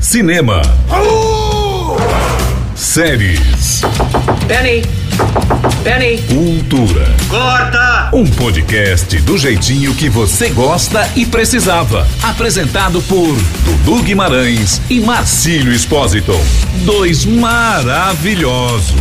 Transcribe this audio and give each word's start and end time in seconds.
Cinema. 0.00 0.62
Séries. 2.74 3.82
Penny! 4.48 4.82
Penny! 5.84 6.22
Cultura. 6.22 7.06
Corta! 7.28 8.10
Um 8.14 8.26
podcast 8.26 9.18
do 9.18 9.36
jeitinho 9.36 9.94
que 9.94 10.08
você 10.08 10.48
gosta 10.48 11.06
e 11.14 11.26
precisava. 11.26 12.08
Apresentado 12.22 13.02
por 13.02 13.36
Dudu 13.64 14.02
Guimarães 14.02 14.80
e 14.88 15.00
Marcílio 15.00 15.72
Espósito. 15.72 16.32
Dois 16.86 17.26
maravilhosos. 17.26 18.94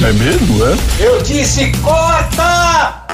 É 0.00 0.12
mesmo, 0.12 0.64
é? 0.64 0.76
Eu 1.04 1.22
disse 1.22 1.72
corta! 1.82 3.04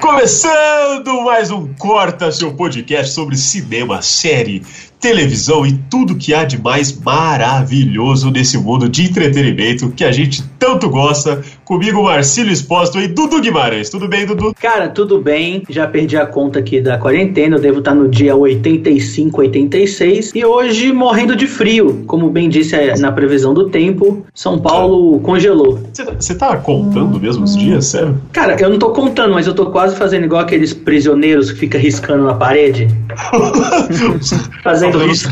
Começando 0.00 1.22
mais 1.22 1.50
um 1.50 1.72
Corta, 1.74 2.32
seu 2.32 2.54
podcast 2.54 3.12
sobre 3.12 3.36
cinema, 3.36 4.00
série, 4.00 4.64
televisão 5.00 5.66
e 5.66 5.72
tudo 5.90 6.16
que 6.16 6.34
há 6.34 6.44
de 6.44 6.60
mais 6.60 6.92
maravilhoso 6.92 8.30
nesse 8.30 8.58
mundo 8.58 8.88
de 8.88 9.04
entretenimento 9.04 9.90
que 9.90 10.04
a 10.04 10.12
gente 10.12 10.42
tanto 10.58 10.88
gosta. 10.88 11.40
Comigo, 11.64 12.02
Marcílio 12.02 12.52
Espósito 12.52 12.98
e 12.98 13.08
Dudu 13.08 13.40
Guimarães. 13.40 13.90
Tudo 13.90 14.08
bem, 14.08 14.26
Dudu? 14.26 14.54
Cara, 14.60 14.88
tudo 14.88 15.20
bem. 15.20 15.62
Já 15.68 15.86
perdi 15.86 16.16
a 16.16 16.26
conta 16.26 16.58
aqui 16.58 16.80
da 16.80 16.98
quarentena. 16.98 17.56
Eu 17.56 17.60
devo 17.60 17.78
estar 17.78 17.94
no 17.94 18.08
dia 18.08 18.34
85, 18.34 19.40
86. 19.40 20.32
E 20.34 20.44
hoje 20.44 20.92
morrendo 20.92 21.36
de 21.36 21.46
frio. 21.46 22.04
Como 22.06 22.28
bem 22.30 22.48
disse 22.48 22.74
é, 22.74 22.96
na 22.98 23.12
previsão 23.12 23.54
do 23.54 23.68
tempo, 23.68 24.24
São 24.34 24.58
Paulo 24.58 25.20
congelou. 25.20 25.78
Você 26.18 26.34
tá 26.34 26.56
contando 26.56 27.20
mesmo 27.20 27.44
os 27.44 27.56
dias, 27.56 27.86
sério? 27.86 28.20
Cara, 28.32 28.56
eu 28.60 28.70
não 28.70 28.78
tô 28.78 28.90
contando, 28.90 29.34
mas 29.34 29.46
eu 29.46 29.54
tô 29.54 29.66
quase 29.66 29.96
fazendo 29.96 30.24
igual 30.24 30.40
aqueles 30.40 30.72
prisioneiros 30.72 31.52
que 31.52 31.58
fica 31.58 31.78
riscando 31.78 32.24
na 32.24 32.34
parede. 32.34 32.88
fazendo 34.62 34.98
os 34.98 35.22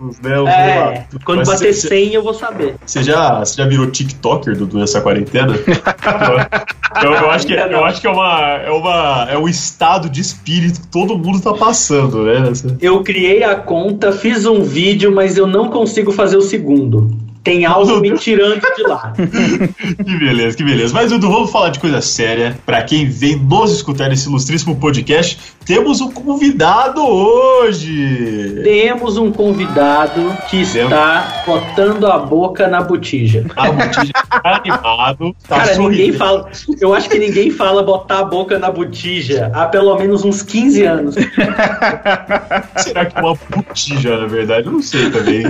né? 0.00 0.44
É, 0.46 1.06
quando 1.24 1.38
Mas 1.38 1.48
bater 1.48 1.72
cê- 1.74 1.88
100 1.88 2.14
eu 2.14 2.22
vou 2.22 2.34
saber. 2.34 2.74
Você 2.84 3.02
já, 3.02 3.38
você 3.40 3.56
já 3.56 3.66
virou 3.66 3.90
TikToker, 3.90 4.56
Dudu, 4.56 4.78
nessa 4.78 5.00
quarentena? 5.00 5.54
eu, 7.02 7.12
eu 7.12 7.30
acho 7.30 7.46
que, 7.46 7.54
eu 7.54 7.84
acho 7.84 8.00
que 8.00 8.06
é, 8.06 8.10
uma, 8.10 8.40
é, 8.50 8.70
uma, 8.70 9.26
é 9.30 9.38
um 9.38 9.48
estado 9.48 10.08
de 10.10 10.20
espírito 10.20 10.80
que 10.82 10.88
todo 10.88 11.16
mundo 11.16 11.40
tá 11.40 11.54
passando, 11.54 12.24
né? 12.24 12.52
Eu 12.80 13.02
criei 13.02 13.42
a 13.42 13.54
conta, 13.56 14.12
fiz 14.12 14.44
um 14.46 14.62
vídeo, 14.62 15.14
mas 15.14 15.36
eu 15.36 15.46
não 15.46 15.70
consigo 15.70 16.12
fazer 16.12 16.36
o 16.36 16.42
segundo. 16.42 17.25
Tem 17.46 17.64
algo 17.64 18.00
me 18.00 18.10
tirando 18.18 18.60
de 18.76 18.82
lá. 18.82 19.12
Que 20.04 20.18
beleza, 20.18 20.56
que 20.56 20.64
beleza. 20.64 20.92
Mas, 20.92 21.10
Dudu, 21.10 21.30
vamos 21.30 21.50
falar 21.50 21.68
de 21.70 21.78
coisa 21.78 22.00
séria. 22.00 22.58
Pra 22.66 22.82
quem 22.82 23.08
vem 23.08 23.36
nos 23.36 23.70
escutar 23.72 24.08
nesse 24.08 24.28
ilustríssimo 24.28 24.76
podcast, 24.76 25.38
temos 25.64 26.00
um 26.00 26.10
convidado 26.10 27.00
hoje. 27.04 28.60
Temos 28.64 29.16
um 29.16 29.30
convidado 29.30 30.36
que 30.48 30.62
está 30.62 31.42
botando 31.46 32.06
a 32.06 32.18
boca 32.18 32.66
na 32.66 32.82
botija. 32.82 33.46
A 33.56 33.70
botija 33.70 34.12
tá 34.12 34.60
animado. 34.64 35.36
Tá 35.48 35.56
Cara, 35.58 35.74
sorrindo. 35.74 35.90
ninguém 35.90 36.12
fala. 36.12 36.48
Eu 36.80 36.94
acho 36.94 37.08
que 37.08 37.18
ninguém 37.18 37.50
fala 37.50 37.82
botar 37.82 38.20
a 38.20 38.24
boca 38.24 38.58
na 38.58 38.70
botija 38.70 39.50
há 39.54 39.66
pelo 39.66 39.96
menos 39.96 40.24
uns 40.24 40.42
15 40.42 40.82
anos. 40.84 41.14
Será 42.76 43.06
que 43.06 43.18
é 43.18 43.20
uma 43.20 43.36
botija, 43.50 44.18
na 44.18 44.26
verdade? 44.26 44.66
Eu 44.66 44.72
não 44.72 44.82
sei 44.82 45.10
também. 45.10 45.44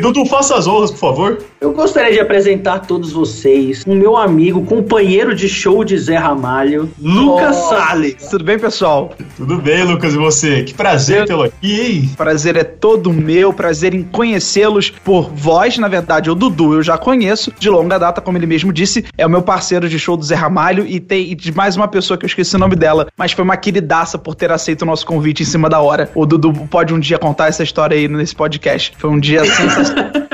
Dudu, 0.00 0.26
faça 0.38 0.56
as 0.56 0.66
honras, 0.68 0.90
por 0.92 0.98
favor. 0.98 1.38
Eu 1.60 1.72
gostaria 1.72 2.12
de 2.12 2.20
apresentar 2.20 2.74
a 2.74 2.78
todos 2.78 3.10
vocês 3.10 3.82
o 3.84 3.92
meu 3.92 4.16
amigo, 4.16 4.64
companheiro 4.64 5.34
de 5.34 5.48
show 5.48 5.82
de 5.82 5.98
Zé 5.98 6.16
Ramalho, 6.16 6.88
Lucas 7.00 7.56
Salles. 7.56 8.28
Tudo 8.30 8.44
bem, 8.44 8.56
pessoal? 8.56 9.12
Tudo 9.36 9.58
bem, 9.58 9.82
Lucas, 9.82 10.14
e 10.14 10.16
você? 10.16 10.62
Que 10.62 10.74
prazer 10.74 11.26
tê-lo 11.26 11.42
aqui, 11.42 11.80
hein? 11.80 12.10
Prazer 12.16 12.56
é 12.56 12.62
todo 12.62 13.12
meu, 13.12 13.52
prazer 13.52 13.94
em 13.94 14.04
conhecê-los 14.04 14.90
por 14.90 15.28
voz, 15.30 15.76
na 15.76 15.88
verdade, 15.88 16.30
o 16.30 16.36
Dudu 16.36 16.74
eu 16.74 16.82
já 16.84 16.96
conheço, 16.96 17.52
de 17.58 17.68
longa 17.68 17.98
data, 17.98 18.20
como 18.20 18.38
ele 18.38 18.46
mesmo 18.46 18.72
disse, 18.72 19.04
é 19.16 19.26
o 19.26 19.30
meu 19.30 19.42
parceiro 19.42 19.88
de 19.88 19.98
show 19.98 20.16
do 20.16 20.24
Zé 20.24 20.36
Ramalho 20.36 20.86
e 20.86 21.00
tem 21.00 21.32
e 21.32 21.34
de 21.34 21.50
mais 21.52 21.76
uma 21.76 21.88
pessoa 21.88 22.16
que 22.16 22.24
eu 22.24 22.28
esqueci 22.28 22.54
o 22.54 22.60
nome 22.60 22.76
dela, 22.76 23.08
mas 23.16 23.32
foi 23.32 23.42
uma 23.42 23.56
queridaça 23.56 24.16
por 24.16 24.36
ter 24.36 24.52
aceito 24.52 24.82
o 24.82 24.86
nosso 24.86 25.04
convite 25.04 25.42
em 25.42 25.46
cima 25.46 25.68
da 25.68 25.80
hora. 25.80 26.08
O 26.14 26.24
Dudu 26.24 26.52
pode 26.70 26.94
um 26.94 27.00
dia 27.00 27.18
contar 27.18 27.48
essa 27.48 27.64
história 27.64 27.96
aí 27.96 28.06
nesse 28.06 28.36
podcast. 28.36 28.92
Foi 28.98 29.10
um 29.10 29.18
dia 29.18 29.42
sensacional. 29.50 30.27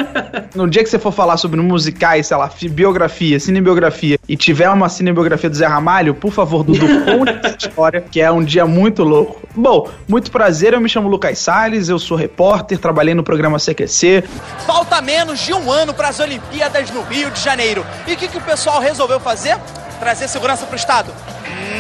No 0.55 0.69
dia 0.69 0.83
que 0.83 0.89
você 0.91 0.99
for 0.99 1.13
falar 1.13 1.37
sobre 1.37 1.61
musicais, 1.61 2.27
sei 2.27 2.37
lá, 2.37 2.49
fi- 2.49 2.69
biografia, 2.69 3.39
cinebiografia, 3.41 4.19
e 4.29 4.37
tiver 4.37 4.69
uma 4.71 4.89
cinebiografia 4.89 5.51
do 5.51 5.57
Zé 5.57 5.67
Ramalho, 5.67 6.15
por 6.15 6.33
favor, 6.33 6.63
Dudu, 6.65 6.87
conte 7.05 7.31
essa 7.47 7.57
história, 7.69 8.01
que 8.01 8.21
é 8.21 8.31
um 8.31 8.43
dia 8.45 8.65
muito 8.67 9.03
louco. 9.03 9.41
Bom, 9.55 9.89
muito 10.09 10.31
prazer, 10.31 10.73
eu 10.73 10.81
me 10.81 10.89
chamo 10.89 11.09
Lucas 11.09 11.39
Salles, 11.39 11.89
eu 11.89 11.99
sou 11.99 12.17
repórter, 12.17 12.79
trabalhei 12.79 13.15
no 13.15 13.23
programa 13.23 13.59
CQC. 13.59 14.25
Falta 14.67 15.01
menos 15.01 15.41
de 15.41 15.53
um 15.53 15.71
ano 15.71 15.93
para 15.95 16.09
as 16.09 16.19
Olimpíadas 16.21 16.91
no 16.91 17.03
Rio 17.03 17.31
de 17.31 17.41
Janeiro. 17.41 17.85
E 18.07 18.13
o 18.13 18.17
que, 18.17 18.29
que 18.29 18.39
o 18.39 18.41
pessoal 18.41 18.81
resolveu 18.81 19.19
fazer? 19.21 19.57
Trazer 20.01 20.29
segurança 20.29 20.67
para 20.67 20.75
o 20.75 20.77
Estado? 20.77 21.13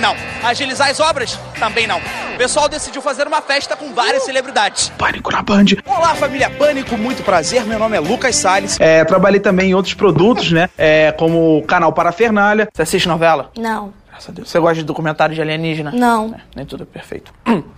Não. 0.00 0.14
Agilizar 0.42 0.90
as 0.90 1.00
obras? 1.00 1.38
Também 1.58 1.86
não. 1.86 1.98
O 1.98 2.36
pessoal 2.36 2.68
decidiu 2.68 3.00
fazer 3.00 3.26
uma 3.26 3.40
festa 3.40 3.76
com 3.76 3.92
várias 3.94 4.24
celebridades. 4.24 4.90
Pânico 4.98 5.30
na 5.30 5.42
Band. 5.42 5.64
Olá, 5.86 6.14
família 6.14 6.50
Pânico, 6.50 6.96
muito 6.96 7.22
prazer. 7.22 7.64
Meu 7.64 7.78
nome 7.78 7.96
é 7.96 8.00
Lucas 8.00 8.36
Salles. 8.36 8.76
É, 8.80 9.04
trabalhei 9.04 9.40
também 9.40 9.70
em 9.70 9.74
outros 9.74 9.94
produtos, 9.94 10.50
né? 10.52 10.68
É, 10.76 11.12
como 11.12 11.58
o 11.58 11.62
canal 11.62 11.92
Parafernália. 11.92 12.68
Você 12.74 12.82
assiste 12.82 13.08
novela? 13.08 13.50
Não, 13.56 13.92
Graças 14.08 14.28
a 14.28 14.32
Deus. 14.32 14.48
Você 14.48 14.58
gosta 14.60 14.76
de 14.76 14.84
documentário 14.84 15.34
de 15.34 15.40
alienígena? 15.40 15.90
não, 15.92 16.34
É, 16.34 16.40
nem 16.54 16.64
tudo 16.64 16.84
é 16.84 16.86
perfeito. 16.86 17.32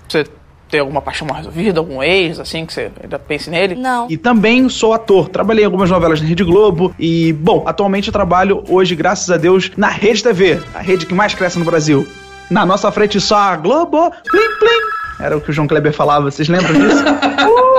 Você 0.07 0.27
tem 0.71 0.81
alguma 0.81 1.01
paixão 1.01 1.27
mal 1.27 1.37
resolvida, 1.37 1.81
algum 1.81 2.03
ex, 2.03 2.41
assim, 2.41 2.67
que 2.67 2.73
você 2.73 2.91
ainda 3.03 3.19
pense 3.19 3.49
nele? 3.51 3.75
não. 3.75 4.07
E 4.11 4.17
também 4.17 4.69
sou 4.69 4.93
ator. 4.93 5.29
Trabalhei 5.29 5.63
em 5.63 5.67
algumas 5.67 5.91
novelas 5.91 6.21
na 6.21 6.27
Rede 6.27 6.45
Globo. 6.45 6.95
E, 6.99 7.33
bom, 7.33 7.63
atualmente 7.67 8.09
eu 8.09 8.13
trabalho 8.13 8.63
hoje, 8.69 8.95
graças 8.95 9.31
a 9.31 9.37
Deus, 9.37 9.71
na 9.77 9.89
Rede 9.89 10.23
TV, 10.23 10.61
a 10.75 10.81
rede 10.81 11.07
que 11.07 11.15
mais 11.15 11.35
cresce 11.35 11.59
no 11.59 11.65
Brasil. 11.65 12.07
Na 12.51 12.65
nossa 12.67 12.91
frente 12.93 13.21
só 13.21 13.37
a 13.37 13.57
Globo, 13.57 14.11
plim 14.31 14.59
plim. 14.59 15.25
Era 15.25 15.37
o 15.37 15.41
que 15.41 15.51
o 15.51 15.53
João 15.53 15.67
Kleber 15.67 15.93
falava, 15.93 16.31
vocês 16.31 16.49
lembram 16.49 16.75
disso? 16.75 17.03
Uh! 17.47 17.76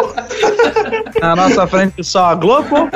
Na 1.22 1.35
nossa 1.35 1.66
frente 1.68 2.03
só 2.03 2.25
a 2.25 2.35
Globo. 2.35 2.90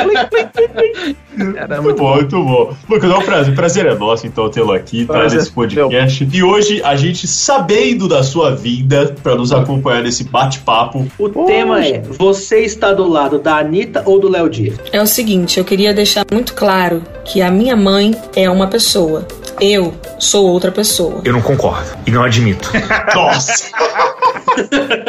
Era 1.56 1.82
Muito 1.82 1.84
muito 1.84 1.98
bom, 1.98 2.16
muito 2.16 2.44
bom. 2.44 2.76
Lucas, 2.90 3.12
é 3.12 3.16
um 3.16 3.22
prazer. 3.22 3.56
Prazer 3.56 3.86
é 3.86 3.96
nosso, 3.96 4.28
então, 4.28 4.50
tê-lo 4.50 4.74
aqui, 4.74 5.06
tá, 5.06 5.14
Prazer 5.14 5.40
nesse 5.40 5.52
podcast. 5.52 6.28
E 6.32 6.44
hoje, 6.44 6.82
a 6.84 6.96
gente, 6.96 7.28
sabendo 7.28 8.08
da 8.08 8.24
sua 8.24 8.56
vinda 8.56 9.16
pra 9.24 9.36
nos 9.36 9.52
acompanhar 9.52 10.04
nesse 10.04 10.24
bate-papo, 10.24 11.08
O 11.18 11.30
tema 11.46 11.84
é: 11.86 12.02
você 12.02 12.60
está 12.60 12.94
do 12.94 13.08
lado 13.08 13.40
da 13.40 13.58
Anitta 13.58 14.04
ou 14.06 14.20
do 14.20 14.30
Léo 14.30 14.50
Dias? 14.50 14.78
É 14.92 15.02
o 15.02 15.08
seguinte, 15.08 15.58
eu 15.58 15.66
queria 15.66 15.94
deixar 15.94 16.26
muito 16.32 16.54
claro 16.54 17.02
que 17.24 17.42
a 17.42 17.50
minha 17.50 17.76
mãe 17.76 18.16
é 18.36 18.50
uma 18.50 18.68
pessoa. 18.68 19.28
Eu 19.60 19.94
sou 20.20 20.48
outra 20.48 20.72
pessoa. 20.72 21.22
Eu 21.24 21.34
não 21.34 21.42
concordo 21.42 21.90
e 22.06 22.12
não 22.12 22.24
admito. 22.24 22.72
nossa! 23.14 23.70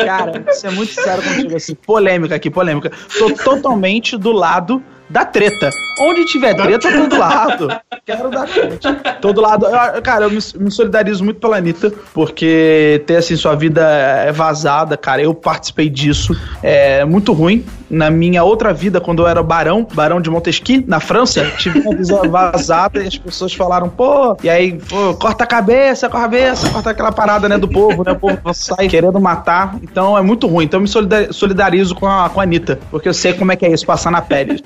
Cara, 0.05 0.45
isso 0.49 0.67
é 0.67 0.71
muito 0.71 0.93
sério 0.93 1.23
chega 1.23 1.57
assim. 1.57 1.75
Polêmica 1.75 2.35
aqui, 2.35 2.51
polêmica. 2.51 2.91
Tô 3.19 3.33
totalmente 3.35 4.17
do 4.17 4.33
lado 4.33 4.83
da 5.09 5.25
treta. 5.25 5.71
Onde 6.01 6.25
tiver 6.25 6.55
treta, 6.55 6.89
eu 6.89 7.03
tô 7.03 7.09
do 7.17 7.19
lado. 7.21 7.69
Quero 8.07 8.31
dar 8.31 8.47
treta. 8.49 9.17
Tô 9.21 9.33
do 9.33 9.41
lado. 9.41 9.67
eu- 9.67 10.03
cara, 10.03 10.25
eu 10.25 10.31
me, 10.31 10.39
me 10.59 10.71
solidarizo 10.71 11.23
muito 11.23 11.39
pela 11.39 11.59
Anitta, 11.59 11.93
porque 12.15 13.03
ter 13.07 13.17
assim 13.17 13.37
sua 13.37 13.55
vida 13.55 13.83
é 13.83 14.33
vazada, 14.33 14.97
cara, 14.97 15.21
eu 15.23 15.35
participei 15.35 15.89
disso. 15.91 16.35
É 16.63 17.05
muito 17.05 17.33
ruim. 17.33 17.65
Na 17.91 18.11
minha 18.11 18.43
outra 18.43 18.73
vida, 18.73 19.03
quando 19.03 19.23
eu 19.23 19.29
era 19.29 19.43
barão, 19.43 19.87
barão 19.93 20.19
de 20.19 20.31
Montesquieu, 20.31 20.83
na 20.87 20.99
França, 20.99 21.45
tive 21.59 21.81
uma 21.81 21.95
visão 21.95 22.23
vazada 22.31 23.03
e 23.03 23.07
as 23.07 23.19
pessoas 23.19 23.53
falaram, 23.53 23.87
pô, 23.91 24.35
e 24.43 24.49
aí, 24.49 24.79
pô, 24.89 25.13
corta 25.15 25.45
a 25.45 25.47
cabeça, 25.47 26.09
corta 26.09 26.25
a 26.27 26.31
cabeça, 26.31 26.71
corta 26.71 26.91
aquela 26.91 27.13
parada, 27.13 27.51
né, 27.51 27.59
do 27.59 27.69
povo, 27.69 28.03
né? 28.03 28.13
O 28.13 28.17
povo 28.19 28.39
sai 28.55 28.89
querendo 28.89 29.21
matar. 29.21 29.77
Então 29.83 30.17
é 30.17 30.23
muito 30.23 30.47
ruim. 30.47 30.65
Então 30.65 30.79
eu 30.79 30.83
me 30.83 30.89
solida- 30.89 31.31
solidarizo 31.35 31.95
com 31.95 32.07
a, 32.07 32.31
com 32.31 32.41
a 32.41 32.45
Anitta, 32.45 32.79
porque 32.91 33.07
eu 33.11 33.13
sei 33.15 33.35
como 33.35 33.53
é 33.53 33.57
que 33.57 33.67
é 33.67 33.71
isso, 33.71 33.85
passar 33.85 34.11
na 34.11 34.23
pele. 34.23 34.63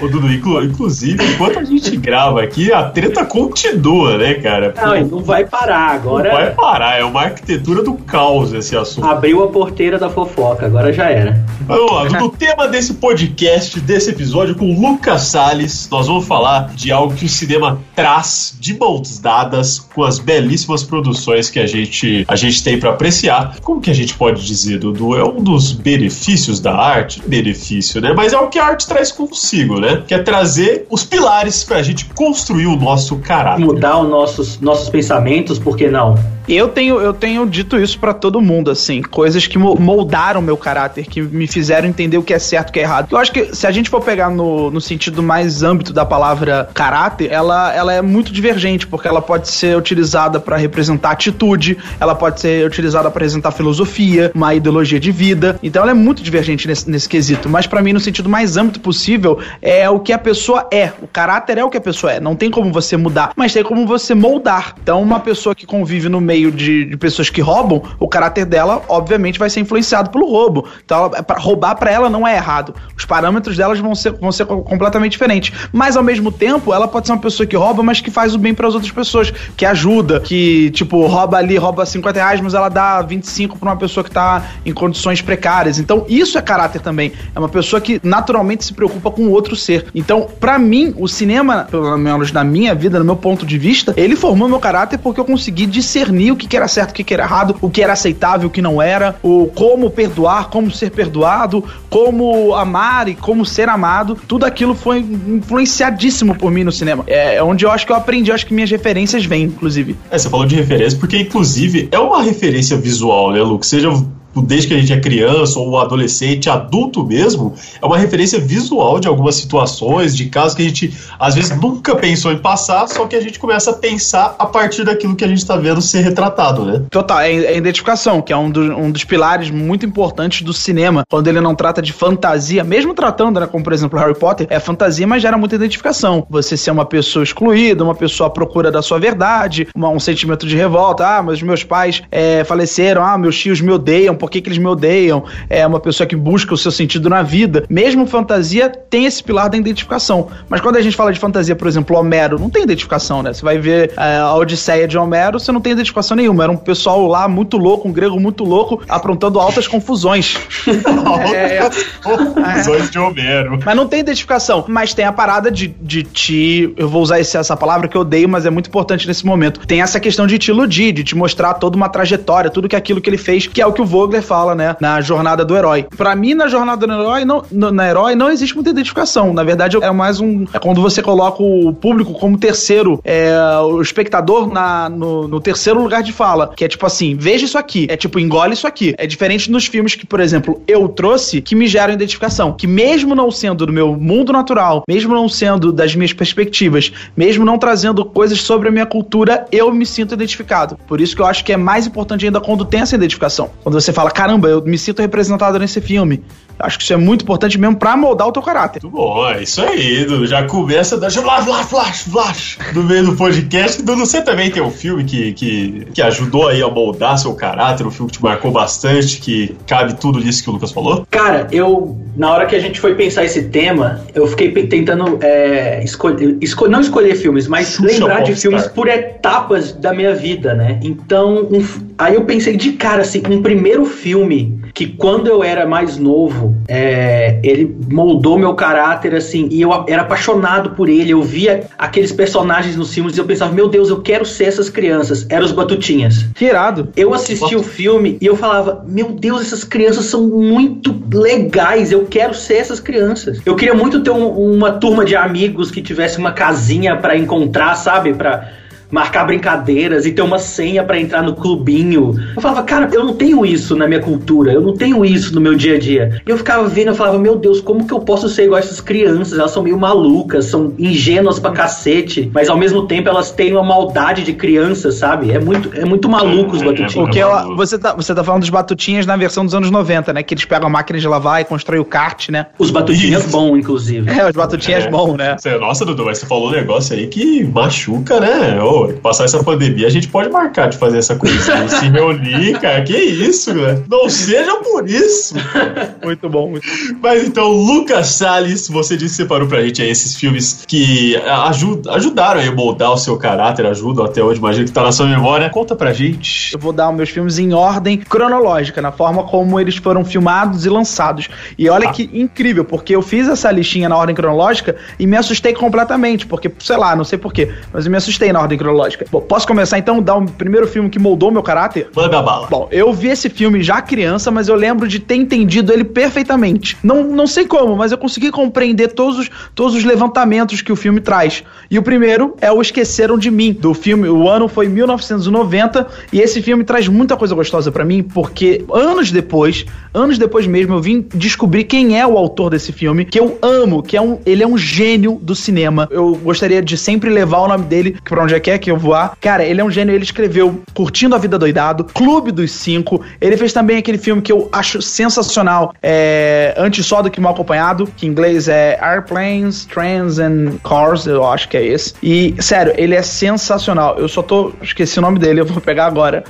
Ô, 0.00 0.08
Dudu, 0.08 0.32
inclu- 0.32 0.62
inclusive, 0.64 1.22
enquanto 1.34 1.58
a 1.58 1.64
gente 1.64 1.96
grava 1.96 2.42
aqui, 2.42 2.72
a 2.72 2.84
treta 2.84 3.24
continua, 3.24 4.16
né, 4.18 4.34
cara? 4.34 4.72
Não, 4.76 4.96
e 4.96 5.04
não 5.04 5.20
vai 5.22 5.44
parar. 5.44 5.92
Agora 5.92 6.28
Não 6.30 6.36
vai 6.36 6.50
parar, 6.54 6.98
é 7.00 7.04
uma 7.04 7.22
arquitetura 7.22 7.82
do 7.82 7.94
caos 7.94 8.52
esse 8.52 8.76
assunto. 8.76 9.06
abriu 9.06 9.42
a 9.44 9.48
porteira 9.48 9.98
da 9.98 10.08
fofoca, 10.08 10.66
agora 10.66 10.92
já 10.92 11.10
era. 11.10 11.44
Vamos 11.66 11.92
lá, 11.92 12.04
Dudu, 12.04 12.24
o 12.26 12.30
tema 12.30 12.66
desse 12.68 12.94
podcast, 12.94 13.78
desse 13.80 14.10
episódio 14.10 14.54
com 14.54 14.70
o 14.72 14.80
Lucas 14.80 15.22
Salles, 15.22 15.88
nós 15.90 16.06
vamos 16.06 16.26
falar 16.26 16.72
de 16.74 16.90
algo 16.90 17.14
que 17.14 17.24
o 17.26 17.28
cinema 17.28 17.78
traz 17.94 18.56
de 18.58 18.78
mãos 18.78 19.18
dadas 19.18 19.78
com 19.78 20.02
as 20.02 20.18
belíssimas 20.18 20.82
produções 20.82 21.50
que 21.50 21.58
a 21.58 21.66
gente, 21.66 22.24
a 22.28 22.36
gente 22.36 22.62
tem 22.64 22.78
para 22.78 22.90
apreciar. 22.90 23.56
Como 23.62 23.80
que 23.80 23.90
a 23.90 23.94
gente 23.94 24.14
pode 24.14 24.44
dizer, 24.46 24.78
Dudu? 24.78 25.16
É 25.16 25.24
um 25.24 25.42
dos 25.42 25.72
benefícios 25.72 26.60
da 26.60 26.74
arte? 26.74 27.22
Benefício, 27.26 28.00
né? 28.00 28.12
Mas 28.16 28.32
é 28.32 28.38
o 28.38 28.48
que 28.48 28.58
a 28.58 28.64
arte 28.66 28.86
traz 28.86 29.12
consigo, 29.48 29.80
né? 29.80 30.02
Que 30.06 30.14
é 30.14 30.18
trazer 30.18 30.86
os 30.90 31.04
pilares 31.04 31.64
pra 31.64 31.82
gente 31.82 32.04
construir 32.06 32.66
o 32.66 32.76
nosso 32.76 33.16
caráter. 33.16 33.64
Mudar 33.64 33.98
os 34.00 34.08
nossos, 34.08 34.60
nossos 34.60 34.88
pensamentos, 34.88 35.58
por 35.58 35.76
que 35.76 35.88
não? 35.88 36.16
Eu 36.48 36.68
tenho, 36.68 36.98
eu 36.98 37.12
tenho 37.12 37.44
dito 37.46 37.76
isso 37.78 37.98
para 37.98 38.14
todo 38.14 38.40
mundo, 38.40 38.70
assim, 38.70 39.02
coisas 39.02 39.46
que 39.46 39.58
moldaram 39.58 40.40
meu 40.40 40.56
caráter, 40.56 41.04
que 41.04 41.20
me 41.20 41.46
fizeram 41.46 41.86
entender 41.86 42.16
o 42.16 42.22
que 42.22 42.32
é 42.32 42.38
certo 42.38 42.68
e 42.68 42.70
o 42.70 42.72
que 42.72 42.80
é 42.80 42.82
errado. 42.84 43.08
Eu 43.10 43.18
acho 43.18 43.30
que 43.30 43.54
se 43.54 43.66
a 43.66 43.70
gente 43.70 43.90
for 43.90 44.00
pegar 44.00 44.30
no, 44.30 44.70
no 44.70 44.80
sentido 44.80 45.22
mais 45.22 45.62
âmbito 45.62 45.92
da 45.92 46.06
palavra 46.06 46.70
caráter, 46.72 47.30
ela, 47.30 47.74
ela 47.74 47.92
é 47.92 48.00
muito 48.00 48.32
divergente, 48.32 48.86
porque 48.86 49.06
ela 49.06 49.20
pode 49.20 49.48
ser 49.48 49.76
utilizada 49.76 50.40
para 50.40 50.56
representar 50.56 51.10
atitude, 51.10 51.76
ela 52.00 52.14
pode 52.14 52.40
ser 52.40 52.66
utilizada 52.66 53.10
para 53.10 53.20
representar 53.20 53.50
filosofia, 53.50 54.32
uma 54.34 54.54
ideologia 54.54 54.98
de 54.98 55.12
vida. 55.12 55.58
Então 55.62 55.82
ela 55.82 55.90
é 55.90 55.94
muito 55.94 56.22
divergente 56.22 56.66
nesse, 56.66 56.88
nesse 56.90 57.08
quesito. 57.08 57.46
Mas 57.46 57.66
para 57.66 57.82
mim, 57.82 57.92
no 57.92 58.00
sentido 58.00 58.28
mais 58.28 58.56
âmbito 58.56 58.80
possível, 58.80 59.37
é 59.60 59.88
o 59.88 60.00
que 60.00 60.12
a 60.12 60.18
pessoa 60.18 60.66
é. 60.72 60.92
O 61.02 61.06
caráter 61.06 61.58
é 61.58 61.64
o 61.64 61.70
que 61.70 61.76
a 61.76 61.80
pessoa 61.80 62.12
é. 62.12 62.20
Não 62.20 62.34
tem 62.34 62.50
como 62.50 62.72
você 62.72 62.96
mudar, 62.96 63.32
mas 63.36 63.52
tem 63.52 63.62
como 63.62 63.86
você 63.86 64.14
moldar. 64.14 64.74
Então, 64.82 65.02
uma 65.02 65.20
pessoa 65.20 65.54
que 65.54 65.66
convive 65.66 66.08
no 66.08 66.20
meio 66.20 66.50
de, 66.50 66.84
de 66.84 66.96
pessoas 66.96 67.30
que 67.30 67.40
roubam, 67.40 67.82
o 67.98 68.08
caráter 68.08 68.44
dela, 68.44 68.82
obviamente, 68.88 69.38
vai 69.38 69.50
ser 69.50 69.60
influenciado 69.60 70.10
pelo 70.10 70.26
roubo. 70.30 70.66
Então, 70.84 70.98
ela, 70.98 71.22
pra, 71.22 71.38
roubar 71.38 71.74
para 71.76 71.90
ela 71.90 72.10
não 72.10 72.26
é 72.26 72.36
errado. 72.36 72.74
Os 72.96 73.04
parâmetros 73.04 73.56
delas 73.56 73.78
vão 73.78 73.94
ser, 73.94 74.12
vão 74.12 74.32
ser 74.32 74.46
completamente 74.46 75.12
diferentes. 75.12 75.68
Mas, 75.72 75.96
ao 75.96 76.02
mesmo 76.02 76.30
tempo, 76.30 76.72
ela 76.72 76.88
pode 76.88 77.06
ser 77.06 77.12
uma 77.12 77.20
pessoa 77.20 77.46
que 77.46 77.56
rouba, 77.56 77.82
mas 77.82 78.00
que 78.00 78.10
faz 78.10 78.34
o 78.34 78.38
bem 78.38 78.54
para 78.54 78.66
as 78.66 78.74
outras 78.74 78.92
pessoas, 78.92 79.32
que 79.56 79.64
ajuda, 79.64 80.20
que, 80.20 80.70
tipo, 80.70 81.06
rouba 81.06 81.36
ali, 81.36 81.56
rouba 81.56 81.84
50 81.84 82.18
reais, 82.18 82.40
mas 82.40 82.54
ela 82.54 82.68
dá 82.68 83.02
25 83.02 83.58
para 83.58 83.70
uma 83.70 83.76
pessoa 83.76 84.04
que 84.04 84.10
tá 84.10 84.42
em 84.64 84.72
condições 84.72 85.22
precárias. 85.22 85.78
Então, 85.78 86.04
isso 86.08 86.38
é 86.38 86.42
caráter 86.42 86.80
também. 86.80 87.12
É 87.34 87.38
uma 87.38 87.48
pessoa 87.48 87.80
que 87.80 88.00
naturalmente 88.02 88.64
se 88.64 88.72
preocupa 88.72 89.10
com 89.10 89.27
outro 89.30 89.56
ser. 89.56 89.86
Então, 89.94 90.26
para 90.38 90.58
mim, 90.58 90.94
o 90.96 91.08
cinema, 91.08 91.66
pelo 91.70 91.96
menos 91.96 92.32
na 92.32 92.44
minha 92.44 92.74
vida, 92.74 92.98
no 92.98 93.04
meu 93.04 93.16
ponto 93.16 93.46
de 93.46 93.58
vista, 93.58 93.94
ele 93.96 94.16
formou 94.16 94.48
meu 94.48 94.58
caráter 94.58 94.98
porque 94.98 95.20
eu 95.20 95.24
consegui 95.24 95.66
discernir 95.66 96.32
o 96.32 96.36
que 96.36 96.56
era 96.56 96.68
certo, 96.68 96.90
o 96.90 97.04
que 97.04 97.14
era 97.14 97.24
errado, 97.24 97.56
o 97.60 97.70
que 97.70 97.82
era 97.82 97.92
aceitável, 97.92 98.48
o 98.48 98.50
que 98.50 98.62
não 98.62 98.80
era, 98.80 99.16
o 99.22 99.46
como 99.54 99.90
perdoar, 99.90 100.48
como 100.48 100.70
ser 100.70 100.90
perdoado, 100.90 101.64
como 101.88 102.54
amar 102.54 103.08
e 103.08 103.14
como 103.14 103.44
ser 103.44 103.68
amado. 103.68 104.18
Tudo 104.26 104.44
aquilo 104.44 104.74
foi 104.74 104.98
influenciadíssimo 104.98 106.34
por 106.34 106.50
mim 106.50 106.64
no 106.64 106.72
cinema. 106.72 107.04
É 107.06 107.42
onde 107.42 107.64
eu 107.64 107.70
acho 107.70 107.86
que 107.86 107.92
eu 107.92 107.96
aprendi, 107.96 108.30
eu 108.30 108.34
acho 108.34 108.46
que 108.46 108.54
minhas 108.54 108.70
referências 108.70 109.24
vêm, 109.24 109.44
inclusive. 109.44 109.96
É, 110.10 110.18
você 110.18 110.28
falou 110.28 110.46
de 110.46 110.56
referência, 110.56 110.98
porque 110.98 111.18
inclusive 111.18 111.88
é 111.90 111.98
uma 111.98 112.22
referência 112.22 112.76
visual, 112.76 113.32
né, 113.32 113.40
Luke? 113.40 113.66
Seja 113.66 113.90
Tipo, 114.38 114.42
desde 114.42 114.68
que 114.68 114.74
a 114.74 114.78
gente 114.78 114.92
é 114.92 115.00
criança 115.00 115.58
ou 115.58 115.78
adolescente, 115.78 116.48
adulto 116.48 117.04
mesmo, 117.04 117.54
é 117.80 117.86
uma 117.86 117.98
referência 117.98 118.38
visual 118.38 119.00
de 119.00 119.08
algumas 119.08 119.34
situações, 119.34 120.16
de 120.16 120.26
casos 120.26 120.54
que 120.54 120.62
a 120.62 120.64
gente 120.64 120.94
às 121.18 121.34
vezes 121.34 121.56
nunca 121.56 121.96
pensou 121.96 122.32
em 122.32 122.38
passar, 122.38 122.86
só 122.88 123.06
que 123.06 123.16
a 123.16 123.20
gente 123.20 123.38
começa 123.38 123.70
a 123.70 123.74
pensar 123.74 124.36
a 124.38 124.46
partir 124.46 124.84
daquilo 124.84 125.16
que 125.16 125.24
a 125.24 125.28
gente 125.28 125.38
está 125.38 125.56
vendo 125.56 125.80
ser 125.80 126.00
retratado, 126.00 126.64
né? 126.64 126.82
Total, 126.90 127.20
é, 127.20 127.32
é 127.32 127.56
identificação, 127.56 128.22
que 128.22 128.32
é 128.32 128.36
um, 128.36 128.50
do, 128.50 128.60
um 128.76 128.90
dos 128.90 129.04
pilares 129.04 129.50
muito 129.50 129.84
importantes 129.84 130.42
do 130.42 130.52
cinema, 130.52 131.04
quando 131.08 131.28
ele 131.28 131.40
não 131.40 131.54
trata 131.54 131.82
de 131.82 131.92
fantasia, 131.92 132.62
mesmo 132.62 132.94
tratando, 132.94 133.40
né, 133.40 133.46
como 133.46 133.64
por 133.64 133.72
exemplo 133.72 133.98
Harry 133.98 134.14
Potter, 134.14 134.46
é 134.50 134.60
fantasia, 134.60 135.06
mas 135.06 135.22
gera 135.22 135.36
muita 135.36 135.56
identificação. 135.56 136.26
Você 136.30 136.56
ser 136.56 136.70
uma 136.70 136.84
pessoa 136.84 137.22
excluída, 137.22 137.82
uma 137.82 137.94
pessoa 137.94 138.28
à 138.28 138.30
procura 138.30 138.70
da 138.70 138.82
sua 138.82 138.98
verdade, 138.98 139.68
uma, 139.74 139.88
um 139.88 140.00
sentimento 140.00 140.46
de 140.46 140.56
revolta, 140.56 141.06
ah, 141.06 141.22
mas 141.22 141.42
meus 141.42 141.64
pais 141.64 142.02
é, 142.10 142.44
faleceram, 142.44 143.04
ah, 143.04 143.16
meus 143.18 143.38
tios 143.38 143.60
me 143.60 143.72
odeiam, 143.72 144.14
por 144.28 144.32
que, 144.32 144.42
que 144.42 144.48
eles 144.48 144.58
me 144.58 144.66
odeiam, 144.66 145.24
é 145.48 145.66
uma 145.66 145.80
pessoa 145.80 146.06
que 146.06 146.14
busca 146.14 146.52
o 146.52 146.56
seu 146.56 146.70
sentido 146.70 147.08
na 147.08 147.22
vida. 147.22 147.64
Mesmo 147.68 148.06
fantasia 148.06 148.68
tem 148.68 149.06
esse 149.06 149.24
pilar 149.24 149.48
da 149.48 149.56
identificação. 149.56 150.28
Mas 150.48 150.60
quando 150.60 150.76
a 150.76 150.82
gente 150.82 150.94
fala 150.94 151.12
de 151.12 151.18
fantasia, 151.18 151.56
por 151.56 151.66
exemplo, 151.66 151.96
Homero, 151.96 152.38
não 152.38 152.50
tem 152.50 152.62
identificação, 152.62 153.22
né? 153.22 153.32
Você 153.32 153.42
vai 153.42 153.58
ver 153.58 153.92
é, 153.96 154.18
a 154.18 154.34
Odisseia 154.34 154.86
de 154.86 154.98
Homero, 154.98 155.40
você 155.40 155.50
não 155.50 155.60
tem 155.60 155.72
identificação 155.72 156.16
nenhuma. 156.16 156.44
Era 156.44 156.52
um 156.52 156.56
pessoal 156.56 157.06
lá 157.06 157.26
muito 157.26 157.56
louco, 157.56 157.88
um 157.88 157.92
grego 157.92 158.20
muito 158.20 158.44
louco, 158.44 158.82
aprontando 158.88 159.40
altas 159.40 159.66
confusões. 159.66 160.36
é, 161.34 161.70
confusões 162.02 162.90
de 162.90 162.98
Homero. 162.98 163.58
Mas 163.64 163.76
não 163.76 163.88
tem 163.88 164.00
identificação. 164.00 164.64
Mas 164.68 164.92
tem 164.92 165.06
a 165.06 165.12
parada 165.12 165.50
de, 165.50 165.68
de 165.68 166.02
te. 166.02 166.74
Eu 166.76 166.88
vou 166.88 167.02
usar 167.02 167.18
esse, 167.18 167.36
essa 167.36 167.56
palavra 167.56 167.88
que 167.88 167.96
eu 167.96 168.02
odeio, 168.02 168.28
mas 168.28 168.44
é 168.44 168.50
muito 168.50 168.68
importante 168.68 169.06
nesse 169.08 169.24
momento. 169.24 169.66
Tem 169.66 169.80
essa 169.80 169.98
questão 169.98 170.26
de 170.26 170.38
te 170.38 170.50
iludir, 170.50 170.92
de 170.92 171.02
te 171.02 171.16
mostrar 171.16 171.54
toda 171.54 171.76
uma 171.76 171.88
trajetória, 171.88 172.50
tudo 172.50 172.68
que 172.68 172.76
aquilo 172.76 173.00
que 173.00 173.08
ele 173.08 173.18
fez, 173.18 173.46
que 173.46 173.62
é 173.62 173.66
o 173.66 173.72
que 173.72 173.80
o 173.80 173.86
Vogler 174.08 174.22
fala, 174.22 174.54
né, 174.54 174.74
na 174.80 175.00
jornada 175.02 175.44
do 175.44 175.54
herói. 175.54 175.86
Para 175.96 176.16
mim, 176.16 176.32
na 176.32 176.48
jornada 176.48 176.86
do 176.86 176.92
herói, 176.92 177.24
não, 177.24 177.44
na 177.50 177.88
herói, 177.88 178.14
não 178.14 178.30
existe 178.30 178.54
muita 178.54 178.70
identificação. 178.70 179.34
Na 179.34 179.44
verdade, 179.44 179.76
é 179.76 179.90
mais 179.90 180.18
um. 180.18 180.46
É 180.52 180.58
quando 180.58 180.80
você 180.80 181.02
coloca 181.02 181.42
o 181.42 181.72
público 181.74 182.14
como 182.14 182.38
terceiro, 182.38 183.00
é, 183.04 183.30
o 183.60 183.80
espectador 183.82 184.50
na, 184.50 184.88
no, 184.88 185.28
no 185.28 185.40
terceiro 185.40 185.82
lugar 185.82 186.02
de 186.02 186.12
fala. 186.12 186.52
Que 186.56 186.64
é 186.64 186.68
tipo 186.68 186.86
assim, 186.86 187.16
veja 187.18 187.44
isso 187.44 187.58
aqui. 187.58 187.86
É 187.90 187.96
tipo, 187.96 188.18
engole 188.18 188.54
isso 188.54 188.66
aqui. 188.66 188.94
É 188.96 189.06
diferente 189.06 189.50
nos 189.50 189.66
filmes 189.66 189.94
que, 189.94 190.06
por 190.06 190.20
exemplo, 190.20 190.62
eu 190.66 190.88
trouxe, 190.88 191.42
que 191.42 191.54
me 191.54 191.66
geram 191.66 191.92
identificação. 191.92 192.52
Que 192.52 192.66
mesmo 192.66 193.14
não 193.14 193.30
sendo 193.30 193.66
do 193.66 193.72
meu 193.72 193.94
mundo 193.94 194.32
natural, 194.32 194.84
mesmo 194.88 195.14
não 195.14 195.28
sendo 195.28 195.70
das 195.70 195.94
minhas 195.94 196.14
perspectivas, 196.14 196.90
mesmo 197.14 197.44
não 197.44 197.58
trazendo 197.58 198.04
coisas 198.04 198.40
sobre 198.40 198.68
a 198.68 198.70
minha 198.70 198.86
cultura, 198.86 199.44
eu 199.52 199.70
me 199.72 199.84
sinto 199.84 200.14
identificado. 200.14 200.78
Por 200.86 201.00
isso 201.00 201.14
que 201.14 201.20
eu 201.20 201.26
acho 201.26 201.44
que 201.44 201.52
é 201.52 201.56
mais 201.56 201.86
importante 201.86 202.24
ainda 202.24 202.40
quando 202.40 202.64
tem 202.64 202.80
essa 202.80 202.94
identificação. 202.94 203.50
Quando 203.62 203.78
você 203.78 203.92
fala, 203.98 204.12
caramba, 204.12 204.48
eu 204.48 204.62
me 204.62 204.78
sinto 204.78 205.02
representado 205.02 205.58
nesse 205.58 205.80
filme. 205.80 206.22
Acho 206.58 206.78
que 206.78 206.84
isso 206.84 206.92
é 206.92 206.96
muito 206.96 207.22
importante 207.22 207.58
mesmo 207.58 207.76
pra 207.76 207.96
moldar 207.96 208.28
o 208.28 208.32
teu 208.32 208.42
caráter. 208.42 208.82
Muito 208.82 208.96
bom, 208.96 209.28
é 209.30 209.42
isso 209.42 209.60
aí. 209.60 210.04
Du. 210.04 210.26
Já 210.26 210.44
começa 210.44 210.96
a 210.96 210.98
dar 210.98 211.10
flash, 211.10 211.44
flash, 211.44 211.66
flash, 211.66 212.02
flash 212.02 212.58
no 212.74 212.82
meio 212.82 213.06
do 213.06 213.16
podcast. 213.16 213.82
Du, 213.82 213.96
você 213.96 214.22
também 214.22 214.50
tem 214.50 214.62
um 214.62 214.70
filme 214.70 215.04
que, 215.04 215.32
que, 215.32 215.86
que 215.92 216.02
ajudou 216.02 216.48
aí 216.48 216.62
a 216.62 216.68
moldar 216.68 217.18
seu 217.18 217.34
caráter, 217.34 217.86
um 217.86 217.90
filme 217.90 218.10
que 218.10 218.18
te 218.18 218.22
marcou 218.22 218.50
bastante, 218.50 219.18
que 219.18 219.56
cabe 219.66 219.94
tudo 219.94 220.18
isso 220.18 220.42
que 220.42 220.50
o 220.50 220.52
Lucas 220.52 220.72
falou? 220.72 221.06
Cara, 221.10 221.46
eu, 221.52 221.96
na 222.16 222.32
hora 222.32 222.46
que 222.46 222.56
a 222.56 222.60
gente 222.60 222.80
foi 222.80 222.94
pensar 222.94 223.24
esse 223.24 223.44
tema, 223.44 224.00
eu 224.14 224.26
fiquei 224.26 224.50
tentando 224.66 225.18
é, 225.22 225.82
escolher, 225.84 226.36
esco 226.40 226.68
não 226.68 226.80
escolher 226.80 227.14
filmes, 227.14 227.46
mas 227.46 227.68
Xuxa 227.68 227.86
lembrar 227.86 228.20
de 228.20 228.34
filmes 228.34 228.66
por 228.66 228.88
etapas 228.88 229.72
da 229.72 229.92
minha 229.92 230.14
vida, 230.14 230.54
né? 230.54 230.80
Então, 230.82 231.48
um, 231.50 231.64
aí 231.96 232.14
eu 232.14 232.24
pensei 232.24 232.56
de 232.56 232.72
cara, 232.72 233.02
assim, 233.02 233.22
um 233.30 233.42
primeiro 233.42 233.84
filme 233.84 234.57
que 234.78 234.86
quando 234.86 235.26
eu 235.26 235.42
era 235.42 235.66
mais 235.66 235.96
novo, 235.96 236.54
é, 236.68 237.40
ele 237.42 237.76
moldou 237.90 238.38
meu 238.38 238.54
caráter, 238.54 239.12
assim, 239.12 239.48
e 239.50 239.60
eu 239.60 239.72
era 239.88 240.02
apaixonado 240.02 240.70
por 240.76 240.88
ele. 240.88 241.10
Eu 241.10 241.20
via 241.20 241.64
aqueles 241.76 242.12
personagens 242.12 242.76
nos 242.76 242.94
filmes 242.94 243.16
e 243.16 243.20
eu 243.20 243.24
pensava, 243.24 243.52
meu 243.52 243.68
Deus, 243.68 243.90
eu 243.90 244.00
quero 244.00 244.24
ser 244.24 244.44
essas 244.44 244.70
crianças. 244.70 245.26
Eram 245.28 245.44
os 245.44 245.50
Batutinhas. 245.50 246.26
Que 246.32 246.44
irado. 246.44 246.90
Eu 246.96 247.12
assisti 247.12 247.56
o 247.56 247.62
filme 247.64 248.18
e 248.20 248.26
eu 248.26 248.36
falava, 248.36 248.84
meu 248.86 249.10
Deus, 249.10 249.42
essas 249.42 249.64
crianças 249.64 250.04
são 250.04 250.28
muito 250.28 250.94
legais. 251.12 251.90
Eu 251.90 252.06
quero 252.08 252.32
ser 252.32 252.58
essas 252.58 252.78
crianças. 252.78 253.40
Eu 253.44 253.56
queria 253.56 253.74
muito 253.74 254.00
ter 254.04 254.10
um, 254.10 254.28
uma 254.28 254.70
turma 254.70 255.04
de 255.04 255.16
amigos 255.16 255.72
que 255.72 255.82
tivesse 255.82 256.18
uma 256.18 256.30
casinha 256.30 256.94
para 256.94 257.16
encontrar, 257.16 257.74
sabe? 257.74 258.14
Pra 258.14 258.48
marcar 258.90 259.24
brincadeiras 259.24 260.06
e 260.06 260.12
ter 260.12 260.22
uma 260.22 260.38
senha 260.38 260.82
para 260.82 260.98
entrar 260.98 261.22
no 261.22 261.34
clubinho. 261.34 262.14
Eu 262.34 262.42
falava, 262.42 262.62
cara, 262.62 262.88
eu 262.92 263.04
não 263.04 263.14
tenho 263.14 263.44
isso 263.44 263.76
na 263.76 263.86
minha 263.86 264.00
cultura, 264.00 264.52
eu 264.52 264.60
não 264.60 264.74
tenho 264.74 265.04
isso 265.04 265.34
no 265.34 265.40
meu 265.40 265.54
dia 265.54 265.76
a 265.76 265.78
dia. 265.78 266.22
E 266.26 266.30
eu 266.30 266.38
ficava 266.38 266.66
vendo, 266.66 266.88
eu 266.88 266.94
falava, 266.94 267.18
meu 267.18 267.36
Deus, 267.36 267.60
como 267.60 267.86
que 267.86 267.92
eu 267.92 268.00
posso 268.00 268.28
ser 268.28 268.44
igual 268.44 268.56
a 268.56 268.60
essas 268.60 268.80
crianças? 268.80 269.38
Elas 269.38 269.50
são 269.50 269.62
meio 269.62 269.78
malucas, 269.78 270.46
são 270.46 270.72
ingênuas 270.78 271.38
pra 271.38 271.50
cacete, 271.52 272.30
mas 272.32 272.48
ao 272.48 272.56
mesmo 272.56 272.86
tempo 272.86 273.08
elas 273.08 273.30
têm 273.30 273.52
uma 273.52 273.62
maldade 273.62 274.22
de 274.24 274.32
criança, 274.32 274.90
sabe? 274.90 275.30
É 275.30 275.38
muito, 275.38 275.70
é 275.74 275.84
muito 275.84 276.08
maluco 276.08 276.56
os 276.56 276.62
batutinhos. 276.62 276.94
Porque 276.94 277.18
ela, 277.18 277.54
você, 277.54 277.78
tá, 277.78 277.94
você 277.94 278.14
tá 278.14 278.24
falando 278.24 278.40
dos 278.40 278.50
batutinhas 278.50 279.06
na 279.06 279.16
versão 279.16 279.44
dos 279.44 279.54
anos 279.54 279.70
90, 279.70 280.12
né? 280.12 280.22
Que 280.22 280.34
eles 280.34 280.44
pegam 280.44 280.68
a 280.68 280.70
máquina 280.70 280.98
de 280.98 281.06
lavar 281.06 281.40
e 281.40 281.44
constroem 281.44 281.80
o 281.80 281.84
kart, 281.84 282.28
né? 282.30 282.46
Os 282.58 282.70
batutinhas 282.70 283.26
bom, 283.26 283.56
inclusive. 283.56 284.10
É, 284.10 284.26
os 284.26 284.32
batutinhas 284.32 284.84
é. 284.84 284.90
bom, 284.90 285.16
né? 285.16 285.36
Nossa, 285.60 285.84
Dudu, 285.84 286.04
mas 286.04 286.18
você 286.18 286.26
falou 286.26 286.48
um 286.48 286.52
negócio 286.52 286.96
aí 286.96 287.06
que 287.06 287.44
machuca, 287.44 288.20
né? 288.20 288.60
Ô, 288.62 288.77
passar 289.02 289.24
essa 289.24 289.42
pandemia, 289.42 289.86
a 289.86 289.90
gente 289.90 290.08
pode 290.08 290.30
marcar 290.30 290.68
de 290.68 290.78
fazer 290.78 290.98
essa 290.98 291.16
coisa. 291.16 291.68
se 291.68 291.88
reunir, 291.88 292.58
cara. 292.60 292.82
Que 292.82 292.96
isso, 292.96 293.54
né? 293.54 293.82
Não 293.88 294.08
seja 294.08 294.56
por 294.56 294.88
isso. 294.88 295.34
muito 296.02 296.28
bom, 296.28 296.50
muito 296.50 296.66
bom. 296.66 296.98
Mas 297.02 297.24
então, 297.24 297.50
Lucas 297.50 298.08
Salles, 298.08 298.68
você 298.68 298.96
disse 298.96 299.16
que 299.16 299.22
separou 299.22 299.48
pra 299.48 299.62
gente 299.62 299.82
aí 299.82 299.90
esses 299.90 300.16
filmes 300.16 300.64
que 300.66 301.16
ajud 301.16 301.88
ajudaram 301.88 302.40
a 302.40 302.54
moldar 302.54 302.92
o 302.92 302.96
seu 302.96 303.16
caráter, 303.16 303.66
ajudam 303.66 304.04
até 304.04 304.22
hoje, 304.22 304.38
imagino 304.38 304.66
que 304.66 304.72
tá 304.72 304.82
na 304.82 304.92
sua 304.92 305.06
memória. 305.06 305.50
Conta 305.50 305.74
pra 305.74 305.92
gente. 305.92 306.52
Eu 306.52 306.58
vou 306.58 306.72
dar 306.72 306.90
os 306.90 306.96
meus 306.96 307.10
filmes 307.10 307.38
em 307.38 307.52
ordem 307.52 307.98
cronológica, 307.98 308.80
na 308.80 308.92
forma 308.92 309.24
como 309.24 309.58
eles 309.58 309.76
foram 309.76 310.04
filmados 310.04 310.64
e 310.64 310.68
lançados. 310.68 311.28
E 311.58 311.68
olha 311.68 311.88
ah. 311.88 311.92
que 311.92 312.08
incrível, 312.12 312.64
porque 312.64 312.94
eu 312.94 313.02
fiz 313.02 313.28
essa 313.28 313.50
listinha 313.50 313.88
na 313.88 313.96
ordem 313.96 314.14
cronológica 314.14 314.76
e 314.98 315.06
me 315.06 315.16
assustei 315.16 315.52
completamente, 315.52 316.26
porque, 316.26 316.50
sei 316.58 316.76
lá, 316.76 316.94
não 316.94 317.04
sei 317.04 317.18
porquê, 317.18 317.52
mas 317.72 317.84
eu 317.84 317.90
me 317.90 317.96
assustei 317.96 318.32
na 318.32 318.40
ordem 318.40 318.56
cronológica 318.56 318.67
astrológica. 318.68 319.06
Bom, 319.10 319.20
posso 319.20 319.46
começar 319.46 319.78
então 319.78 320.02
dar 320.02 320.16
o 320.16 320.24
primeiro 320.26 320.66
filme 320.66 320.88
que 320.90 320.98
moldou 320.98 321.30
meu 321.30 321.42
caráter? 321.42 321.88
Manda 321.94 322.22
bala. 322.22 322.46
Bom, 322.48 322.68
eu 322.70 322.92
vi 322.92 323.08
esse 323.08 323.28
filme 323.28 323.62
já 323.62 323.80
criança, 323.80 324.30
mas 324.30 324.48
eu 324.48 324.54
lembro 324.54 324.86
de 324.86 324.98
ter 324.98 325.16
entendido 325.16 325.72
ele 325.72 325.84
perfeitamente. 325.84 326.76
Não, 326.82 327.02
não 327.02 327.26
sei 327.26 327.46
como, 327.46 327.76
mas 327.76 327.92
eu 327.92 327.98
consegui 327.98 328.30
compreender 328.30 328.88
todos 328.88 329.18
os, 329.18 329.30
todos 329.54 329.74
os 329.74 329.84
levantamentos 329.84 330.60
que 330.60 330.72
o 330.72 330.76
filme 330.76 331.00
traz. 331.00 331.42
E 331.70 331.78
o 331.78 331.82
primeiro 331.82 332.36
é 332.40 332.52
o 332.52 332.60
Esqueceram 332.60 333.18
de 333.18 333.30
Mim, 333.30 333.52
do 333.52 333.72
filme. 333.72 334.08
O 334.08 334.28
ano 334.28 334.48
foi 334.48 334.68
1990 334.68 335.86
e 336.12 336.20
esse 336.20 336.42
filme 336.42 336.64
traz 336.64 336.88
muita 336.88 337.16
coisa 337.16 337.34
gostosa 337.34 337.72
pra 337.72 337.84
mim, 337.84 338.02
porque 338.02 338.64
anos 338.72 339.10
depois, 339.10 339.64
anos 339.94 340.18
depois 340.18 340.46
mesmo, 340.46 340.74
eu 340.74 340.80
vim 340.80 341.06
descobrir 341.14 341.64
quem 341.64 341.98
é 341.98 342.06
o 342.06 342.18
autor 342.18 342.50
desse 342.50 342.72
filme, 342.72 343.04
que 343.04 343.18
eu 343.18 343.38
amo, 343.40 343.82
que 343.82 343.96
é 343.96 344.00
um, 344.00 344.18
ele 344.26 344.42
é 344.42 344.46
um 344.46 344.58
gênio 344.58 345.18
do 345.22 345.34
cinema. 345.34 345.88
Eu 345.90 346.14
gostaria 346.16 346.62
de 346.62 346.76
sempre 346.76 347.10
levar 347.10 347.38
o 347.38 347.48
nome 347.48 347.64
dele 347.64 347.96
pra 348.04 348.22
onde 348.22 348.34
é 348.34 348.40
que 348.40 348.50
é 348.50 348.57
que 348.58 348.70
eu 348.70 348.76
voar. 348.76 349.16
Cara, 349.20 349.44
ele 349.44 349.60
é 349.60 349.64
um 349.64 349.70
gênio, 349.70 349.94
ele 349.94 350.04
escreveu 350.04 350.62
Curtindo 350.74 351.14
a 351.14 351.18
Vida 351.18 351.38
Doidado, 351.38 351.84
Clube 351.84 352.32
dos 352.32 352.50
Cinco. 352.52 353.02
Ele 353.20 353.36
fez 353.36 353.52
também 353.52 353.76
aquele 353.76 353.98
filme 353.98 354.22
que 354.22 354.32
eu 354.32 354.48
acho 354.52 354.82
sensacional, 354.82 355.74
é 355.82 356.54
Antes 356.56 356.86
Só 356.86 357.02
do 357.02 357.10
que 357.10 357.20
Mal 357.20 357.32
Acompanhado, 357.32 357.88
que 357.96 358.06
em 358.06 358.10
inglês 358.10 358.48
é 358.48 358.78
Airplanes, 358.80 359.64
Trains 359.66 360.18
and 360.18 360.58
Cars, 360.64 361.06
eu 361.06 361.26
acho 361.26 361.48
que 361.48 361.56
é 361.56 361.64
esse. 361.64 361.94
E, 362.02 362.34
sério, 362.40 362.72
ele 362.76 362.94
é 362.94 363.02
sensacional. 363.02 363.98
Eu 363.98 364.08
só 364.08 364.22
tô. 364.22 364.52
Esqueci 364.62 364.98
o 364.98 365.02
nome 365.02 365.18
dele, 365.18 365.40
eu 365.40 365.46
vou 365.46 365.60
pegar 365.60 365.86
agora. 365.86 366.24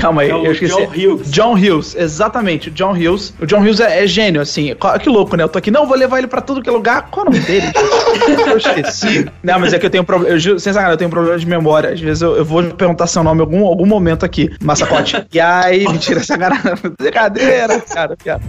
Calma 0.00 0.22
aí, 0.22 0.30
É 0.30 0.34
eu 0.34 0.52
esqueci. 0.52 0.74
John 0.74 0.88
Hughes. 0.88 1.30
John 1.30 1.54
Hughes, 1.54 1.96
exatamente. 1.96 2.70
John 2.70 2.92
Hughes. 2.92 3.34
O 3.40 3.46
John 3.46 3.60
Hughes 3.60 3.80
é, 3.80 4.04
é 4.04 4.06
gênio, 4.06 4.40
assim. 4.40 4.74
Que 5.00 5.08
louco, 5.08 5.36
né? 5.36 5.44
Eu 5.44 5.48
tô 5.48 5.58
aqui, 5.58 5.70
não, 5.70 5.86
vou 5.86 5.96
levar 5.96 6.18
ele 6.18 6.26
pra 6.26 6.40
tudo 6.40 6.62
que 6.62 6.68
é 6.68 6.72
lugar. 6.72 7.08
Qual 7.10 7.26
é 7.26 7.28
o 7.28 7.32
nome 7.32 7.44
dele? 7.44 7.66
eu 8.46 8.56
esqueci. 8.56 9.26
Não, 9.42 9.58
mas 9.58 9.72
é 9.72 9.78
que 9.78 9.86
eu 9.86 9.90
tenho 9.90 10.04
problema. 10.04 10.38
Sem 10.38 10.58
sacanagem, 10.58 10.92
eu 10.92 10.98
tenho 10.98 11.10
problema 11.10 11.38
de 11.38 11.46
memória. 11.46 11.73
Às 11.76 12.00
vezes 12.00 12.22
eu, 12.22 12.36
eu 12.36 12.44
vou 12.44 12.62
perguntar 12.62 13.06
seu 13.06 13.22
nome 13.22 13.38
em 13.38 13.42
algum, 13.42 13.64
algum 13.66 13.86
momento 13.86 14.24
aqui, 14.24 14.50
massacote. 14.62 15.14
E 15.34 15.40
aí, 15.40 15.84
mentira, 15.88 16.22
sacanagem. 16.22 16.72
Brincadeira, 16.98 17.80
cara, 17.80 18.16
piada. 18.16 18.42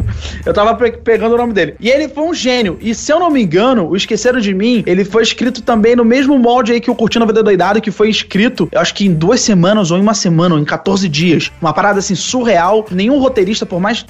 Eu 0.45 0.53
tava 0.53 0.75
pe- 0.75 0.91
pegando 0.91 1.33
o 1.33 1.37
nome 1.37 1.53
dele. 1.53 1.75
E 1.79 1.89
ele 1.89 2.07
foi 2.07 2.23
um 2.23 2.33
gênio. 2.33 2.77
E 2.81 2.93
se 2.93 3.11
eu 3.11 3.19
não 3.19 3.29
me 3.31 3.41
engano, 3.41 3.87
o 3.89 3.95
Esqueceram 3.95 4.39
de 4.39 4.53
Mim, 4.53 4.83
ele 4.85 5.03
foi 5.03 5.23
escrito 5.23 5.61
também 5.61 5.95
no 5.95 6.05
mesmo 6.05 6.37
molde 6.37 6.73
aí 6.73 6.79
que 6.81 6.91
o 6.91 6.95
Curtindo 6.95 7.23
a 7.23 7.27
Vida 7.27 7.41
Doidado, 7.41 7.81
que 7.81 7.91
foi 7.91 8.09
escrito, 8.09 8.69
eu 8.71 8.79
acho 8.79 8.93
que 8.93 9.05
em 9.05 9.13
duas 9.13 9.39
semanas, 9.41 9.89
ou 9.91 9.97
em 9.97 10.01
uma 10.01 10.13
semana, 10.13 10.55
ou 10.55 10.61
em 10.61 10.65
14 10.65 11.07
dias. 11.09 11.51
Uma 11.61 11.73
parada 11.73 11.99
assim 11.99 12.15
surreal. 12.15 12.85
Nenhum 12.91 13.19
roteirista, 13.19 13.65
por 13.65 13.79
mais 13.79 14.05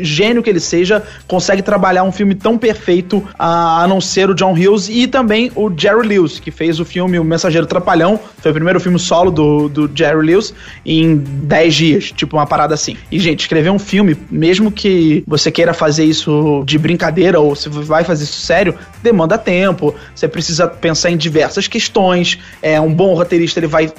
gênio 0.00 0.42
que 0.42 0.50
ele 0.50 0.60
seja, 0.60 1.02
consegue 1.26 1.62
trabalhar 1.62 2.02
um 2.04 2.12
filme 2.12 2.34
tão 2.34 2.56
perfeito 2.58 3.26
a, 3.38 3.82
a 3.82 3.88
não 3.88 4.00
ser 4.00 4.30
o 4.30 4.34
John 4.34 4.52
Hughes 4.52 4.88
e 4.88 5.06
também 5.06 5.50
o 5.56 5.70
Jerry 5.76 6.06
Lewis, 6.06 6.38
que 6.38 6.50
fez 6.50 6.78
o 6.78 6.84
filme 6.84 7.18
O 7.18 7.24
Mensageiro 7.24 7.66
Trapalhão. 7.66 8.18
Foi 8.38 8.50
o 8.52 8.54
primeiro 8.60 8.80
filme 8.80 8.98
solo 8.98 9.30
do, 9.30 9.68
do 9.68 9.90
Jerry 9.92 10.26
Lewis 10.26 10.54
em 10.84 11.16
10 11.16 11.74
dias, 11.74 12.12
tipo 12.12 12.36
uma 12.36 12.46
parada 12.46 12.74
assim. 12.74 12.96
E, 13.10 13.18
gente, 13.18 13.40
escrever 13.40 13.70
um 13.70 13.78
filme, 13.78 14.16
mesmo 14.30 14.70
que 14.70 15.24
você 15.26 15.50
queira 15.50 15.72
fazer 15.72 16.04
isso 16.04 16.62
de 16.64 16.78
brincadeira 16.78 17.40
ou 17.40 17.56
se 17.56 17.68
vai 17.68 18.04
fazer 18.04 18.24
isso 18.24 18.40
sério, 18.40 18.74
demanda 19.02 19.38
tempo. 19.38 19.94
Você 20.14 20.28
precisa 20.28 20.68
pensar 20.68 21.10
em 21.10 21.16
diversas 21.16 21.66
questões. 21.66 22.38
É 22.62 22.80
um 22.80 22.92
bom 22.92 23.14
roteirista, 23.14 23.58
ele 23.58 23.66
vai 23.66 23.92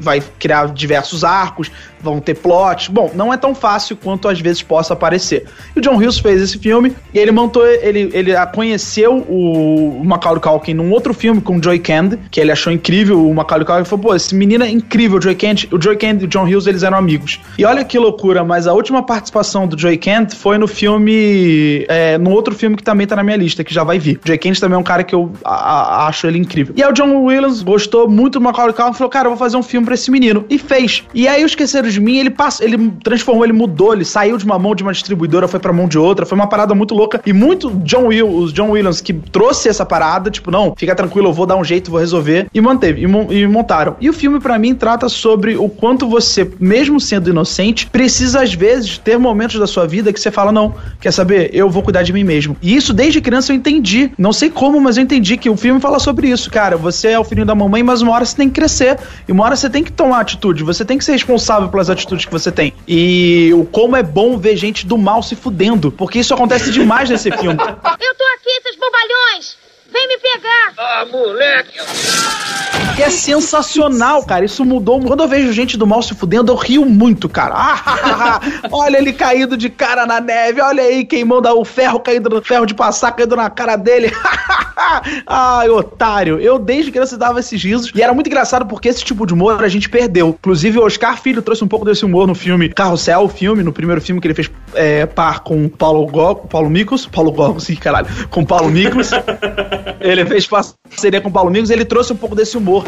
vai 0.00 0.22
criar 0.38 0.68
diversos 0.68 1.24
arcos, 1.24 1.70
vão 2.02 2.20
ter 2.20 2.34
plots. 2.34 2.88
Bom, 2.88 3.10
não 3.14 3.32
é 3.32 3.36
tão 3.36 3.54
fácil 3.54 3.96
quanto 3.96 4.28
às 4.28 4.40
vezes 4.40 4.62
possa 4.62 4.94
parecer. 4.96 5.44
E 5.74 5.78
o 5.78 5.82
John 5.82 5.96
Hughes 5.96 6.18
fez 6.18 6.40
esse 6.42 6.58
filme 6.58 6.94
e 7.14 7.18
ele 7.18 7.30
montou, 7.30 7.66
ele, 7.66 8.10
ele 8.12 8.32
conheceu 8.54 9.16
o, 9.28 10.02
Macaulay 10.04 10.40
Culkin 10.40 10.74
num 10.74 10.90
outro 10.90 11.14
filme 11.14 11.40
com 11.40 11.56
o 11.58 11.62
Joy 11.62 11.78
Cand, 11.78 12.18
que 12.30 12.40
ele 12.40 12.50
achou 12.52 12.72
incrível 12.72 13.26
o 13.28 13.34
Macaulay 13.34 13.64
Culkin, 13.66 13.84
falou, 13.84 14.04
pô, 14.06 14.14
esse 14.14 14.34
menino 14.34 14.64
é 14.64 14.68
incrível, 14.70 15.18
o 15.18 15.22
Joy 15.22 15.34
Cand, 15.34 15.68
o 15.70 15.80
Joy 15.80 15.96
Cand 15.96 16.18
e 16.20 16.24
o 16.24 16.28
John 16.28 16.44
Hughes, 16.44 16.66
eles 16.66 16.82
eram 16.82 16.98
amigos. 16.98 17.40
E 17.58 17.64
olha 17.64 17.84
que 17.84 17.98
loucura, 17.98 18.44
mas 18.44 18.66
a 18.66 18.72
última 18.72 19.02
participação 19.02 19.66
do 19.66 19.78
Joy 19.78 19.96
Cand 19.96 20.28
foi 20.36 20.58
no 20.58 20.66
filme, 20.66 21.84
é, 21.88 22.18
no 22.18 22.30
outro 22.30 22.54
filme 22.54 22.76
que 22.76 22.82
também 22.82 23.06
tá 23.06 23.16
na 23.16 23.22
minha 23.22 23.36
lista, 23.36 23.62
que 23.64 23.72
já 23.72 23.84
vai 23.84 23.98
vir. 23.98 24.18
O 24.24 24.26
Joy 24.26 24.38
Cand 24.38 24.54
também 24.60 24.76
é 24.76 24.78
um 24.78 24.82
cara 24.82 25.02
que 25.04 25.14
eu 25.14 25.32
a- 25.44 26.04
a- 26.04 26.06
acho 26.08 26.26
ele 26.26 26.38
incrível. 26.38 26.74
E 26.76 26.82
aí 26.82 26.88
o 26.90 26.92
John 26.92 27.24
Williams 27.24 27.62
gostou 27.62 28.08
muito 28.08 28.34
do 28.34 28.40
Macaulay 28.40 28.72
Culkin 28.74 28.92
falou, 28.94 29.10
cara, 29.10 29.26
eu 29.26 29.30
vou 29.30 29.38
fazer 29.38 29.56
um 29.56 29.62
filme 29.62 29.84
pra 29.84 29.94
esse 29.94 30.10
menino. 30.10 30.44
E 30.48 30.58
fez. 30.58 31.04
E 31.14 31.28
aí 31.28 31.42
o 31.42 31.46
Esqueceram 31.46 31.88
Mim, 32.00 32.18
ele 32.18 32.30
passou, 32.30 32.66
ele 32.66 32.92
transformou, 33.02 33.44
ele 33.44 33.52
mudou, 33.52 33.92
ele 33.92 34.04
saiu 34.04 34.36
de 34.36 34.44
uma 34.44 34.58
mão 34.58 34.74
de 34.74 34.82
uma 34.82 34.92
distribuidora, 34.92 35.46
foi 35.48 35.60
pra 35.60 35.72
mão 35.72 35.86
de 35.88 35.98
outra, 35.98 36.24
foi 36.26 36.36
uma 36.36 36.46
parada 36.46 36.74
muito 36.74 36.94
louca. 36.94 37.20
E 37.26 37.32
muito 37.32 37.70
John 37.84 38.06
Will, 38.06 38.28
os 38.28 38.52
John 38.52 38.70
Williams 38.70 39.00
que 39.00 39.12
trouxe 39.12 39.68
essa 39.68 39.84
parada, 39.84 40.30
tipo, 40.30 40.50
não, 40.50 40.74
fica 40.76 40.94
tranquilo, 40.94 41.28
eu 41.28 41.32
vou 41.32 41.46
dar 41.46 41.56
um 41.56 41.64
jeito, 41.64 41.90
vou 41.90 42.00
resolver. 42.00 42.46
E 42.52 42.60
manteve, 42.60 43.02
e, 43.02 43.06
mon- 43.06 43.28
montaram. 43.48 43.96
E 44.00 44.08
o 44.08 44.12
filme, 44.12 44.40
pra 44.40 44.58
mim, 44.58 44.74
trata 44.74 45.08
sobre 45.08 45.56
o 45.56 45.68
quanto 45.68 46.08
você, 46.08 46.50
mesmo 46.58 47.00
sendo 47.00 47.30
inocente, 47.30 47.86
precisa, 47.86 48.42
às 48.42 48.52
vezes, 48.54 48.98
ter 48.98 49.18
momentos 49.18 49.58
da 49.58 49.66
sua 49.66 49.86
vida 49.86 50.12
que 50.12 50.20
você 50.20 50.30
fala, 50.30 50.52
não, 50.52 50.74
quer 51.00 51.12
saber? 51.12 51.50
Eu 51.52 51.68
vou 51.70 51.82
cuidar 51.82 52.02
de 52.02 52.12
mim 52.12 52.24
mesmo. 52.24 52.56
E 52.62 52.74
isso, 52.74 52.92
desde 52.92 53.20
criança, 53.20 53.52
eu 53.52 53.56
entendi. 53.56 54.10
Não 54.18 54.32
sei 54.32 54.50
como, 54.50 54.80
mas 54.80 54.96
eu 54.96 55.02
entendi 55.02 55.36
que 55.36 55.48
o 55.50 55.56
filme 55.56 55.80
fala 55.80 55.98
sobre 55.98 56.28
isso, 56.28 56.50
cara. 56.50 56.76
Você 56.76 57.08
é 57.08 57.18
o 57.18 57.24
filho 57.24 57.44
da 57.44 57.54
mamãe, 57.54 57.82
mas 57.82 58.02
uma 58.02 58.12
hora 58.12 58.24
você 58.24 58.36
tem 58.36 58.48
que 58.48 58.54
crescer. 58.54 58.98
E 59.28 59.32
uma 59.32 59.44
hora 59.44 59.56
você 59.56 59.68
tem 59.68 59.82
que 59.82 59.92
tomar 59.92 60.20
atitude. 60.20 60.62
Você 60.62 60.84
tem 60.84 60.98
que 60.98 61.04
ser 61.04 61.12
responsável 61.12 61.68
pelas 61.82 61.90
atitudes 61.90 62.24
que 62.24 62.32
você 62.32 62.52
tem. 62.52 62.72
E 62.86 63.50
o 63.54 63.64
como 63.64 63.96
é 63.96 64.02
bom 64.02 64.38
ver 64.38 64.56
gente 64.56 64.86
do 64.86 64.96
mal 64.96 65.22
se 65.22 65.34
fudendo. 65.34 65.90
Porque 65.90 66.20
isso 66.20 66.32
acontece 66.32 66.70
demais 66.70 67.10
nesse 67.10 67.30
filme. 67.30 67.58
Eu 67.58 68.14
tô 68.14 68.24
aqui, 68.36 68.62
seus 68.62 68.76
bobalhões! 68.76 69.61
Vem 69.92 70.08
me 70.08 70.18
pegar! 70.18 70.72
Ah, 70.78 71.04
moleque! 71.04 71.78
Que 72.96 73.02
é 73.02 73.10
sensacional, 73.10 74.24
cara. 74.24 74.44
Isso 74.44 74.64
mudou. 74.64 75.00
Quando 75.00 75.22
eu 75.22 75.28
vejo 75.28 75.52
gente 75.52 75.76
do 75.76 75.86
mal 75.86 76.02
se 76.02 76.14
fudendo, 76.14 76.52
eu 76.52 76.56
rio 76.56 76.84
muito, 76.84 77.28
cara. 77.28 77.54
Ah, 77.56 78.40
olha 78.70 78.98
ele 78.98 79.12
caído 79.12 79.56
de 79.56 79.70
cara 79.70 80.04
na 80.04 80.20
neve. 80.20 80.60
Olha 80.60 80.82
aí, 80.82 81.04
queimando 81.04 81.48
o 81.48 81.64
ferro, 81.64 82.00
caído 82.00 82.28
no 82.28 82.42
ferro 82.42 82.66
de 82.66 82.74
passar, 82.74 83.12
caindo 83.12 83.36
na 83.36 83.48
cara 83.48 83.76
dele. 83.76 84.12
Ai, 85.26 85.68
otário. 85.68 86.38
Eu 86.40 86.58
desde 86.58 86.90
criança 86.90 87.16
dava 87.16 87.40
esses 87.40 87.62
risos. 87.62 87.92
E 87.94 88.02
era 88.02 88.12
muito 88.12 88.26
engraçado 88.26 88.66
porque 88.66 88.88
esse 88.88 89.04
tipo 89.04 89.26
de 89.26 89.32
humor 89.32 89.62
a 89.62 89.68
gente 89.68 89.88
perdeu. 89.88 90.28
Inclusive, 90.28 90.78
o 90.78 90.84
Oscar 90.84 91.20
Filho 91.20 91.40
trouxe 91.40 91.64
um 91.64 91.68
pouco 91.68 91.84
desse 91.84 92.04
humor 92.04 92.26
no 92.26 92.34
filme 92.34 92.68
Carrossel, 92.68 93.22
o 93.22 93.28
filme, 93.28 93.62
no 93.62 93.72
primeiro 93.72 94.00
filme 94.00 94.20
que 94.20 94.26
ele 94.26 94.34
fez 94.34 94.50
é, 94.74 95.06
par 95.06 95.40
com 95.40 95.68
Paulo 95.68 96.06
Go, 96.06 96.34
Paulo 96.48 96.68
Miklos. 96.68 97.06
Paulo 97.06 97.32
Gogos, 97.32 97.64
sim, 97.64 97.76
caralho. 97.76 98.06
Com 98.30 98.44
Paulo 98.44 98.70
Miklos. 98.70 99.10
ele 100.00 100.24
fez 100.26 100.46
parceria 100.46 101.20
com 101.20 101.30
Paulo 101.30 101.50
Miklos. 101.50 101.70
Ele 101.70 101.84
trouxe 101.84 102.12
um 102.12 102.16
pouco 102.16 102.34
desse 102.34 102.56
humor. 102.56 102.84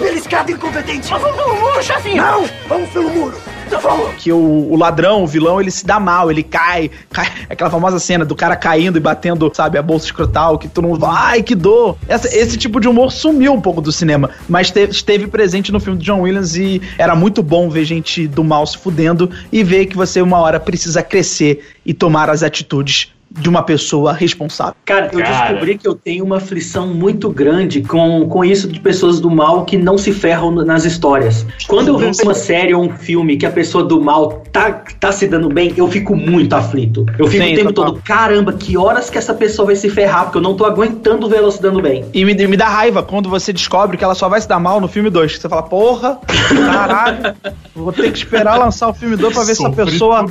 Ele 0.00 0.18
escada 0.18 0.50
incompetente! 0.50 1.10
Mas 1.10 1.20
vamos 1.20 1.36
pelo 1.36 1.60
muro, 1.60 1.82
chefinho! 1.82 2.16
Não! 2.22 2.44
Vamos 2.68 2.88
pelo 2.90 3.10
muro! 3.10 3.36
Então 3.66 4.10
que 4.18 4.32
o, 4.32 4.36
o 4.72 4.76
ladrão, 4.76 5.22
o 5.22 5.26
vilão, 5.26 5.60
ele 5.60 5.70
se 5.70 5.86
dá 5.86 6.00
mal, 6.00 6.28
ele 6.30 6.42
cai, 6.42 6.90
cai. 7.12 7.30
Aquela 7.48 7.70
famosa 7.70 7.98
cena 8.00 8.24
do 8.24 8.34
cara 8.34 8.56
caindo 8.56 8.96
e 8.96 9.00
batendo, 9.00 9.48
sabe, 9.54 9.78
a 9.78 9.82
bolsa 9.82 10.06
escrotal, 10.06 10.58
que 10.58 10.66
todo 10.68 10.88
mundo 10.88 10.98
fala, 11.00 11.20
ai, 11.28 11.42
que 11.42 11.54
dor. 11.54 11.96
Essa- 12.08 12.34
esse 12.34 12.56
tipo 12.56 12.80
de 12.80 12.88
humor 12.88 13.12
sumiu 13.12 13.52
um 13.52 13.60
pouco 13.60 13.80
do 13.80 13.92
cinema, 13.92 14.30
mas 14.48 14.70
te- 14.72 14.88
esteve 14.90 15.28
presente 15.28 15.70
no 15.70 15.78
filme 15.78 15.98
do 15.98 16.04
John 16.04 16.22
Williams 16.22 16.56
e 16.56 16.82
era 16.98 17.14
muito 17.14 17.42
bom 17.44 17.68
ver 17.70 17.84
gente 17.84 18.26
do 18.26 18.42
mal 18.42 18.66
se 18.66 18.76
fudendo 18.76 19.30
e 19.52 19.62
ver 19.62 19.86
que 19.86 19.96
você 19.96 20.20
uma 20.20 20.38
hora 20.38 20.58
precisa 20.58 21.00
crescer 21.02 21.64
e 21.86 21.94
tomar 21.94 22.28
as 22.30 22.42
atitudes 22.42 23.12
de 23.30 23.48
uma 23.48 23.62
pessoa 23.62 24.12
responsável. 24.12 24.74
Cara, 24.84 25.10
eu 25.12 25.20
Cara. 25.20 25.48
descobri 25.48 25.78
que 25.78 25.86
eu 25.86 25.94
tenho 25.94 26.24
uma 26.24 26.38
aflição 26.38 26.88
muito 26.88 27.30
grande 27.30 27.80
com, 27.82 28.28
com 28.28 28.44
isso 28.44 28.66
de 28.66 28.80
pessoas 28.80 29.20
do 29.20 29.30
mal 29.30 29.64
que 29.64 29.76
não 29.76 29.96
se 29.96 30.12
ferram 30.12 30.50
nas 30.50 30.84
histórias. 30.84 31.46
Quando 31.68 31.88
eu 31.88 31.98
vejo 31.98 32.22
uma 32.22 32.34
série 32.34 32.74
ou 32.74 32.82
um 32.82 32.96
filme 32.96 33.36
que 33.36 33.46
a 33.46 33.50
pessoa 33.50 33.84
do 33.84 34.00
mal 34.00 34.42
tá, 34.50 34.82
tá 34.98 35.12
se 35.12 35.28
dando 35.28 35.48
bem, 35.48 35.72
eu 35.76 35.88
fico 35.88 36.16
muito 36.16 36.54
aflito. 36.54 37.06
Eu 37.18 37.28
fico 37.28 37.44
Sim, 37.44 37.52
o 37.52 37.56
tempo 37.56 37.72
total. 37.72 37.92
todo, 37.92 38.02
caramba, 38.02 38.52
que 38.52 38.76
horas 38.76 39.08
que 39.08 39.16
essa 39.16 39.32
pessoa 39.32 39.66
vai 39.66 39.76
se 39.76 39.88
ferrar, 39.88 40.24
porque 40.24 40.38
eu 40.38 40.42
não 40.42 40.54
tô 40.54 40.64
aguentando 40.64 41.28
ver 41.28 41.36
ela 41.36 41.52
se 41.52 41.62
dando 41.62 41.80
bem. 41.80 42.04
E 42.12 42.24
me, 42.24 42.34
me 42.34 42.56
dá 42.56 42.68
raiva 42.68 43.02
quando 43.02 43.28
você 43.28 43.52
descobre 43.52 43.96
que 43.96 44.02
ela 44.02 44.14
só 44.14 44.28
vai 44.28 44.40
se 44.40 44.48
dar 44.48 44.58
mal 44.58 44.80
no 44.80 44.88
filme 44.88 45.08
2. 45.08 45.38
Você 45.38 45.48
fala, 45.48 45.62
porra, 45.62 46.18
caralho, 46.48 47.34
vou 47.74 47.92
ter 47.92 48.10
que 48.10 48.18
esperar 48.18 48.56
lançar 48.56 48.88
o 48.88 48.94
filme 48.94 49.16
2 49.16 49.32
pra 49.32 49.44
ver 49.44 49.54
se 49.54 49.64
a 49.64 49.70
pessoa 49.70 50.24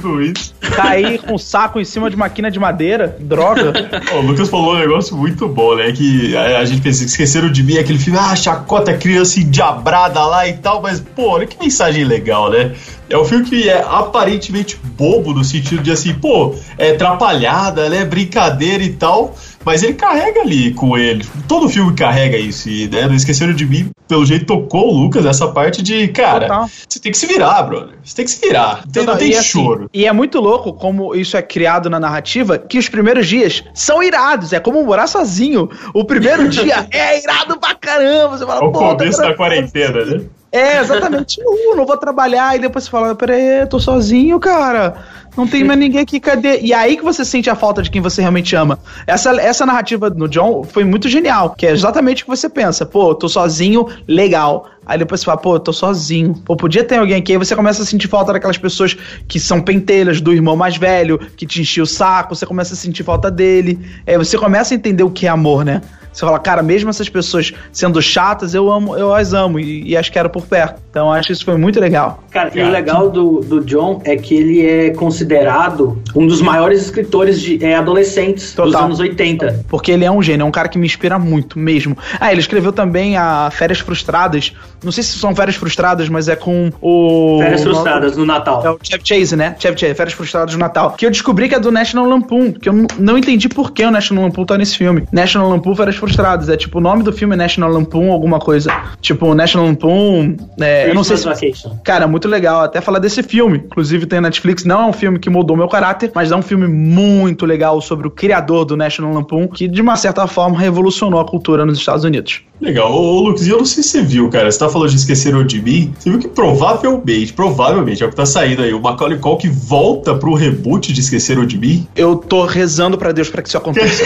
cair 0.76 1.20
com 1.22 1.36
um 1.36 1.38
saco 1.38 1.80
em 1.80 1.86
cima 1.86 2.10
de 2.10 2.18
máquina 2.18 2.52
de 2.52 2.60
madeira. 2.60 2.89
Droga. 3.20 3.74
O 4.14 4.22
Lucas 4.22 4.50
falou 4.50 4.76
um 4.76 4.80
negócio 4.80 5.16
muito 5.16 5.48
bom, 5.48 5.76
né? 5.76 5.92
Que 5.92 6.36
a, 6.36 6.60
a 6.60 6.66
gente 6.66 6.82
pensa 6.82 7.04
que 7.04 7.10
esqueceram 7.10 7.52
de 7.52 7.64
mim 7.64 7.78
aquele 7.78 8.00
filme, 8.00 8.18
ah, 8.20 8.36
chacota 8.36 8.94
criança 8.94 9.40
endiabrada 9.40 10.26
lá 10.26 10.48
e 10.48 10.54
tal, 10.54 10.82
mas, 10.82 11.00
pô, 11.00 11.30
olha 11.30 11.46
que 11.46 11.58
mensagem 11.60 12.04
legal, 12.04 12.50
né? 12.50 12.74
É 13.10 13.18
um 13.18 13.26
filme 13.26 13.44
que 13.46 13.68
é 13.68 13.82
aparentemente 13.88 14.80
bobo 14.98 15.34
no 15.34 15.44
sentido 15.44 15.82
de 15.82 15.92
assim, 15.92 16.14
pô, 16.14 16.54
é 16.78 16.92
atrapalhada, 16.92 17.90
né? 17.90 18.06
Brincadeira 18.06 18.84
e 18.84 18.94
tal. 18.94 19.36
Mas 19.66 19.84
ele 19.84 19.94
carrega 19.94 20.42
ali 20.42 20.74
com 20.74 20.98
ele. 20.98 21.26
Todo 21.48 21.68
filme 21.68 21.94
carrega 21.94 22.38
isso. 22.38 22.70
E, 22.70 22.88
né, 22.88 23.08
não 23.08 23.14
esqueceram 23.16 23.54
de 23.54 23.66
mim, 23.66 23.90
pelo 24.08 24.26
jeito 24.26 24.46
tocou 24.46 24.94
o 24.94 24.98
Lucas 24.98 25.26
essa 25.26 25.48
parte 25.50 25.82
de, 25.82 26.08
cara, 26.08 26.42
Total. 26.48 26.70
você 26.88 27.00
tem 27.00 27.12
que 27.12 27.18
se 27.18 27.28
virar, 27.28 27.62
brother. 27.64 27.96
Você 28.04 28.16
tem 28.16 28.26
que 28.26 28.32
se 28.32 28.40
virar. 28.48 28.84
Não 28.86 28.92
tem, 28.92 29.06
não 29.06 29.18
tem 29.18 29.32
e, 29.32 29.36
assim, 29.36 29.64
choro. 29.64 29.90
e 29.94 30.06
é 30.06 30.14
muito 30.14 30.40
louco 30.40 30.72
como 30.74 31.14
isso 31.14 31.36
é 31.36 31.42
criado 31.42 31.90
na 31.90 32.00
narrativa, 32.00 32.58
que 32.58 32.78
os 32.78 32.88
primeiros 32.88 33.28
dias 33.28 33.64
são 33.74 34.02
irados. 34.02 34.54
É 34.54 34.60
como 34.62 34.84
morar 34.86 35.08
sozinho. 35.08 35.70
O 35.94 36.06
primeiro 36.06 36.48
dia 36.50 36.88
é 36.92 37.22
irado 37.22 37.60
pra 37.60 37.76
caramba. 37.76 38.38
Você 38.38 38.46
fala, 38.46 38.62
É 38.62 38.64
o 38.68 38.72
tá 38.72 38.80
começo 38.80 39.18
cara- 39.18 39.30
da 39.32 39.36
quarentena, 39.36 40.06
né? 40.06 40.22
É, 40.52 40.80
exatamente. 40.80 41.40
Uh, 41.50 41.76
não 41.76 41.86
vou 41.86 41.98
trabalhar. 41.98 42.56
E 42.56 42.60
depois 42.60 42.86
você 42.86 42.90
fala, 42.90 43.16
peraí, 43.16 43.66
tô 43.68 43.80
sozinho, 43.80 44.40
cara. 44.40 44.98
Não 45.38 45.48
tem 45.48 45.64
mais 45.64 45.80
ninguém 45.80 46.02
aqui, 46.02 46.20
cadê? 46.20 46.60
E 46.60 46.74
aí 46.74 46.98
que 46.98 47.04
você 47.04 47.24
sente 47.24 47.50
a 47.50 47.56
falta 47.56 47.82
de 47.82 47.90
quem 47.90 48.02
você 48.02 48.22
realmente 48.22 48.56
ama. 48.56 48.80
Essa, 49.08 49.32
essa 49.40 49.66
narrativa 49.66 50.10
no 50.10 50.28
John 50.28 50.64
foi 50.64 50.84
muito 50.84 51.08
genial, 51.08 51.52
que 51.52 51.66
é 51.66 51.72
exatamente 51.72 52.24
o 52.24 52.26
que 52.26 52.30
você 52.30 52.50
pensa. 52.50 52.86
Pô, 52.86 53.16
tô 53.16 53.30
sozinho, 53.30 53.88
legal. 54.08 54.70
Aí 54.86 54.98
depois 54.98 55.22
você 55.22 55.26
fala, 55.26 55.38
pô, 55.38 55.60
tô 55.60 55.72
sozinho. 55.72 56.34
Pô, 56.46 56.56
podia 56.56 56.84
ter 56.84 56.98
alguém 56.98 57.18
aqui. 57.18 57.34
Aí 57.34 57.38
você 57.38 57.56
começa 57.56 57.84
a 57.84 57.86
sentir 57.86 58.08
falta 58.08 58.34
daquelas 58.34 58.58
pessoas 58.58 58.98
que 59.28 59.40
são 59.40 59.62
pentelhas, 59.62 60.20
do 60.20 60.34
irmão 60.34 60.56
mais 60.56 60.76
velho, 60.78 61.20
que 61.38 61.46
te 61.46 61.62
enchia 61.62 61.84
o 61.84 61.88
saco. 61.88 62.36
Você 62.36 62.46
começa 62.46 62.74
a 62.74 62.78
sentir 62.78 63.04
falta 63.04 63.30
dele. 63.32 63.80
Aí 64.06 64.18
você 64.18 64.38
começa 64.38 64.74
a 64.74 64.76
entender 64.76 65.04
o 65.04 65.12
que 65.12 65.26
é 65.28 65.30
amor, 65.30 65.64
né? 65.64 65.82
Você 66.12 66.26
fala, 66.26 66.40
cara, 66.40 66.62
mesmo 66.64 66.90
essas 66.90 67.08
pessoas 67.08 67.54
sendo 67.72 68.02
chatas, 68.02 68.54
eu 68.54 68.72
amo, 68.72 68.96
eu 68.98 69.14
as 69.14 69.34
amo 69.34 69.60
e, 69.60 69.90
e 69.90 69.98
as 69.98 70.10
quero 70.10 70.30
por 70.30 70.46
perto. 70.46 70.82
Então 70.90 71.12
acho 71.12 71.28
que 71.28 71.34
isso 71.34 71.46
foi 71.46 71.58
muito 71.58 71.80
legal. 71.80 72.24
Cara, 72.32 72.52
e 72.54 72.62
o 72.62 72.70
legal 72.70 73.10
do, 73.10 73.42
do 73.42 73.62
John 73.64 74.02
é 74.04 74.16
que 74.16 74.34
ele 74.36 74.66
é 74.66 74.90
considerado 74.92 76.02
um 76.16 76.26
dos 76.26 76.42
maiores 76.42 76.82
escritores 76.82 77.40
de 77.40 77.64
é, 77.64 77.76
adolescentes 77.76 78.54
dos 78.56 78.72
Total. 78.72 78.86
anos 78.86 79.00
80. 79.00 79.66
Porque 79.70 79.92
ele 79.92 80.04
é 80.06 80.12
um 80.12 80.22
gênio, 80.22 80.44
é 80.44 80.46
um 80.46 80.52
cara 80.52 80.68
que 80.68 80.78
me 80.78 80.86
inspira 80.86 81.20
muito 81.20 81.60
mesmo. 81.60 81.98
Ah, 82.20 82.32
ele 82.32 82.42
escreveu 82.42 82.72
também 82.72 83.16
a 83.18 83.50
Férias 83.52 83.80
Frustradas. 83.80 84.54
Não 84.84 84.92
sei 84.92 85.04
se 85.04 85.18
são 85.20 85.36
Férias 85.36 85.56
Frustradas, 85.58 86.10
mas 86.10 86.28
é 86.28 86.36
com 86.36 86.72
o. 86.82 87.40
Férias 87.42 87.64
frustradas 87.64 88.18
no 88.18 88.26
Natal. 88.26 88.66
É 88.66 88.70
o 88.72 88.80
Chevy 88.82 89.04
Chase, 89.06 89.36
né? 89.36 89.56
Chevy 89.60 89.80
Chase, 89.80 89.94
Férias 89.94 90.14
Frustradas 90.14 90.54
do 90.54 90.60
Natal. 90.60 90.92
Que 90.98 91.06
eu 91.06 91.12
descobri 91.12 91.48
que 91.50 91.56
é 91.56 91.60
do 91.60 91.72
National 91.72 92.06
Lampoon. 92.08 92.54
Que 92.54 92.70
eu 92.70 92.74
não- 92.74 92.88
não 92.98 93.18
entendi 93.18 93.48
por 93.50 93.72
que 93.72 93.84
o 93.86 93.92
National 93.92 94.24
Lampoon 94.26 94.46
tá 94.46 94.58
nesse 94.58 94.78
filme. 94.78 95.04
National 95.12 95.50
Lampoon 95.50 95.76
Férias 95.76 95.96
Frustradas. 96.00 96.50
É 96.50 96.58
tipo, 96.58 96.78
o 96.78 96.82
nome 96.82 97.04
do 97.04 97.12
filme 97.12 97.34
é 97.36 97.38
National 97.38 97.72
Lampoon, 97.72 98.12
alguma 98.12 98.40
coisa. 98.40 98.72
Tipo, 99.02 99.34
National 99.36 99.68
Lampoon. 99.68 100.38
É, 100.60 100.90
eu 100.90 100.96
não 100.96 101.04
sei 101.04 101.18
se. 101.18 101.54
Cara, 101.84 102.08
muito 102.08 102.28
legal 102.28 102.62
até 102.62 102.82
falar 102.82 103.00
desse 103.00 103.22
filme. 103.22 103.58
Inclusive 103.58 104.06
tem 104.06 104.22
na 104.22 104.30
Netflix. 104.30 104.64
Não 104.64 104.84
é 104.84 104.86
um 104.86 104.94
filme 104.94 105.20
que 105.20 105.30
mudou 105.30 105.58
meu 105.58 105.68
caráter, 105.68 106.12
mas 106.16 106.32
é 106.32 106.36
um 106.36 106.42
filme 106.42 106.68
muito 106.68 107.46
legal 107.46 107.82
sobre 107.82 108.08
o 108.08 108.12
criador 108.12 108.66
do 108.66 108.78
National 108.78 109.14
Lampoon, 109.14 109.48
que 109.48 109.68
de 109.68 109.82
uma 109.82 109.96
certa 109.96 110.26
forma 110.28 110.58
revolucionou 110.58 111.20
a 111.20 111.26
cultura 111.26 111.66
nos 111.66 111.78
Estados 111.80 112.04
Unidos. 112.04 112.42
Legal. 112.62 112.92
Ô, 112.92 113.18
ô 113.18 113.22
Lucas, 113.22 113.48
e 113.48 113.50
eu 113.50 113.58
não 113.58 113.66
sei 113.66 113.84
se 113.84 113.90
você 113.90 114.02
viu, 114.02 114.30
cara. 114.30 114.52
Você 114.52 114.60
tá 114.60 114.70
falando 114.70 114.90
de 114.90 114.98
Esqueceram 114.98 115.46
de 115.46 115.62
Mim. 115.62 115.94
Você 115.98 116.10
viu 116.10 116.20
que 116.20 116.28
provavelmente, 116.28 117.34
provavelmente, 117.34 118.04
é 118.04 118.06
o 118.06 118.10
que 118.10 118.16
tá 118.16 118.26
saindo 118.26 118.62
aí. 118.62 118.74
O 118.74 118.82
Macaulay 118.82 119.18
Culkin 119.18 119.50
volta 119.50 120.16
pro 120.16 120.34
reboot 120.34 120.92
de 120.92 121.00
Esqueceram 121.00 121.46
de 121.46 121.58
Mim. 121.58 121.88
Eu 121.96 122.16
tô 122.16 122.46
rezando 122.46 122.98
pra 122.98 123.12
Deus 123.12 123.30
pra 123.30 123.42
que 123.42 123.48
isso 123.48 123.58
aconteça. 123.58 124.04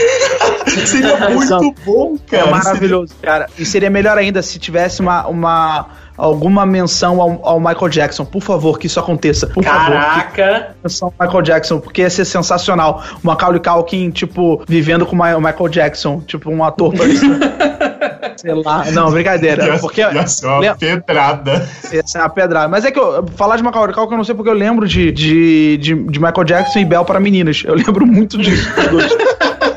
Seria 0.86 1.30
muito 1.30 1.76
bom, 1.86 2.16
É 2.32 2.38
cara. 2.38 2.52
maravilhoso, 2.52 3.14
cara. 3.22 3.48
E 3.58 3.66
seria 3.66 3.90
melhor 3.90 4.18
ainda 4.18 4.42
se 4.42 4.58
tivesse 4.60 5.02
uma, 5.02 5.28
uma 5.28 5.86
alguma 6.18 6.66
menção 6.66 7.20
ao, 7.22 7.40
ao 7.48 7.60
Michael 7.60 7.90
Jackson. 7.90 8.26
Por 8.26 8.42
favor, 8.42 8.78
que 8.80 8.88
isso 8.88 9.00
aconteça. 9.00 9.48
Por 9.48 9.64
favor. 9.64 9.94
Caraca! 9.94 10.76
menção 10.84 11.12
ao 11.18 11.26
Michael 11.26 11.42
Jackson, 11.44 11.80
porque 11.80 12.02
ia 12.02 12.10
ser 12.10 12.26
sensacional. 12.26 13.04
O 13.24 13.28
Macaulay 13.28 13.60
Culkin, 13.60 14.10
tipo, 14.12 14.62
vivendo 14.68 15.06
com 15.06 15.16
o 15.16 15.20
Michael 15.20 15.70
Jackson, 15.70 16.22
tipo, 16.22 16.50
um 16.52 16.64
ator. 16.64 16.94
Sei 18.38 18.54
lá. 18.54 18.84
Não, 18.92 19.10
brincadeira. 19.12 19.66
Ia, 19.66 19.80
Porque 19.80 20.02
ia 20.02 20.28
ser 20.28 20.46
uma 20.48 20.60
lem- 20.60 20.76
pedrada. 20.76 21.70
essa 21.92 22.18
é 22.18 22.22
uma 22.22 22.30
pedrada. 22.30 22.68
Mas 22.68 22.84
é 22.84 22.92
que 22.92 23.00
eu, 23.00 23.26
falar 23.38 23.56
de 23.58 23.64
Macaulay 23.64 23.94
Culkin, 23.94 24.14
eu 24.14 24.18
não 24.18 24.24
sei 24.26 24.36
porque 24.36 24.50
eu 24.50 24.54
lembro 24.56 24.86
de, 24.88 25.12
de, 25.12 25.78
de, 25.78 25.96
de 25.96 26.20
Michael 26.20 26.44
Jackson 26.44 26.80
e 26.80 26.86
Bell 26.86 27.06
para 27.06 27.20
meninas. 27.20 27.64
Eu 27.66 27.74
lembro 27.76 28.06
muito 28.06 28.38
disso. 28.38 28.68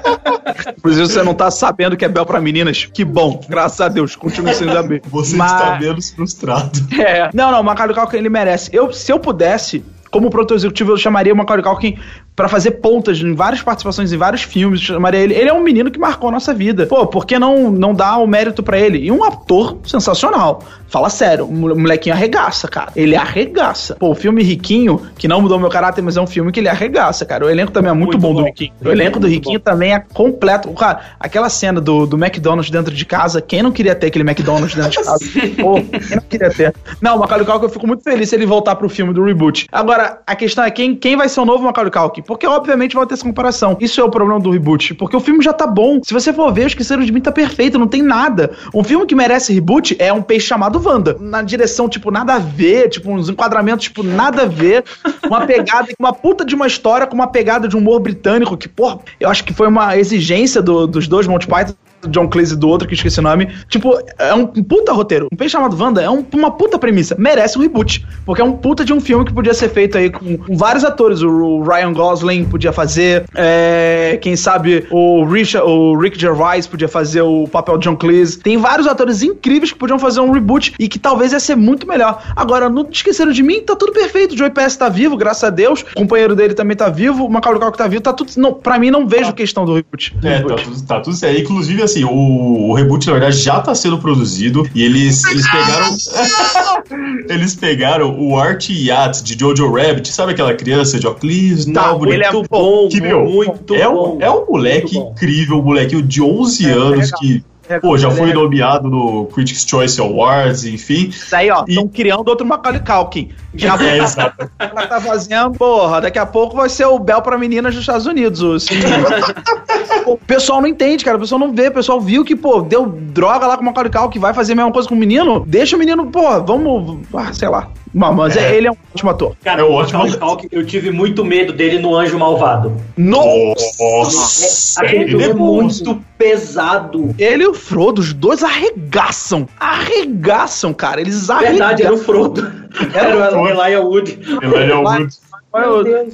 Inclusive, 0.78 1.06
você 1.08 1.22
não 1.22 1.34
tá 1.34 1.50
sabendo 1.50 1.96
que 1.96 2.04
é 2.04 2.08
Bel 2.08 2.26
pra 2.26 2.40
meninas? 2.40 2.84
Que 2.86 3.04
bom, 3.04 3.40
graças 3.48 3.80
a 3.80 3.88
Deus, 3.88 4.14
continue 4.16 4.54
sendo 4.54 4.72
saber. 4.72 5.02
Você 5.10 5.36
Mas- 5.36 5.52
está 5.52 5.78
menos 5.78 6.10
frustrado. 6.10 6.78
É. 6.98 7.30
Não, 7.34 7.50
não, 7.50 7.60
o 7.60 7.64
Macaulay 7.64 7.94
Culkin 7.94 8.16
ele 8.18 8.28
merece. 8.28 8.70
Eu, 8.72 8.92
se 8.92 9.12
eu 9.12 9.18
pudesse, 9.18 9.84
como 10.10 10.30
produtor 10.30 10.56
executivo, 10.56 10.92
eu 10.92 10.96
chamaria 10.96 11.32
o 11.32 11.36
Macaulay 11.36 11.64
Culkin 11.64 11.98
pra 12.36 12.48
fazer 12.48 12.72
pontas 12.72 13.18
em 13.18 13.34
várias 13.34 13.62
participações 13.62 14.12
em 14.12 14.16
vários 14.18 14.42
filmes. 14.42 14.80
Chamaria 14.82 15.20
ele. 15.20 15.34
Ele 15.34 15.48
é 15.48 15.52
um 15.52 15.62
menino 15.62 15.90
que 15.90 15.98
marcou 15.98 16.28
a 16.28 16.32
nossa 16.32 16.52
vida. 16.54 16.86
Pô, 16.86 17.06
por 17.06 17.24
que 17.26 17.38
não, 17.38 17.70
não 17.70 17.94
dar 17.94 18.18
o 18.18 18.26
mérito 18.26 18.62
pra 18.62 18.78
ele? 18.78 18.98
E 18.98 19.10
um 19.10 19.24
ator 19.24 19.78
sensacional. 19.84 20.62
Fala 20.88 21.08
sério, 21.10 21.46
o 21.46 21.52
mole- 21.52 21.74
molequinho 21.74 22.14
arregaça, 22.14 22.68
cara. 22.68 22.92
Ele 22.94 23.16
arregaça. 23.16 23.96
Pô, 23.96 24.10
o 24.10 24.14
filme 24.14 24.42
Riquinho, 24.42 25.00
que 25.18 25.26
não 25.26 25.40
mudou 25.40 25.58
meu 25.58 25.68
caráter, 25.68 26.00
mas 26.02 26.16
é 26.16 26.20
um 26.20 26.26
filme 26.26 26.52
que 26.52 26.60
ele 26.60 26.68
arregaça, 26.68 27.24
cara. 27.24 27.44
O 27.46 27.50
elenco 27.50 27.72
também 27.72 27.90
é 27.90 27.94
muito, 27.94 28.12
Muito 28.12 28.22
bom, 28.22 28.34
do 28.34 28.40
bom. 28.42 28.46
Riquinho. 28.46 28.72
O 28.84 28.88
elenco 28.90 29.18
do 29.18 29.26
Riquinho 29.26 29.58
também 29.58 29.94
é 29.94 29.98
completo. 30.14 30.68
Cara, 30.74 31.00
aquela 31.18 31.48
cena 31.48 31.80
do, 31.80 32.06
do 32.06 32.16
McDonald's 32.16 32.70
dentro 32.70 32.94
de 32.94 33.04
casa, 33.04 33.40
quem 33.40 33.62
não 33.62 33.72
queria 33.72 33.94
ter 33.94 34.08
aquele 34.08 34.22
McDonald's 34.28 34.74
dentro 34.74 34.90
de 34.90 34.96
casa? 34.98 35.24
Pô, 35.60 35.74
quem 35.82 36.16
não 36.16 36.22
queria 36.28 36.50
ter? 36.50 36.74
Não, 37.00 37.16
o 37.16 37.20
Macaulay 37.20 37.46
Culkin, 37.46 37.64
eu 37.64 37.70
fico 37.70 37.86
muito 37.86 38.02
feliz 38.04 38.28
se 38.28 38.36
ele 38.36 38.46
voltar 38.46 38.76
pro 38.76 38.88
filme 38.88 39.12
do 39.12 39.24
reboot. 39.24 39.66
Agora, 39.72 40.20
a 40.26 40.36
questão 40.36 40.62
é 40.64 40.70
quem, 40.70 40.94
quem 40.94 41.16
vai 41.16 41.28
ser 41.28 41.40
o 41.40 41.44
novo 41.44 41.64
Macaulay 41.64 41.90
Culkin? 41.90 42.22
Porque, 42.26 42.46
obviamente, 42.46 42.94
vai 42.96 43.06
ter 43.06 43.14
essa 43.14 43.24
comparação. 43.24 43.76
Isso 43.80 44.00
é 44.00 44.04
o 44.04 44.10
problema 44.10 44.40
do 44.40 44.50
reboot, 44.50 44.94
porque 44.94 45.16
o 45.16 45.20
filme 45.20 45.42
já 45.44 45.52
tá 45.52 45.66
bom. 45.66 46.00
Se 46.04 46.12
você 46.12 46.32
for 46.32 46.52
ver, 46.52 46.66
Esqueceram 46.66 47.04
de 47.04 47.12
Mim 47.12 47.20
tá 47.20 47.32
perfeito, 47.32 47.78
não 47.78 47.86
tem 47.86 48.02
nada. 48.02 48.50
Um 48.74 48.82
filme 48.82 49.06
que 49.06 49.14
merece 49.14 49.52
reboot 49.52 49.96
é 49.98 50.12
um 50.12 50.22
peixe 50.22 50.46
chamado 50.46 50.80
Wanda. 50.84 51.16
Na 51.20 51.42
direção, 51.42 51.88
tipo, 51.88 52.10
nada 52.10 52.34
a 52.34 52.38
ver, 52.38 52.88
tipo, 52.88 53.10
uns 53.10 53.28
enquadramentos, 53.28 53.84
tipo, 53.84 54.02
nada 54.02 54.42
a 54.42 54.46
ver. 54.46 54.84
Uma 55.26 55.46
pegada, 55.46 55.88
uma 55.98 56.12
puta 56.12 56.44
de 56.44 56.54
uma 56.54 56.66
história 56.66 57.06
com 57.06 57.14
uma 57.14 57.26
pegada 57.28 57.68
de 57.68 57.76
humor 57.76 58.00
britânico, 58.00 58.56
que, 58.56 58.68
porra, 58.68 58.98
eu 59.20 59.28
acho 59.28 59.44
que 59.44 59.52
foi 59.52 59.68
uma 59.68 59.96
exigência 59.96 60.60
do- 60.62 60.86
dos 60.86 61.06
dois 61.08 61.26
Monty 61.26 61.46
Python 61.46 61.74
John 62.08 62.28
Cleese 62.28 62.56
do 62.56 62.68
outro, 62.68 62.86
que 62.86 62.94
eu 62.94 62.96
esqueci 62.96 63.18
o 63.20 63.22
nome. 63.22 63.48
Tipo, 63.68 63.98
é 64.18 64.32
um 64.34 64.46
puta 64.46 64.92
roteiro. 64.92 65.28
Um 65.32 65.36
peixe 65.36 65.52
chamado 65.52 65.76
Wanda 65.80 66.02
é 66.02 66.10
um- 66.10 66.24
uma 66.34 66.50
puta 66.50 66.78
premissa. 66.78 67.14
Merece 67.18 67.58
um 67.58 67.62
reboot. 67.62 68.06
Porque 68.24 68.40
é 68.42 68.44
um 68.44 68.52
puta 68.52 68.84
de 68.84 68.92
um 68.92 69.00
filme 69.00 69.24
que 69.24 69.32
podia 69.32 69.54
ser 69.54 69.68
feito 69.70 69.96
aí 69.98 70.10
com, 70.10 70.38
vários 70.56 70.84
atores. 70.84 71.22
O 71.22 71.62
Ryan 71.62 71.92
Gosling 71.92 72.44
podia 72.44 72.72
fazer. 72.72 73.24
é, 73.34 74.18
quem 74.20 74.36
sabe 74.36 74.86
o, 74.90 75.24
Richard, 75.24 75.68
o 75.68 75.96
Rick 75.98 76.18
Gervais 76.20 76.66
podia 76.66 76.88
fazer 76.88 77.22
o 77.22 77.46
papel 77.48 77.78
de 77.78 77.84
John 77.88 77.96
Cleese. 77.96 78.38
Tem 78.38 78.56
vários 78.56 78.86
atores 78.86 79.22
incríveis 79.22 79.72
que 79.72 79.78
podiam 79.78 79.98
fazer 79.98 80.20
um 80.20 80.30
reboot 80.30 80.74
e 80.78 80.88
que 80.88 80.98
talvez 80.98 81.32
ia 81.32 81.40
ser 81.40 81.56
muito 81.56 81.86
melhor. 81.86 82.22
Agora, 82.34 82.68
não 82.68 82.86
esqueceram 82.90 83.32
de 83.32 83.42
mim, 83.42 83.60
tá 83.60 83.74
tudo 83.76 83.92
perfeito. 83.92 84.34
O 84.34 84.36
Joey 84.36 84.50
Pass 84.50 84.76
tá 84.76 84.88
vivo, 84.88 85.16
graças 85.16 85.44
a 85.44 85.50
Deus. 85.50 85.82
O 85.82 85.94
companheiro 85.94 86.34
dele 86.34 86.54
também 86.54 86.76
tá 86.76 86.88
vivo. 86.88 87.24
O 87.24 87.30
Macaulay 87.30 87.60
Culkin 87.60 87.78
tá 87.78 87.86
vivo. 87.88 88.02
Tá 88.02 88.12
tudo. 88.12 88.30
Não, 88.36 88.52
pra 88.54 88.78
mim, 88.78 88.90
não 88.90 89.06
vejo 89.06 89.32
questão 89.32 89.64
do 89.64 89.74
reboot. 89.74 90.14
É, 90.22 90.30
tá 90.30 90.36
reboot. 90.38 90.64
tudo, 90.64 90.82
tá 90.86 91.00
tudo 91.00 91.16
certo. 91.16 91.40
Inclusive, 91.40 91.82
assim, 91.82 91.95
o, 92.04 92.68
o 92.70 92.74
reboot, 92.74 93.06
na 93.06 93.12
verdade, 93.14 93.36
já 93.38 93.60
tá 93.60 93.74
sendo 93.74 93.98
produzido 93.98 94.68
e 94.74 94.82
eles, 94.82 95.24
eles 95.24 95.44
pegaram. 95.50 95.96
eles 97.28 97.54
pegaram 97.54 98.18
o 98.20 98.38
Art 98.38 98.68
Yacht 98.70 99.22
de 99.24 99.38
Jojo 99.38 99.72
Rabbit, 99.72 100.08
sabe 100.12 100.32
aquela 100.32 100.54
criança 100.54 100.98
de 100.98 101.06
óculos? 101.06 101.64
Tá, 101.66 101.92
Não, 101.92 102.04
ele 102.12 102.24
é 102.24 102.30
Muito 102.32 102.48
bom, 102.50 102.88
que, 102.88 103.00
meu, 103.00 103.24
muito 103.24 103.74
é 103.74 103.88
bom. 103.88 104.16
um, 104.16 104.22
é 104.22 104.30
um 104.30 104.46
moleque 104.46 104.94
bom. 104.94 105.12
incrível, 105.12 105.58
um 105.58 105.62
molequinho 105.62 106.02
de 106.02 106.22
11 106.22 106.66
É, 106.66 106.70
anos 106.72 106.90
legal. 107.06 107.20
que, 107.20 107.44
É, 107.68 107.80
pô, 107.80 107.98
já 107.98 108.10
foi 108.10 108.30
é- 108.30 108.34
nomeado 108.34 108.88
no 108.88 109.26
Critics' 109.26 109.66
Choice 109.68 110.00
Awards, 110.00 110.64
enfim. 110.64 111.10
Daí, 111.30 111.50
ó, 111.50 111.64
E- 111.66 111.70
estão 111.70 111.88
criando 111.88 112.28
outro 112.28 112.46
Macaulay 112.46 112.80
Culkin. 112.80 113.30
Já 113.54 113.76
É, 113.82 113.98
exato. 113.98 114.50
ela 114.58 114.86
tá 114.86 115.00
fazendo, 115.00 115.52
porra, 115.52 116.00
daqui 116.00 116.18
a 116.18 116.26
pouco 116.26 116.56
vai 116.56 116.68
ser 116.68 116.84
o 116.86 116.98
Bel 116.98 117.22
pra 117.22 117.36
meninas 117.38 117.74
dos 117.74 117.82
Estados 117.82 118.06
Unidos. 118.06 118.40
o 118.42 118.56
o 120.06 120.16
pessoal 120.16 120.60
não 120.60 120.68
entende, 120.68 121.04
cara. 121.04 121.16
O 121.16 121.20
pessoal 121.20 121.38
não 121.40 121.52
vê. 121.52 121.68
O 121.68 121.72
pessoal 121.72 122.00
viu 122.00 122.24
que, 122.24 122.36
pô, 122.36 122.60
deu 122.62 122.86
droga 122.86 123.46
lá 123.46 123.56
com 123.56 123.62
o 123.62 123.66
Macaulay 123.66 123.90
Culkin, 123.90 124.18
vai 124.18 124.32
fazer 124.32 124.52
a 124.52 124.56
mesma 124.56 124.72
coisa 124.72 124.88
com 124.88 124.94
o 124.94 124.98
menino. 124.98 125.44
Deixa 125.46 125.74
o 125.76 125.78
menino, 125.78 126.06
pô, 126.06 126.40
vamos, 126.42 127.00
ah, 127.14 127.32
sei 127.32 127.48
lá. 127.48 127.68
Mas, 127.98 128.14
mas 128.14 128.36
É. 128.36 128.54
ele 128.54 128.66
é 128.66 128.70
um 128.70 128.76
ótimo 128.94 129.10
ator. 129.10 129.34
Cara, 129.42 129.62
É 129.62 129.64
o 129.64 129.72
ótimo. 129.72 130.18
Culkin, 130.18 130.48
eu 130.52 130.66
tive 130.66 130.90
muito 130.90 131.24
medo 131.24 131.50
dele 131.54 131.78
no 131.78 131.96
Anjo 131.96 132.18
Malvado. 132.18 132.76
Nossa! 132.94 134.82
Aquele 134.82 135.14
ele 135.14 135.24
é 135.24 135.30
é 135.30 135.34
muito 135.34 135.98
pesado. 136.18 137.14
Ele 137.18 137.44
e 137.44 137.46
o 137.46 137.54
Frodo, 137.54 138.02
os 138.02 138.12
dois 138.12 138.42
arregaçam. 138.42 139.48
Arregaçam, 139.58 140.74
cara. 140.74 141.00
Eles 141.00 141.26
Verdade, 141.26 141.82
era 141.82 141.92
arregaçam. 141.92 141.94
o 141.94 141.98
Frodo. 141.98 142.52
Era 142.92 143.40
o 143.40 143.48
Elijah 143.48 143.80
Wood. 143.80 144.18
Elijah 144.42 144.78
Wood. 144.80 145.08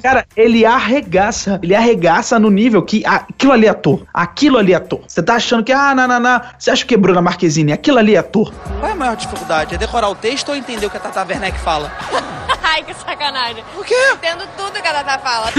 Cara, 0.01 0.25
ele 0.35 0.65
arregaça. 0.65 1.59
Ele 1.61 1.75
arregaça 1.75 2.39
no 2.39 2.49
nível 2.49 2.81
que 2.81 3.03
aquilo 3.05 3.51
ali 3.51 3.65
é 3.65 3.69
ator. 3.69 4.03
Aquilo 4.13 4.57
ali 4.57 4.73
é 4.73 4.75
ator. 4.75 5.01
Você 5.07 5.21
tá 5.21 5.35
achando 5.35 5.63
que, 5.63 5.71
ah, 5.71 5.93
não, 5.93 6.07
não, 6.07 6.19
não. 6.19 6.41
Você 6.57 6.71
acha 6.71 6.85
que 6.85 6.93
é 6.93 6.97
Bruna 6.97 7.21
Marquezine? 7.21 7.73
Aquilo 7.73 7.99
ali 7.99 8.15
é 8.15 8.19
ator. 8.19 8.53
Qual 8.79 8.89
é 8.89 8.93
a 8.93 8.95
maior 8.95 9.15
dificuldade? 9.15 9.75
É 9.75 9.77
decorar 9.77 10.09
o 10.09 10.15
texto 10.15 10.49
ou 10.49 10.55
entender 10.55 10.85
o 10.85 10.89
que 10.89 10.97
a 10.97 10.99
Tata 10.99 11.25
Werneck 11.27 11.59
fala? 11.59 11.91
Ai, 12.63 12.81
que 12.83 12.93
sacanagem. 12.93 13.63
O 13.77 13.83
quê? 13.83 13.93
Entendo 14.13 14.47
tudo 14.57 14.81
que 14.81 14.87
ela 14.87 15.03
tá 15.03 15.19
falando. 15.19 15.53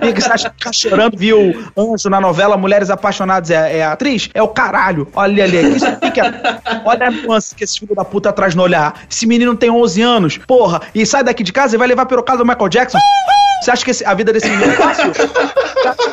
Quem 0.00 0.14
que 0.14 0.20
você 0.20 0.32
acha 0.32 0.48
que 0.48 0.56
fica 0.56 0.72
chorando, 0.72 1.18
viu 1.18 1.70
Anjo 1.76 2.08
na 2.08 2.20
novela 2.20 2.56
Mulheres 2.56 2.88
Apaixonadas 2.88 3.50
é, 3.50 3.78
é 3.78 3.84
a 3.84 3.92
atriz? 3.92 4.30
É 4.32 4.42
o 4.42 4.48
caralho. 4.48 5.08
Olha 5.14 5.44
ali, 5.44 5.76
isso 5.76 5.86
aqui 5.86 6.10
que 6.12 6.20
é, 6.20 6.24
olha 6.84 7.08
a 7.08 7.10
nuance 7.10 7.54
que 7.54 7.64
esse 7.64 7.78
filho 7.80 7.94
da 7.94 8.04
puta 8.04 8.32
traz 8.32 8.54
no 8.54 8.62
olhar. 8.62 9.02
Esse 9.10 9.26
menino 9.26 9.54
tem 9.56 9.70
11 9.70 10.02
anos, 10.02 10.38
porra, 10.38 10.80
e 10.94 11.04
sai 11.04 11.22
daqui 11.22 11.42
de 11.42 11.52
casa 11.52 11.74
e 11.74 11.78
vai 11.78 11.87
levar 11.88 12.06
pelo 12.06 12.22
caso 12.22 12.38
do 12.38 12.46
Michael 12.46 12.68
Jackson. 12.68 12.98
Você 13.62 13.70
acha 13.72 13.84
que 13.84 13.90
esse- 13.90 14.04
a 14.04 14.14
vida 14.14 14.32
desse 14.32 14.48
menino 14.48 14.70
é 14.72 14.76
fácil? 14.76 15.12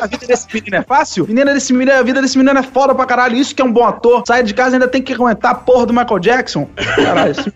A 0.00 0.06
vida 0.06 0.26
desse 0.26 0.46
menino 0.52 0.76
é 0.76 0.82
fácil? 0.82 1.26
Menina 1.28 1.54
desse 1.54 1.72
menino, 1.72 1.92
a 1.98 2.02
vida 2.02 2.20
desse 2.20 2.36
menino 2.36 2.58
é 2.58 2.62
foda 2.62 2.94
pra 2.94 3.06
caralho. 3.06 3.36
Isso 3.36 3.54
que 3.54 3.62
é 3.62 3.64
um 3.64 3.72
bom 3.72 3.84
ator. 3.84 4.24
Sai 4.26 4.42
de 4.42 4.52
casa 4.52 4.74
ainda 4.76 4.88
tem 4.88 5.00
que 5.00 5.12
aguentar 5.12 5.52
a 5.52 5.54
porra 5.54 5.86
do 5.86 5.92
Michael 5.92 6.18
Jackson. 6.18 6.68
Caralho, 6.96 7.30
esse 7.32 7.52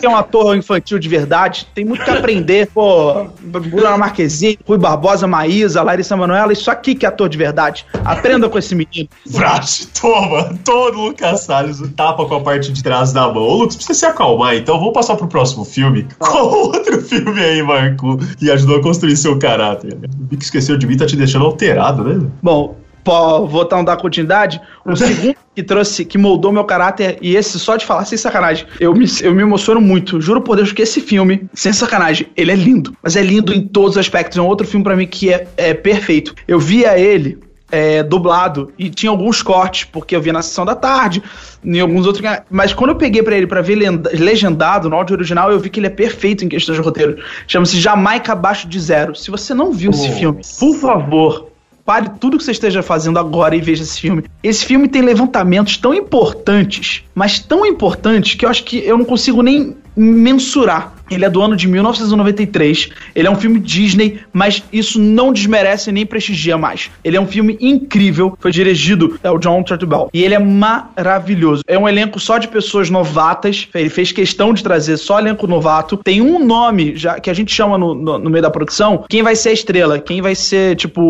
que 0.00 0.06
é 0.06 0.08
um 0.08 0.16
ator 0.16 0.56
infantil 0.56 0.98
de 0.98 1.08
verdade, 1.10 1.68
tem 1.74 1.84
muito 1.84 2.02
que 2.02 2.10
aprender. 2.10 2.68
Pô, 2.72 3.26
Bruna 3.40 3.98
Marquezine, 3.98 4.58
Rui 4.66 4.78
Barbosa, 4.78 5.26
Maísa, 5.26 5.82
Larissa 5.82 6.16
Manoela, 6.16 6.52
isso 6.54 6.70
aqui 6.70 6.94
que 6.94 7.04
é 7.04 7.08
ator 7.10 7.28
de 7.28 7.36
verdade. 7.36 7.84
Aprenda 8.04 8.48
com 8.48 8.58
esse 8.58 8.74
menino. 8.74 9.08
Vrate, 9.26 9.86
toma, 9.88 10.54
todo 10.64 10.98
Lucas 10.98 11.40
Salles 11.42 11.78
tapa 11.96 12.24
com 12.24 12.34
a 12.36 12.40
parte 12.40 12.72
de 12.72 12.82
trás 12.82 13.12
da 13.12 13.28
mão. 13.28 13.42
Ô, 13.42 13.54
Lucas, 13.56 13.76
precisa 13.76 13.98
se 13.98 14.06
acalmar, 14.06 14.54
então 14.56 14.78
vamos 14.78 14.94
passar 14.94 15.16
pro 15.16 15.28
próximo 15.28 15.64
filme. 15.66 16.08
Qual 16.20 16.66
outro 16.66 17.00
filme 17.00 17.40
aí, 17.40 17.62
Marco, 17.62 18.18
que 18.36 18.50
ajudou 18.50 18.76
a 18.76 18.82
construir 18.82 19.16
seu 19.16 19.38
caráter? 19.38 19.96
O 20.30 20.36
que 20.36 20.44
esqueceu 20.44 20.76
de 20.76 20.86
mim 20.86 20.94
tá 20.94 21.06
te 21.06 21.16
deixando 21.16 21.46
alterado, 21.46 22.04
né? 22.04 22.26
Bom, 22.42 22.76
pô, 23.02 23.46
vou 23.46 23.66
dar 23.66 23.82
dar 23.82 23.96
continuidade. 23.96 24.60
O 24.84 24.94
segundo 24.94 25.34
que 25.54 25.62
trouxe, 25.62 26.04
que 26.04 26.18
moldou 26.18 26.52
meu 26.52 26.64
caráter, 26.64 27.16
e 27.22 27.34
esse 27.34 27.58
só 27.58 27.74
de 27.74 27.86
falar, 27.86 28.04
sem 28.04 28.18
sacanagem, 28.18 28.66
eu 28.78 28.94
me, 28.94 29.06
eu 29.22 29.34
me 29.34 29.40
emociono 29.40 29.80
muito. 29.80 30.20
Juro 30.20 30.42
por 30.42 30.56
Deus 30.56 30.72
que 30.72 30.82
esse 30.82 31.00
filme, 31.00 31.48
sem 31.54 31.72
sacanagem, 31.72 32.26
ele 32.36 32.52
é 32.52 32.54
lindo. 32.54 32.94
Mas 33.02 33.16
é 33.16 33.22
lindo 33.22 33.54
em 33.54 33.66
todos 33.66 33.92
os 33.92 33.98
aspectos. 33.98 34.36
É 34.36 34.42
um 34.42 34.46
outro 34.46 34.66
filme 34.66 34.84
pra 34.84 34.94
mim 34.94 35.06
que 35.06 35.32
é, 35.32 35.48
é 35.56 35.72
perfeito. 35.72 36.34
Eu 36.46 36.60
via 36.60 36.98
ele. 36.98 37.38
É, 37.70 38.02
dublado. 38.02 38.72
E 38.78 38.90
tinha 38.90 39.10
alguns 39.10 39.42
cortes 39.42 39.84
porque 39.84 40.14
eu 40.14 40.20
via 40.20 40.32
na 40.32 40.42
sessão 40.42 40.64
da 40.64 40.74
tarde 40.74 41.22
em 41.62 41.78
alguns 41.78 42.06
outros 42.06 42.24
mas 42.50 42.72
quando 42.72 42.90
eu 42.90 42.96
peguei 42.96 43.22
pra 43.22 43.36
ele 43.36 43.46
pra 43.46 43.60
ver 43.60 43.76
legendado 44.14 44.88
no 44.88 44.96
áudio 44.96 45.14
original 45.14 45.52
eu 45.52 45.60
vi 45.60 45.68
que 45.68 45.78
ele 45.78 45.88
é 45.88 45.90
perfeito 45.90 46.44
em 46.44 46.48
questões 46.48 46.76
de 46.76 46.82
roteiro. 46.82 47.22
Chama-se 47.46 47.78
Jamaica 47.78 48.32
abaixo 48.32 48.68
de 48.68 48.80
zero. 48.80 49.14
Se 49.14 49.30
você 49.30 49.54
não 49.54 49.72
viu 49.72 49.90
esse 49.90 50.10
filme 50.12 50.40
por 50.58 50.74
favor 50.76 51.50
Pare 51.90 52.08
tudo 52.20 52.38
que 52.38 52.44
você 52.44 52.52
esteja 52.52 52.84
fazendo 52.84 53.18
agora 53.18 53.56
e 53.56 53.60
veja 53.60 53.82
esse 53.82 54.00
filme. 54.00 54.22
Esse 54.44 54.64
filme 54.64 54.86
tem 54.86 55.02
levantamentos 55.02 55.76
tão 55.76 55.92
importantes, 55.92 57.02
mas 57.12 57.40
tão 57.40 57.66
importantes 57.66 58.36
que 58.36 58.44
eu 58.44 58.48
acho 58.48 58.62
que 58.62 58.78
eu 58.78 58.96
não 58.96 59.04
consigo 59.04 59.42
nem 59.42 59.76
mensurar. 59.96 60.94
Ele 61.10 61.24
é 61.24 61.30
do 61.30 61.42
ano 61.42 61.56
de 61.56 61.66
1993. 61.68 62.90
Ele 63.14 63.26
é 63.26 63.30
um 63.30 63.34
filme 63.36 63.58
Disney, 63.58 64.20
mas 64.32 64.62
isso 64.72 65.00
não 65.00 65.32
desmerece 65.32 65.90
nem 65.92 66.06
prestigia 66.06 66.56
mais. 66.56 66.90
Ele 67.04 67.16
é 67.16 67.20
um 67.20 67.26
filme 67.26 67.56
incrível. 67.60 68.36
Foi 68.40 68.50
dirigido 68.50 69.18
é 69.22 69.30
o 69.30 69.38
John 69.38 69.62
Turturro 69.62 70.08
e 70.12 70.22
ele 70.22 70.34
é 70.34 70.38
maravilhoso. 70.38 71.62
É 71.66 71.78
um 71.78 71.88
elenco 71.88 72.18
só 72.20 72.38
de 72.38 72.48
pessoas 72.48 72.90
novatas. 72.90 73.68
Ele 73.74 73.88
fez 73.88 74.12
questão 74.12 74.52
de 74.54 74.62
trazer 74.62 74.96
só 74.96 75.18
elenco 75.18 75.46
novato. 75.46 75.96
Tem 75.96 76.20
um 76.20 76.44
nome 76.44 76.94
já 76.96 77.18
que 77.18 77.30
a 77.30 77.34
gente 77.34 77.52
chama 77.52 77.76
no, 77.78 77.94
no- 77.94 78.18
no 78.18 78.30
meio 78.30 78.42
da 78.42 78.50
produção. 78.50 79.04
Quem 79.08 79.22
vai 79.22 79.34
ser 79.36 79.50
a 79.50 79.52
estrela? 79.52 79.98
Quem 79.98 80.20
vai 80.22 80.34
ser 80.34 80.76
tipo 80.76 81.00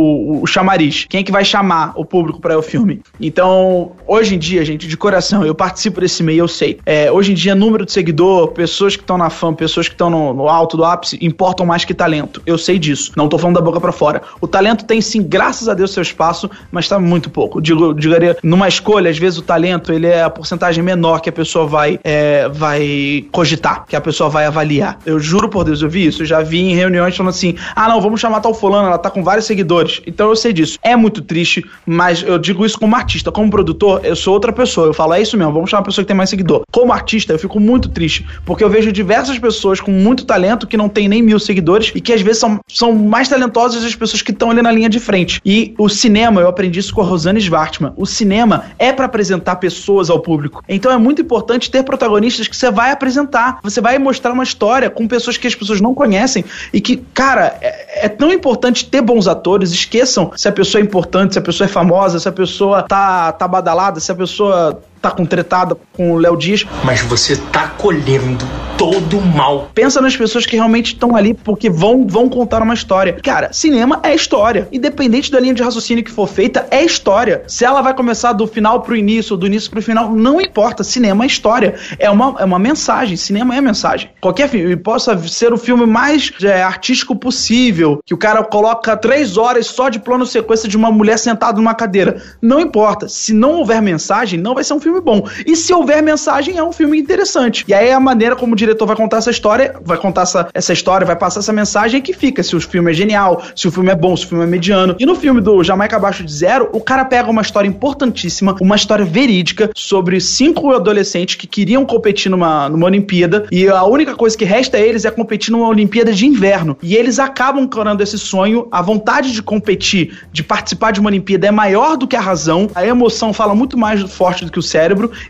o 0.43 0.47
chamariz? 0.47 1.07
Quem 1.09 1.21
é 1.21 1.23
que 1.23 1.33
vai 1.33 1.45
chamar 1.45 1.93
o 1.97 2.05
público 2.05 2.41
para 2.41 2.59
o 2.59 2.63
filme? 2.63 3.01
Então, 3.21 3.93
hoje 4.07 4.35
em 4.35 4.39
dia, 4.39 4.65
gente, 4.65 4.87
de 4.87 4.97
coração, 4.97 5.45
eu 5.45 5.55
participo 5.55 6.01
desse 6.01 6.23
meio, 6.23 6.41
eu 6.41 6.49
sei. 6.49 6.79
É, 6.87 7.11
hoje 7.11 7.33
em 7.33 7.35
dia, 7.35 7.55
número 7.55 7.85
de 7.85 7.93
seguidor, 7.93 8.49
pessoas 8.49 8.97
que 8.97 9.03
estão 9.03 9.19
na 9.19 9.31
fã, 9.31 9.53
pessoas 9.53 9.89
que 9.91 9.95
estão 9.95 10.09
no, 10.09 10.33
no 10.33 10.49
alto 10.49 10.77
do 10.77 10.85
ápice, 10.85 11.19
importam 11.21 11.67
mais 11.67 11.85
que 11.85 11.93
talento. 11.93 12.41
Eu 12.47 12.57
sei 12.57 12.79
disso. 12.79 13.13
Não 13.17 13.29
tô 13.29 13.39
falando 13.39 13.57
da 13.57 13.61
boca 13.61 13.81
pra 13.81 13.93
fora. 13.93 14.23
O 14.41 14.47
talento 14.47 14.85
tem 14.85 15.01
sim, 15.01 15.23
graças 15.23 15.69
a 15.69 15.75
Deus, 15.75 15.93
seu 15.93 16.03
espaço, 16.03 16.51
mas 16.71 16.89
tá 16.89 16.99
muito 16.99 17.29
pouco. 17.29 17.61
Digo, 17.61 17.93
digaria, 17.93 18.37
numa 18.43 18.69
escolha, 18.69 19.11
às 19.11 19.19
vezes 19.19 19.39
o 19.39 19.43
talento 19.43 19.93
ele 19.93 20.07
é 20.07 20.23
a 20.23 20.31
porcentagem 20.31 20.83
menor 20.83 21.21
que 21.21 21.29
a 21.29 21.33
pessoa 21.33 21.67
vai, 21.67 21.99
é, 22.05 22.49
vai 22.49 23.25
cogitar, 23.33 23.85
que 23.87 23.97
a 23.97 24.01
pessoa 24.01 24.31
vai 24.31 24.47
avaliar. 24.47 24.99
Eu 25.05 25.19
juro 25.19 25.49
por 25.49 25.65
Deus, 25.65 25.83
eu 25.83 25.91
vi 25.91 26.07
isso. 26.07 26.23
Eu 26.23 26.27
já 26.27 26.41
vi 26.41 26.61
em 26.61 26.75
reuniões 26.75 27.17
falando 27.17 27.31
assim: 27.31 27.57
ah, 27.75 27.89
não, 27.89 28.01
vamos 28.01 28.21
chamar 28.21 28.41
tal 28.41 28.55
fulano, 28.55 28.87
ela 28.87 28.99
tá 28.99 29.11
com 29.11 29.23
vários 29.23 29.47
seguidores. 29.47 30.01
Então 30.07 30.29
eu 30.29 30.37
sei 30.37 30.53
disso. 30.53 30.79
É 30.83 30.95
muito 30.95 31.21
triste, 31.23 31.65
mas 31.85 32.23
eu 32.23 32.39
digo 32.39 32.65
isso 32.65 32.79
como 32.79 32.95
artista. 32.95 33.33
Como 33.33 33.51
produtor, 33.51 34.01
eu 34.05 34.15
sou 34.15 34.35
outra 34.35 34.53
pessoa. 34.53 34.87
Eu 34.87 34.95
falo, 34.95 35.15
é 35.15 35.21
isso 35.21 35.37
mesmo, 35.37 35.53
vamos 35.53 35.71
chamar 35.71 35.81
uma 35.81 35.87
pessoa 35.87 36.05
que 36.05 36.09
tem 36.09 36.17
mais 36.17 36.31
seguidor. 36.31 36.63
Como 36.71 36.93
artista, 36.93 37.33
eu 37.33 37.39
fico 37.39 37.59
muito 37.59 37.89
triste, 37.89 38.27
porque 38.45 38.63
eu 38.63 38.71
vejo 38.71 38.93
diversas 38.93 39.39
pessoas 39.39 39.80
com 39.81 39.91
muito 39.91 40.25
talento 40.25 40.67
que 40.67 40.77
não 40.77 40.89
tem 40.89 41.09
nem 41.09 41.23
mil 41.23 41.39
seguidores 41.39 41.93
e 41.95 42.01
que 42.01 42.13
às 42.13 42.21
vezes 42.21 42.41
são, 42.41 42.61
são 42.69 42.93
mais 42.93 43.29
talentosas 43.29 43.85
as 43.85 43.95
pessoas 43.95 44.23
que 44.23 44.31
estão 44.31 44.51
ali 44.51 44.63
na 44.63 44.71
linha 44.71 44.89
de 44.89 45.01
frente. 45.01 45.41
E 45.45 45.75
o 45.79 45.89
cinema, 45.89 46.41
eu 46.41 46.49
aprendi 46.49 46.81
isso 46.81 46.95
com 46.95 47.01
a 47.01 47.05
Rosane 47.05 47.41
Svartman. 47.41 47.93
O 47.97 48.07
cinema 48.07 48.65
é 48.79 48.93
para 48.93 49.07
apresentar 49.07 49.57
pessoas 49.57 50.11
ao 50.11 50.21
público. 50.21 50.63
Então 50.69 50.91
é 50.91 50.97
muito 50.97 51.23
importante 51.23 51.71
ter 51.71 51.83
protagonistas 51.83 52.49
que 52.49 52.57
você 52.57 52.71
vai 52.71 52.91
apresentar. 52.91 53.59
Você 53.63 53.81
vai 53.81 53.99
mostrar 53.99 54.33
uma 54.33 54.45
história 54.45 54.91
com 54.91 55.07
pessoas 55.07 55.37
que 55.37 55.47
as 55.47 55.55
pessoas 55.55 55.81
não 55.81 55.95
conhecem 55.95 56.45
e 56.73 56.81
que, 56.81 56.97
cara, 57.15 57.57
é, 57.61 58.07
é 58.07 58.09
tão 58.09 58.33
importante 58.33 58.87
ter 58.87 59.01
bons 59.01 59.27
atores. 59.27 59.73
Esqueçam 59.73 60.33
se 60.37 60.49
a 60.49 60.53
pessoa 60.53 60.81
é 60.81 60.85
importante, 60.85 61.35
se 61.35 61.39
a 61.39 61.43
pessoa 61.43 61.67
é 61.67 61.69
famosa, 61.69 62.19
se 62.19 62.29
a 62.29 62.33
pessoa 62.33 62.83
tá, 62.83 63.33
tá 63.33 63.47
badalada, 63.47 64.01
se 64.01 64.11
a 64.11 64.15
pessoa 64.15 64.81
tá 65.01 65.11
com 65.11 65.25
tretada 65.25 65.77
com 65.93 66.13
o 66.13 66.17
Léo 66.17 66.37
Dias. 66.37 66.67
Mas 66.85 67.01
você 67.03 67.37
tá 67.37 67.69
colhendo 67.69 68.45
todo 68.81 69.19
o 69.19 69.23
mal. 69.23 69.71
Pensa 69.75 70.01
nas 70.01 70.17
pessoas 70.17 70.47
que 70.47 70.57
realmente 70.57 70.95
estão 70.95 71.15
ali 71.15 71.35
porque 71.35 71.69
vão, 71.69 72.07
vão 72.07 72.31
contar 72.31 72.63
uma 72.63 72.73
história. 72.73 73.19
Cara, 73.23 73.53
cinema 73.53 74.01
é 74.03 74.15
história. 74.15 74.69
Independente 74.73 75.31
da 75.31 75.39
linha 75.39 75.53
de 75.53 75.63
raciocínio 75.63 76.03
que 76.03 76.11
for 76.11 76.27
feita, 76.27 76.67
é 76.71 76.83
história. 76.83 77.43
Se 77.47 77.63
ela 77.63 77.83
vai 77.83 77.93
começar 77.93 78.33
do 78.33 78.47
final 78.47 78.81
pro 78.81 78.97
início 78.97 79.35
ou 79.35 79.39
do 79.39 79.47
início 79.47 79.71
pro 79.71 79.83
final, 79.83 80.11
não 80.11 80.41
importa. 80.41 80.83
Cinema 80.83 81.25
é 81.25 81.27
história. 81.27 81.75
É 81.99 82.09
uma, 82.09 82.37
é 82.39 82.45
uma 82.45 82.59
mensagem. 82.59 83.19
Cinema 83.19 83.55
é 83.55 83.61
mensagem. 83.61 84.11
Qualquer 84.19 84.49
filme. 84.49 84.75
Possa 84.77 85.17
ser 85.29 85.53
o 85.53 85.59
filme 85.59 85.85
mais 85.85 86.33
é, 86.43 86.63
artístico 86.63 87.15
possível. 87.15 88.01
Que 88.05 88.15
o 88.15 88.19
cara 88.19 88.43
coloca 88.43 88.97
três 88.97 89.37
horas 89.37 89.67
só 89.67 89.91
de 89.91 89.99
plano 89.99 90.25
sequência 90.25 90.69
de 90.69 90.77
uma 90.79 90.91
mulher 90.91 91.19
sentada 91.19 91.59
numa 91.59 91.75
cadeira. 91.75 92.23
Não 92.41 92.59
importa. 92.59 93.09
Se 93.09 93.35
não 93.35 93.53
houver 93.57 93.83
mensagem, 93.83 94.41
não 94.41 94.55
vai 94.55 94.65
ser 94.65 94.73
um 94.73 94.81
filme 94.81 94.90
bom. 94.99 95.29
E 95.47 95.55
se 95.55 95.75
houver 95.75 96.03
mensagem, 96.03 96.57
é 96.57 96.65
um 96.65 96.73
filme 96.73 96.99
interessante. 96.99 97.67
E 97.69 97.75
aí 97.75 97.89
é 97.89 97.93
a 97.93 98.01
maneira 98.01 98.35
como 98.35 98.55
o 98.55 98.57
diretor 98.57 98.87
vai 98.87 98.97
contar 98.97 99.19
essa 99.19 99.31
história, 99.31 99.75
vai 99.85 99.99
contar 99.99 100.23
essa, 100.23 100.49
essa 100.55 100.73
história, 100.73 101.07
vai 101.07 101.17
passar 101.17 101.41
essa 101.41 101.53
mensagem 101.53 102.01
que 102.01 102.15
fica. 102.15 102.43
Se 102.43 102.57
o 102.57 102.61
filme 102.61 102.91
é 102.91 102.95
genial, 102.95 103.43
se 103.55 103.69
o 103.69 103.71
filme 103.71 103.91
é 103.91 103.95
bom, 103.95 104.17
se 104.17 104.25
o 104.25 104.29
filme 104.29 104.45
é 104.45 104.47
mediano. 104.47 104.97
E 104.99 105.05
no 105.05 105.15
filme 105.15 105.41
do 105.41 105.63
Jamaica 105.63 105.97
Abaixo 105.97 106.25
de 106.25 106.33
Zero, 106.33 106.71
o 106.73 106.81
cara 106.81 107.05
pega 107.05 107.29
uma 107.29 107.43
história 107.43 107.69
importantíssima, 107.69 108.57
uma 108.61 108.77
história 108.77 109.05
verídica 109.05 109.71
sobre 109.77 110.21
cinco 110.21 110.73
adolescentes 110.73 111.35
que 111.35 111.47
queriam 111.47 111.85
competir 111.85 112.31
numa, 112.31 112.69
numa 112.69 112.87
Olimpíada 112.87 113.47
e 113.51 113.69
a 113.69 113.85
única 113.85 114.15
coisa 114.15 114.37
que 114.37 114.45
resta 114.45 114.77
a 114.77 114.81
eles 114.81 115.05
é 115.05 115.11
competir 115.11 115.53
numa 115.53 115.69
Olimpíada 115.69 116.13
de 116.13 116.27
inverno. 116.27 116.77
E 116.83 116.97
eles 116.97 117.19
acabam 117.19 117.65
encarando 117.65 118.03
esse 118.03 118.19
sonho, 118.19 118.69
a 118.71 118.81
vontade 118.81 119.33
de 119.33 119.43
competir, 119.43 120.19
de 120.33 120.43
participar 120.43 120.93
de 120.93 121.01
uma 121.01 121.09
Olimpíada 121.11 121.47
é 121.47 121.51
maior 121.51 121.97
do 121.97 122.07
que 122.07 122.17
a 122.17 122.21
razão, 122.21 122.71
a 122.75 122.87
emoção 122.87 123.33
fala 123.33 123.55
muito 123.55 123.77
mais 123.77 124.01
forte 124.13 124.45
do 124.45 124.53
que 124.53 124.59
o 124.59 124.63
cérebro, 124.63 124.80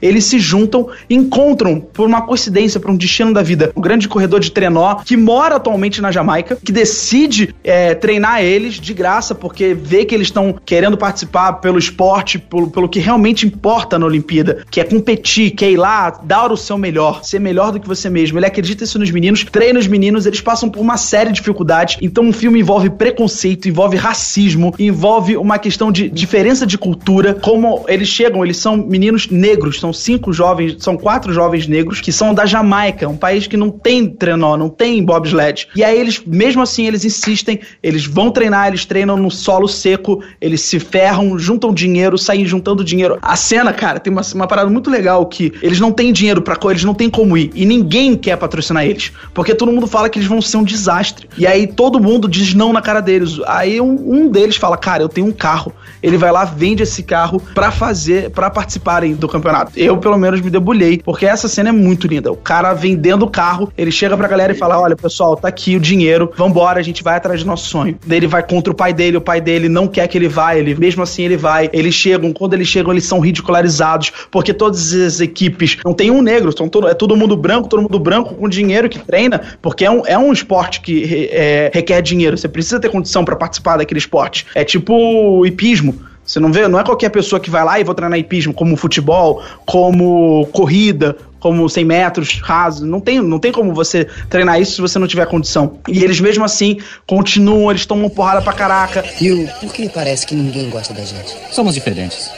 eles 0.01 0.25
se 0.25 0.39
juntam, 0.39 0.89
encontram 1.09 1.81
por 1.81 2.07
uma 2.07 2.23
coincidência, 2.23 2.81
por 2.81 2.91
um 2.91 2.97
destino 2.97 3.33
da 3.33 3.43
vida, 3.43 3.73
um 3.77 3.81
grande 3.81 4.09
corredor 4.09 4.41
de 4.41 4.51
trenó 4.51 4.97
que 4.97 5.17
mora 5.17 5.57
atualmente 5.57 6.01
na 6.01 6.11
Jamaica, 6.11 6.57
que 6.63 6.73
decide 6.73 7.55
é, 7.63 7.95
treinar 7.95 8.43
eles 8.43 8.75
de 8.75 8.95
graça 8.95 9.35
porque 9.35 9.75
vê 9.75 10.05
que 10.05 10.15
eles 10.15 10.29
estão 10.29 10.55
querendo 10.65 10.97
participar 10.97 11.55
pelo 11.55 11.79
esporte, 11.79 12.39
pelo, 12.39 12.71
pelo 12.71 12.89
que 12.89 12.99
realmente 12.99 13.47
importa 13.47 13.99
na 13.99 14.07
Olimpíada, 14.07 14.65
que 14.71 14.81
é 14.81 14.85
competir, 14.85 15.51
que 15.53 15.65
é 15.65 15.71
ir 15.73 15.77
lá, 15.77 16.11
dar 16.23 16.53
o 16.53 16.57
seu 16.57 16.79
melhor, 16.79 17.25
ser 17.25 17.41
melhor 17.41 17.73
do 17.73 17.81
que 17.81 17.89
você 17.89 18.09
mesmo. 18.09 18.39
Ele 18.39 18.47
acredita 18.47 18.85
isso 18.85 18.99
nos 18.99 19.11
meninos, 19.11 19.45
treina 19.45 19.79
os 19.79 19.87
meninos, 19.87 20.27
eles 20.27 20.41
passam 20.41 20.69
por 20.69 20.81
uma 20.81 20.97
série 20.97 21.31
de 21.31 21.37
dificuldades. 21.37 21.97
Então 22.01 22.29
o 22.29 22.33
filme 22.33 22.61
envolve 22.61 22.91
preconceito, 22.91 23.69
envolve 23.69 23.97
racismo, 23.97 24.75
envolve 24.79 25.37
uma 25.37 25.59
questão 25.59 25.91
de 25.91 26.09
diferença 26.09 26.67
de 26.67 26.79
cultura, 26.79 27.35
como 27.35 27.85
eles 27.89 28.09
chegam, 28.09 28.45
eles 28.45 28.57
são 28.57 28.77
meninos 28.77 29.29
negros, 29.41 29.81
são 29.81 29.93
cinco 29.93 30.33
jovens, 30.33 30.77
são 30.79 30.97
quatro 30.97 31.33
jovens 31.33 31.67
negros 31.67 32.01
que 32.01 32.13
são 32.13 32.33
da 32.33 32.47
Jamaica, 32.47 33.09
um 33.09 33.17
país 33.17 33.47
que 33.47 33.57
não 33.57 33.71
tem 33.71 34.09
trenó, 34.09 34.57
não 34.57 34.69
tem 34.69 35.03
bobsled. 35.05 35.69
E 35.75 35.83
aí 35.83 35.99
eles, 35.99 36.23
mesmo 36.25 36.63
assim, 36.63 36.87
eles 36.87 37.05
insistem, 37.05 37.61
eles 37.83 38.07
vão 38.07 38.31
treinar, 38.31 38.69
eles 38.69 38.85
treinam 38.85 39.17
no 39.17 39.31
solo 39.31 39.67
seco, 39.67 40.23
eles 40.41 40.61
se 40.61 40.79
ferram, 40.79 41.39
juntam 41.39 41.73
dinheiro, 41.73 42.19
saem 42.19 42.45
juntando 42.45 42.85
dinheiro. 42.85 43.19
A 43.23 43.37
cena, 43.37 43.73
cara, 43.73 43.99
tem 43.99 44.13
uma, 44.13 44.23
uma 44.35 44.47
parada 44.47 44.71
muito 44.71 44.91
legal 44.91 45.27
que 45.27 45.53
eles 45.63 45.81
não 45.81 45.91
têm 45.91 46.13
dinheiro 46.13 46.43
para 46.43 46.57
eles 46.71 46.85
não 46.85 46.95
têm 46.95 47.09
como 47.09 47.37
ir 47.37 47.51
e 47.55 47.65
ninguém 47.65 48.17
quer 48.17 48.37
patrocinar 48.37 48.85
eles, 48.85 49.13
porque 49.33 49.55
todo 49.55 49.73
mundo 49.73 49.87
fala 49.87 50.09
que 50.09 50.19
eles 50.19 50.29
vão 50.29 50.43
ser 50.43 50.59
um 50.59 50.65
desastre. 50.65 51.29
E 51.39 51.47
aí 51.47 51.67
todo 51.67 52.01
mundo 52.01 52.29
diz 52.29 52.53
não 52.55 52.73
na 52.73 52.83
cara 52.83 53.01
deles. 53.01 53.39
Aí 53.47 53.81
um, 53.81 54.25
um 54.25 54.29
deles 54.29 54.57
fala: 54.57 54.77
"Cara, 54.77 55.03
eu 55.03 55.09
tenho 55.09 55.27
um 55.27 55.33
carro". 55.33 55.73
Ele 56.03 56.17
vai 56.17 56.33
lá, 56.33 56.45
vende 56.45 56.83
esse 56.83 57.03
carro 57.03 57.41
para 57.55 57.71
fazer, 57.71 58.31
para 58.31 58.51
participarem 58.51 59.15
do, 59.15 59.30
campeonato. 59.31 59.73
Eu, 59.77 59.97
pelo 59.99 60.19
menos, 60.19 60.41
me 60.41 60.51
debulhei, 60.51 61.01
porque 61.05 61.27
essa 61.27 61.49
cena 61.49 61.71
é 61.71 61.73
muito 61.73 62.07
linda. 62.07 62.31
O 62.33 62.37
cara 62.37 62.73
vendendo 62.73 63.25
o 63.25 63.31
carro, 63.31 63.73
ele 63.77 63.91
chega 63.91 64.17
pra 64.17 64.29
galera 64.29 64.53
e 64.53 64.57
fala: 64.57 64.81
Olha, 64.81 64.97
pessoal, 64.97 65.37
tá 65.37 65.49
aqui 65.49 65.77
o 65.77 65.81
dinheiro, 65.81 66.33
vambora, 66.37 66.79
a 66.79 66.83
gente 66.83 67.03
vai 67.03 67.17
atrás 67.17 67.43
do 67.43 67.47
nosso 67.47 67.69
sonho. 67.69 67.99
Ele 68.09 68.27
vai 68.27 68.43
contra 68.43 68.73
o 68.73 68.77
pai 68.77 68.93
dele, 68.93 69.17
o 69.17 69.21
pai 69.21 69.41
dele 69.41 69.69
não 69.69 69.87
quer 69.87 70.07
que 70.09 70.17
ele 70.19 70.29
vá, 70.29 70.55
ele 70.57 70.75
mesmo 70.75 71.03
assim 71.03 71.25
ele 71.25 71.37
vai. 71.37 71.71
Eles 71.73 71.95
chegam, 71.95 72.33
quando 72.33 72.55
eles 72.55 72.69
chegam, 72.69 72.93
eles 72.93 73.05
são 73.05 73.21
ridicularizados, 73.21 74.13
porque 74.31 74.53
todas 74.53 74.93
as 74.93 75.21
equipes 75.21 75.77
não 75.85 75.93
tem 75.93 76.11
um 76.11 76.23
negro, 76.23 76.57
são 76.57 76.69
todo, 76.69 76.89
é 76.89 76.95
todo 76.95 77.17
mundo 77.17 77.37
branco, 77.37 77.69
todo 77.69 77.83
mundo 77.83 77.99
branco 77.99 78.35
com 78.35 78.49
dinheiro 78.49 78.89
que 78.89 78.99
treina, 78.99 79.41
porque 79.61 79.85
é 79.85 79.91
um, 79.91 80.03
é 80.07 80.19
um 80.19 80.33
esporte 80.33 80.81
que 80.81 81.29
é, 81.33 81.71
requer 81.73 82.01
dinheiro. 82.03 82.37
Você 82.37 82.49
precisa 82.49 82.81
ter 82.81 82.89
condição 82.89 83.25
para 83.25 83.37
participar 83.37 83.77
daquele 83.77 83.99
esporte. 83.99 84.47
É 84.55 84.65
tipo 84.65 85.45
hipismo. 85.47 86.10
Você 86.25 86.39
não 86.39 86.53
vê, 86.53 86.69
não 86.69 86.79
é 86.79 86.85
qualquer 86.85 87.09
pessoa 87.09 87.41
que 87.41 87.51
vai 87.51 87.65
lá 87.65 87.81
e 87.81 87.85
vou 87.85 87.95
treinar 87.95 88.19
hipismo, 88.19 88.55
como 88.55 88.77
futebol, 88.77 89.43
como 89.67 90.47
corrida, 90.53 91.17
como 91.41 91.69
100 91.69 91.85
metros 91.85 92.41
raso. 92.41 92.87
Não 92.87 93.01
tem, 93.01 93.21
não 93.21 93.39
tem 93.39 93.51
como 93.51 93.75
você 93.75 94.07
treinar 94.29 94.61
isso 94.61 94.75
se 94.75 94.81
você 94.81 94.99
não 94.99 95.09
tiver 95.09 95.27
condição. 95.27 95.79
E 95.89 96.05
eles 96.05 96.21
mesmo 96.21 96.45
assim 96.45 96.79
continuam, 97.07 97.71
eles 97.71 97.87
tomam 97.87 98.09
porrada 98.09 98.43
pra 98.43 98.53
caraca. 98.53 99.05
E 99.21 99.49
por 99.61 99.73
que 99.73 99.89
parece 99.89 100.27
que 100.27 100.35
ninguém 100.35 100.71
gosta 100.71 100.95
da 100.95 101.05
gente? 101.05 101.35
Somos 101.51 101.75
diferentes. 101.75 102.31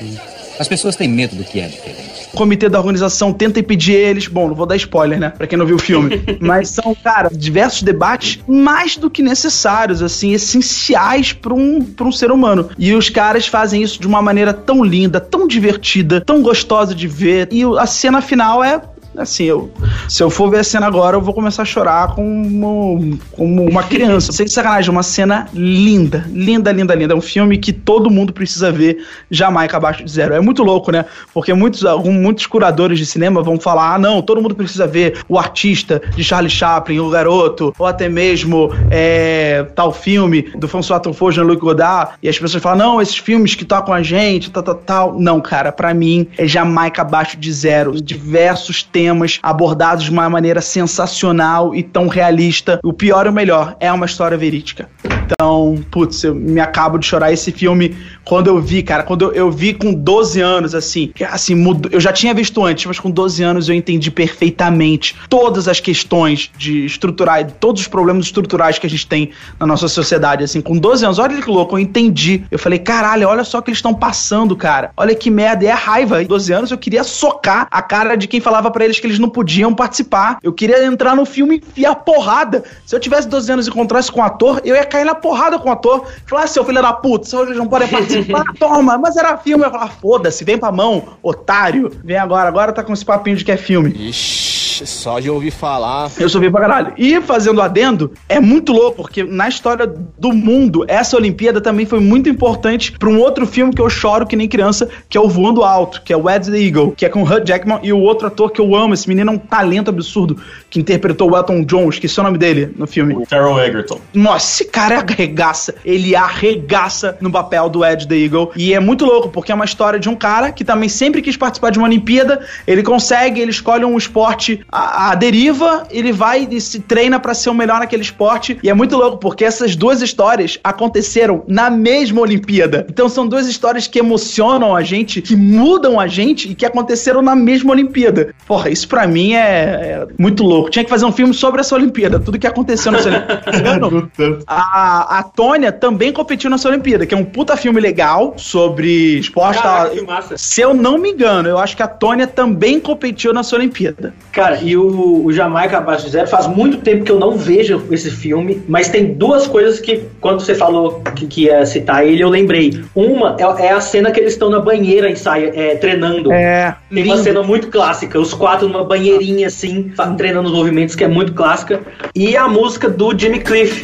As 0.58 0.68
pessoas 0.68 0.96
têm 0.96 1.08
medo 1.08 1.36
do 1.36 1.44
que 1.44 1.60
é 1.60 1.68
diferente. 1.68 2.28
O 2.32 2.36
comitê 2.36 2.68
da 2.68 2.78
organização 2.78 3.32
tenta 3.32 3.60
impedir 3.60 3.92
eles. 3.92 4.26
Bom, 4.26 4.48
não 4.48 4.54
vou 4.54 4.66
dar 4.66 4.76
spoiler, 4.76 5.18
né? 5.18 5.30
Pra 5.30 5.46
quem 5.46 5.58
não 5.58 5.66
viu 5.66 5.76
o 5.76 5.78
filme. 5.78 6.22
Mas 6.40 6.70
são, 6.70 6.94
cara, 6.94 7.28
diversos 7.30 7.82
debates 7.82 8.38
mais 8.46 8.96
do 8.96 9.10
que 9.10 9.22
necessários, 9.22 10.02
assim, 10.02 10.32
essenciais 10.32 11.32
para 11.32 11.52
um, 11.52 11.82
pra 11.82 12.06
um 12.06 12.12
ser 12.12 12.30
humano. 12.30 12.70
E 12.78 12.94
os 12.94 13.10
caras 13.10 13.46
fazem 13.46 13.82
isso 13.82 14.00
de 14.00 14.06
uma 14.06 14.22
maneira 14.22 14.52
tão 14.52 14.82
linda, 14.82 15.20
tão 15.20 15.46
divertida, 15.46 16.20
tão 16.20 16.42
gostosa 16.42 16.94
de 16.94 17.06
ver. 17.06 17.48
E 17.50 17.62
a 17.78 17.86
cena 17.86 18.22
final 18.22 18.64
é 18.64 18.80
assim, 19.16 19.44
eu, 19.44 19.70
se 20.08 20.22
eu 20.22 20.30
for 20.30 20.50
ver 20.50 20.60
a 20.60 20.64
cena 20.64 20.86
agora, 20.86 21.16
eu 21.16 21.20
vou 21.20 21.34
começar 21.34 21.62
a 21.62 21.66
chorar 21.66 22.14
como, 22.14 23.18
como 23.32 23.68
uma 23.68 23.82
criança. 23.84 24.32
Sem 24.32 24.46
sacanagem, 24.46 24.90
uma 24.90 25.02
cena 25.02 25.48
linda, 25.52 26.24
linda, 26.30 26.72
linda, 26.72 26.94
linda. 26.94 27.14
É 27.14 27.16
um 27.16 27.20
filme 27.20 27.58
que 27.58 27.72
todo 27.72 28.10
mundo 28.10 28.32
precisa 28.32 28.72
ver, 28.72 29.04
Jamaica 29.30 29.76
abaixo 29.76 30.04
de 30.04 30.10
zero. 30.10 30.34
É 30.34 30.40
muito 30.40 30.62
louco, 30.62 30.90
né? 30.90 31.04
Porque 31.32 31.52
muitos, 31.52 31.84
alguns, 31.84 32.14
muitos 32.14 32.46
curadores 32.46 32.98
de 32.98 33.06
cinema 33.06 33.42
vão 33.42 33.60
falar: 33.60 33.94
ah, 33.94 33.98
não, 33.98 34.22
todo 34.22 34.40
mundo 34.40 34.54
precisa 34.54 34.86
ver 34.86 35.18
o 35.28 35.38
artista 35.38 36.00
de 36.14 36.24
Charlie 36.24 36.50
Chaplin, 36.50 37.00
o 37.00 37.10
garoto, 37.10 37.74
ou 37.78 37.86
até 37.86 38.08
mesmo 38.08 38.70
é, 38.90 39.64
tal 39.74 39.92
filme 39.92 40.42
do 40.56 40.66
François 40.66 41.00
Truffaut, 41.00 41.34
Jean-Luc 41.34 41.60
Godard. 41.60 42.12
E 42.22 42.28
as 42.28 42.38
pessoas 42.38 42.62
falam: 42.62 42.78
não, 42.78 43.02
esses 43.02 43.18
filmes 43.18 43.54
que 43.54 43.64
tocam 43.64 43.92
a 43.92 44.02
gente, 44.02 44.50
tal, 44.50 44.62
tal, 44.62 44.74
tal. 44.74 45.20
Não, 45.20 45.40
cara, 45.40 45.70
para 45.70 45.92
mim 45.92 46.26
é 46.38 46.46
Jamaica 46.46 47.02
abaixo 47.02 47.36
de 47.36 47.52
zero. 47.52 48.00
Diversos 48.00 48.82
temas 48.82 49.01
temas 49.02 49.40
abordados 49.42 50.04
de 50.04 50.10
uma 50.10 50.30
maneira 50.30 50.60
sensacional 50.60 51.74
e 51.74 51.82
tão 51.82 52.06
realista. 52.06 52.78
O 52.84 52.92
pior 52.92 53.26
e 53.26 53.30
o 53.30 53.32
melhor, 53.32 53.76
é 53.80 53.92
uma 53.92 54.06
história 54.06 54.38
verídica. 54.38 54.88
Então, 55.24 55.82
putz, 55.90 56.22
eu 56.22 56.34
me 56.34 56.60
acabo 56.60 56.98
de 56.98 57.06
chorar 57.06 57.32
esse 57.32 57.50
filme 57.50 57.96
quando 58.24 58.46
eu 58.46 58.60
vi, 58.60 58.82
cara, 58.82 59.02
quando 59.02 59.26
eu, 59.26 59.32
eu 59.32 59.50
vi 59.50 59.74
com 59.74 59.92
12 59.92 60.40
anos, 60.40 60.74
assim, 60.74 61.10
que, 61.14 61.24
assim, 61.24 61.54
mudou, 61.54 61.90
eu 61.92 62.00
já 62.00 62.12
tinha 62.12 62.32
visto 62.32 62.64
antes, 62.64 62.86
mas 62.86 62.98
com 62.98 63.10
12 63.10 63.42
anos 63.42 63.68
eu 63.68 63.74
entendi 63.74 64.10
perfeitamente 64.10 65.16
todas 65.28 65.68
as 65.68 65.80
questões 65.80 66.50
de 66.56 66.84
estruturais, 66.84 67.46
todos 67.58 67.82
os 67.82 67.88
problemas 67.88 68.26
estruturais 68.26 68.78
que 68.78 68.86
a 68.86 68.90
gente 68.90 69.06
tem 69.06 69.30
na 69.58 69.66
nossa 69.66 69.88
sociedade, 69.88 70.44
assim, 70.44 70.60
com 70.60 70.76
12 70.76 71.04
anos, 71.04 71.18
olha 71.18 71.40
que 71.40 71.50
louco, 71.50 71.76
eu 71.76 71.80
entendi. 71.80 72.44
Eu 72.50 72.58
falei, 72.58 72.78
caralho, 72.78 73.28
olha 73.28 73.44
só 73.44 73.58
o 73.58 73.62
que 73.62 73.70
eles 73.70 73.78
estão 73.78 73.94
passando, 73.94 74.56
cara. 74.56 74.90
Olha 74.96 75.14
que 75.14 75.30
merda, 75.30 75.64
é 75.64 75.70
a 75.70 75.76
raiva. 75.76 76.22
Em 76.22 76.26
12 76.26 76.52
anos 76.52 76.70
eu 76.70 76.78
queria 76.78 77.04
socar 77.04 77.66
a 77.70 77.82
cara 77.82 78.16
de 78.16 78.26
quem 78.26 78.40
falava 78.40 78.70
para 78.70 78.84
eles 78.84 78.98
que 78.98 79.06
eles 79.06 79.18
não 79.18 79.28
podiam 79.28 79.74
participar. 79.74 80.38
Eu 80.42 80.52
queria 80.52 80.84
entrar 80.84 81.16
no 81.16 81.24
filme 81.24 81.56
e 81.76 81.82
enfiar 81.82 81.96
porrada. 81.96 82.62
Se 82.86 82.94
eu 82.94 83.00
tivesse 83.00 83.28
12 83.28 83.52
anos 83.52 83.66
e 83.66 83.70
encontrasse 83.70 84.10
com 84.10 84.20
um 84.20 84.24
ator, 84.24 84.60
eu 84.64 84.74
ia 84.74 84.84
cair 84.84 85.04
na 85.04 85.14
porrada 85.14 85.58
com 85.58 85.68
o 85.68 85.72
ator. 85.72 86.06
Falar, 86.26 86.44
ah, 86.44 86.46
seu 86.46 86.64
filho 86.64 86.80
da 86.80 86.92
puta, 86.92 87.26
seus 87.26 87.56
não 87.56 87.66
podem 87.66 87.88
participar. 87.88 88.11
Toma, 88.58 88.98
mas 88.98 89.16
era 89.16 89.36
filme. 89.38 89.64
Eu 89.64 89.68
ia 89.68 89.72
falar, 89.72 89.88
foda-se, 89.88 90.44
vem 90.44 90.58
pra 90.58 90.72
mão, 90.72 91.04
otário. 91.22 91.90
Vem 92.04 92.16
agora, 92.16 92.48
agora 92.48 92.72
tá 92.72 92.82
com 92.82 92.92
esse 92.92 93.04
papinho 93.04 93.36
de 93.36 93.44
que 93.44 93.52
é 93.52 93.56
filme. 93.56 93.90
Ixi, 93.90 94.61
só 94.86 95.20
de 95.20 95.30
ouvir 95.30 95.50
falar. 95.50 96.10
Eu 96.18 96.28
sou 96.28 96.40
pra 96.50 96.60
caralho. 96.60 96.92
E 96.96 97.20
fazendo 97.20 97.60
adendo, 97.60 98.12
é 98.28 98.40
muito 98.40 98.72
louco, 98.72 98.98
porque 98.98 99.22
na 99.22 99.48
história 99.48 99.86
do 99.86 100.32
mundo, 100.32 100.84
essa 100.88 101.16
Olimpíada 101.16 101.60
também 101.60 101.86
foi 101.86 102.00
muito 102.00 102.28
importante 102.28 102.92
pra 102.92 103.08
um 103.08 103.18
outro 103.18 103.46
filme 103.46 103.72
que 103.72 103.80
eu 103.80 103.88
choro 103.88 104.26
que 104.26 104.36
nem 104.36 104.48
criança, 104.48 104.88
que 105.08 105.16
é 105.16 105.20
o 105.20 105.28
Voando 105.28 105.62
Alto, 105.62 106.02
que 106.02 106.12
é 106.12 106.16
o 106.16 106.28
Ed 106.28 106.50
the 106.50 106.58
Eagle, 106.58 106.92
que 106.96 107.04
é 107.04 107.08
com 107.08 107.22
o 107.22 107.24
Hugh 107.24 107.44
Jackman 107.44 107.80
e 107.82 107.92
o 107.92 107.98
outro 107.98 108.26
ator 108.26 108.50
que 108.50 108.60
eu 108.60 108.74
amo. 108.74 108.94
Esse 108.94 109.08
menino 109.08 109.30
é 109.30 109.34
um 109.34 109.38
talento 109.38 109.88
absurdo, 109.88 110.36
que 110.68 110.80
interpretou 110.80 111.30
o 111.30 111.36
Elton 111.36 111.64
John, 111.64 111.88
esqueci 111.88 112.18
o 112.18 112.22
nome 112.22 112.38
dele 112.38 112.72
no 112.76 112.86
filme. 112.86 113.14
O 113.14 113.26
Carol 113.26 113.60
Egerton. 113.60 114.00
Nossa, 114.12 114.62
esse 114.62 114.64
cara 114.70 114.98
arregaça. 114.98 115.74
Ele 115.84 116.14
arregaça 116.16 117.16
no 117.20 117.30
papel 117.30 117.68
do 117.68 117.84
Ed 117.84 118.06
the 118.06 118.16
Eagle. 118.16 118.50
E 118.56 118.74
é 118.74 118.80
muito 118.80 119.04
louco, 119.04 119.28
porque 119.28 119.52
é 119.52 119.54
uma 119.54 119.64
história 119.64 119.98
de 119.98 120.08
um 120.08 120.16
cara 120.16 120.50
que 120.50 120.64
também 120.64 120.88
sempre 120.88 121.22
quis 121.22 121.36
participar 121.36 121.70
de 121.70 121.78
uma 121.78 121.86
Olimpíada. 121.86 122.44
Ele 122.66 122.82
consegue, 122.82 123.40
ele 123.40 123.50
escolhe 123.50 123.84
um 123.84 123.96
esporte 123.96 124.64
à, 124.72 125.10
à 125.10 125.14
deriva, 125.14 125.86
ele 125.90 126.12
vai 126.12 126.48
e 126.50 126.60
se 126.60 126.80
treina 126.80 127.20
para 127.20 127.34
ser 127.34 127.50
o 127.50 127.54
melhor 127.54 127.80
naquele 127.80 128.02
esporte. 128.02 128.58
E 128.62 128.70
é 128.70 128.74
muito 128.74 128.96
louco, 128.96 129.18
porque 129.18 129.44
essas 129.44 129.76
duas 129.76 130.00
histórias 130.00 130.58
aconteceram 130.64 131.44
na 131.46 131.68
mesma 131.68 132.22
Olimpíada. 132.22 132.86
Então 132.88 133.08
são 133.08 133.28
duas 133.28 133.46
histórias 133.46 133.86
que 133.86 133.98
emocionam 133.98 134.74
a 134.74 134.82
gente, 134.82 135.20
que 135.20 135.36
mudam 135.36 136.00
a 136.00 136.06
gente 136.06 136.50
e 136.50 136.54
que 136.54 136.64
aconteceram 136.64 137.20
na 137.20 137.36
mesma 137.36 137.72
Olimpíada. 137.72 138.34
Porra, 138.46 138.70
isso 138.70 138.88
pra 138.88 139.06
mim 139.06 139.34
é, 139.34 139.38
é 139.38 140.06
muito 140.18 140.42
louco. 140.42 140.70
Tinha 140.70 140.84
que 140.84 140.90
fazer 140.90 141.04
um 141.04 141.12
filme 141.12 141.34
sobre 141.34 141.60
essa 141.60 141.74
Olimpíada, 141.74 142.18
tudo 142.18 142.38
que 142.38 142.46
aconteceu 142.46 142.90
nessa 142.90 143.08
Olimpíada. 143.08 144.38
a, 144.46 145.18
a 145.18 145.22
Tônia 145.22 145.70
também 145.70 146.12
competiu 146.12 146.48
nessa 146.48 146.68
Olimpíada, 146.68 147.04
que 147.04 147.14
é 147.14 147.18
um 147.18 147.24
puta 147.24 147.56
filme 147.56 147.80
legal 147.80 148.34
sobre 148.36 149.18
esporte. 149.18 149.60
Caraca, 149.60 149.90
que 149.90 150.02
massa. 150.02 150.38
Se 150.38 150.60
eu 150.60 150.72
não 150.72 150.96
me 150.96 151.10
engano, 151.10 151.48
eu 151.48 151.58
acho 151.58 151.76
que 151.76 151.82
a 151.82 151.88
Tônia 151.88 152.26
também 152.26 152.80
competiu 152.80 153.34
nessa 153.34 153.56
Olimpíada. 153.56 154.14
Cara, 154.30 154.51
e 154.60 154.76
o, 154.76 155.24
o 155.24 155.32
Jamaica 155.32 155.78
Abaixo 155.78 156.06
de 156.06 156.12
Zero 156.12 156.26
faz 156.26 156.46
muito 156.46 156.78
tempo 156.78 157.04
que 157.04 157.12
eu 157.12 157.18
não 157.18 157.36
vejo 157.36 157.82
esse 157.90 158.10
filme, 158.10 158.62
mas 158.68 158.88
tem 158.88 159.14
duas 159.14 159.46
coisas 159.46 159.80
que, 159.80 160.02
quando 160.20 160.40
você 160.40 160.54
falou 160.54 161.02
que, 161.14 161.26
que 161.26 161.44
ia 161.44 161.64
citar 161.64 162.06
ele, 162.06 162.22
eu 162.22 162.28
lembrei. 162.28 162.82
Uma 162.94 163.36
é, 163.38 163.66
é 163.66 163.72
a 163.72 163.80
cena 163.80 164.10
que 164.10 164.20
eles 164.20 164.32
estão 164.32 164.50
na 164.50 164.58
banheira 164.58 165.10
ensaio, 165.10 165.52
é, 165.54 165.76
treinando. 165.76 166.32
É. 166.32 166.74
Tem 166.92 167.04
uma 167.04 167.18
cena 167.18 167.42
muito 167.42 167.68
clássica, 167.68 168.18
os 168.18 168.34
quatro 168.34 168.68
numa 168.68 168.84
banheirinha 168.84 169.46
assim, 169.46 169.92
treinando 170.16 170.48
os 170.48 170.54
movimentos, 170.54 170.94
que 170.94 171.04
é 171.04 171.08
muito 171.08 171.32
clássica. 171.32 171.80
E 172.14 172.36
a 172.36 172.48
música 172.48 172.88
do 172.88 173.16
Jimmy 173.16 173.40
Cliff. 173.40 173.82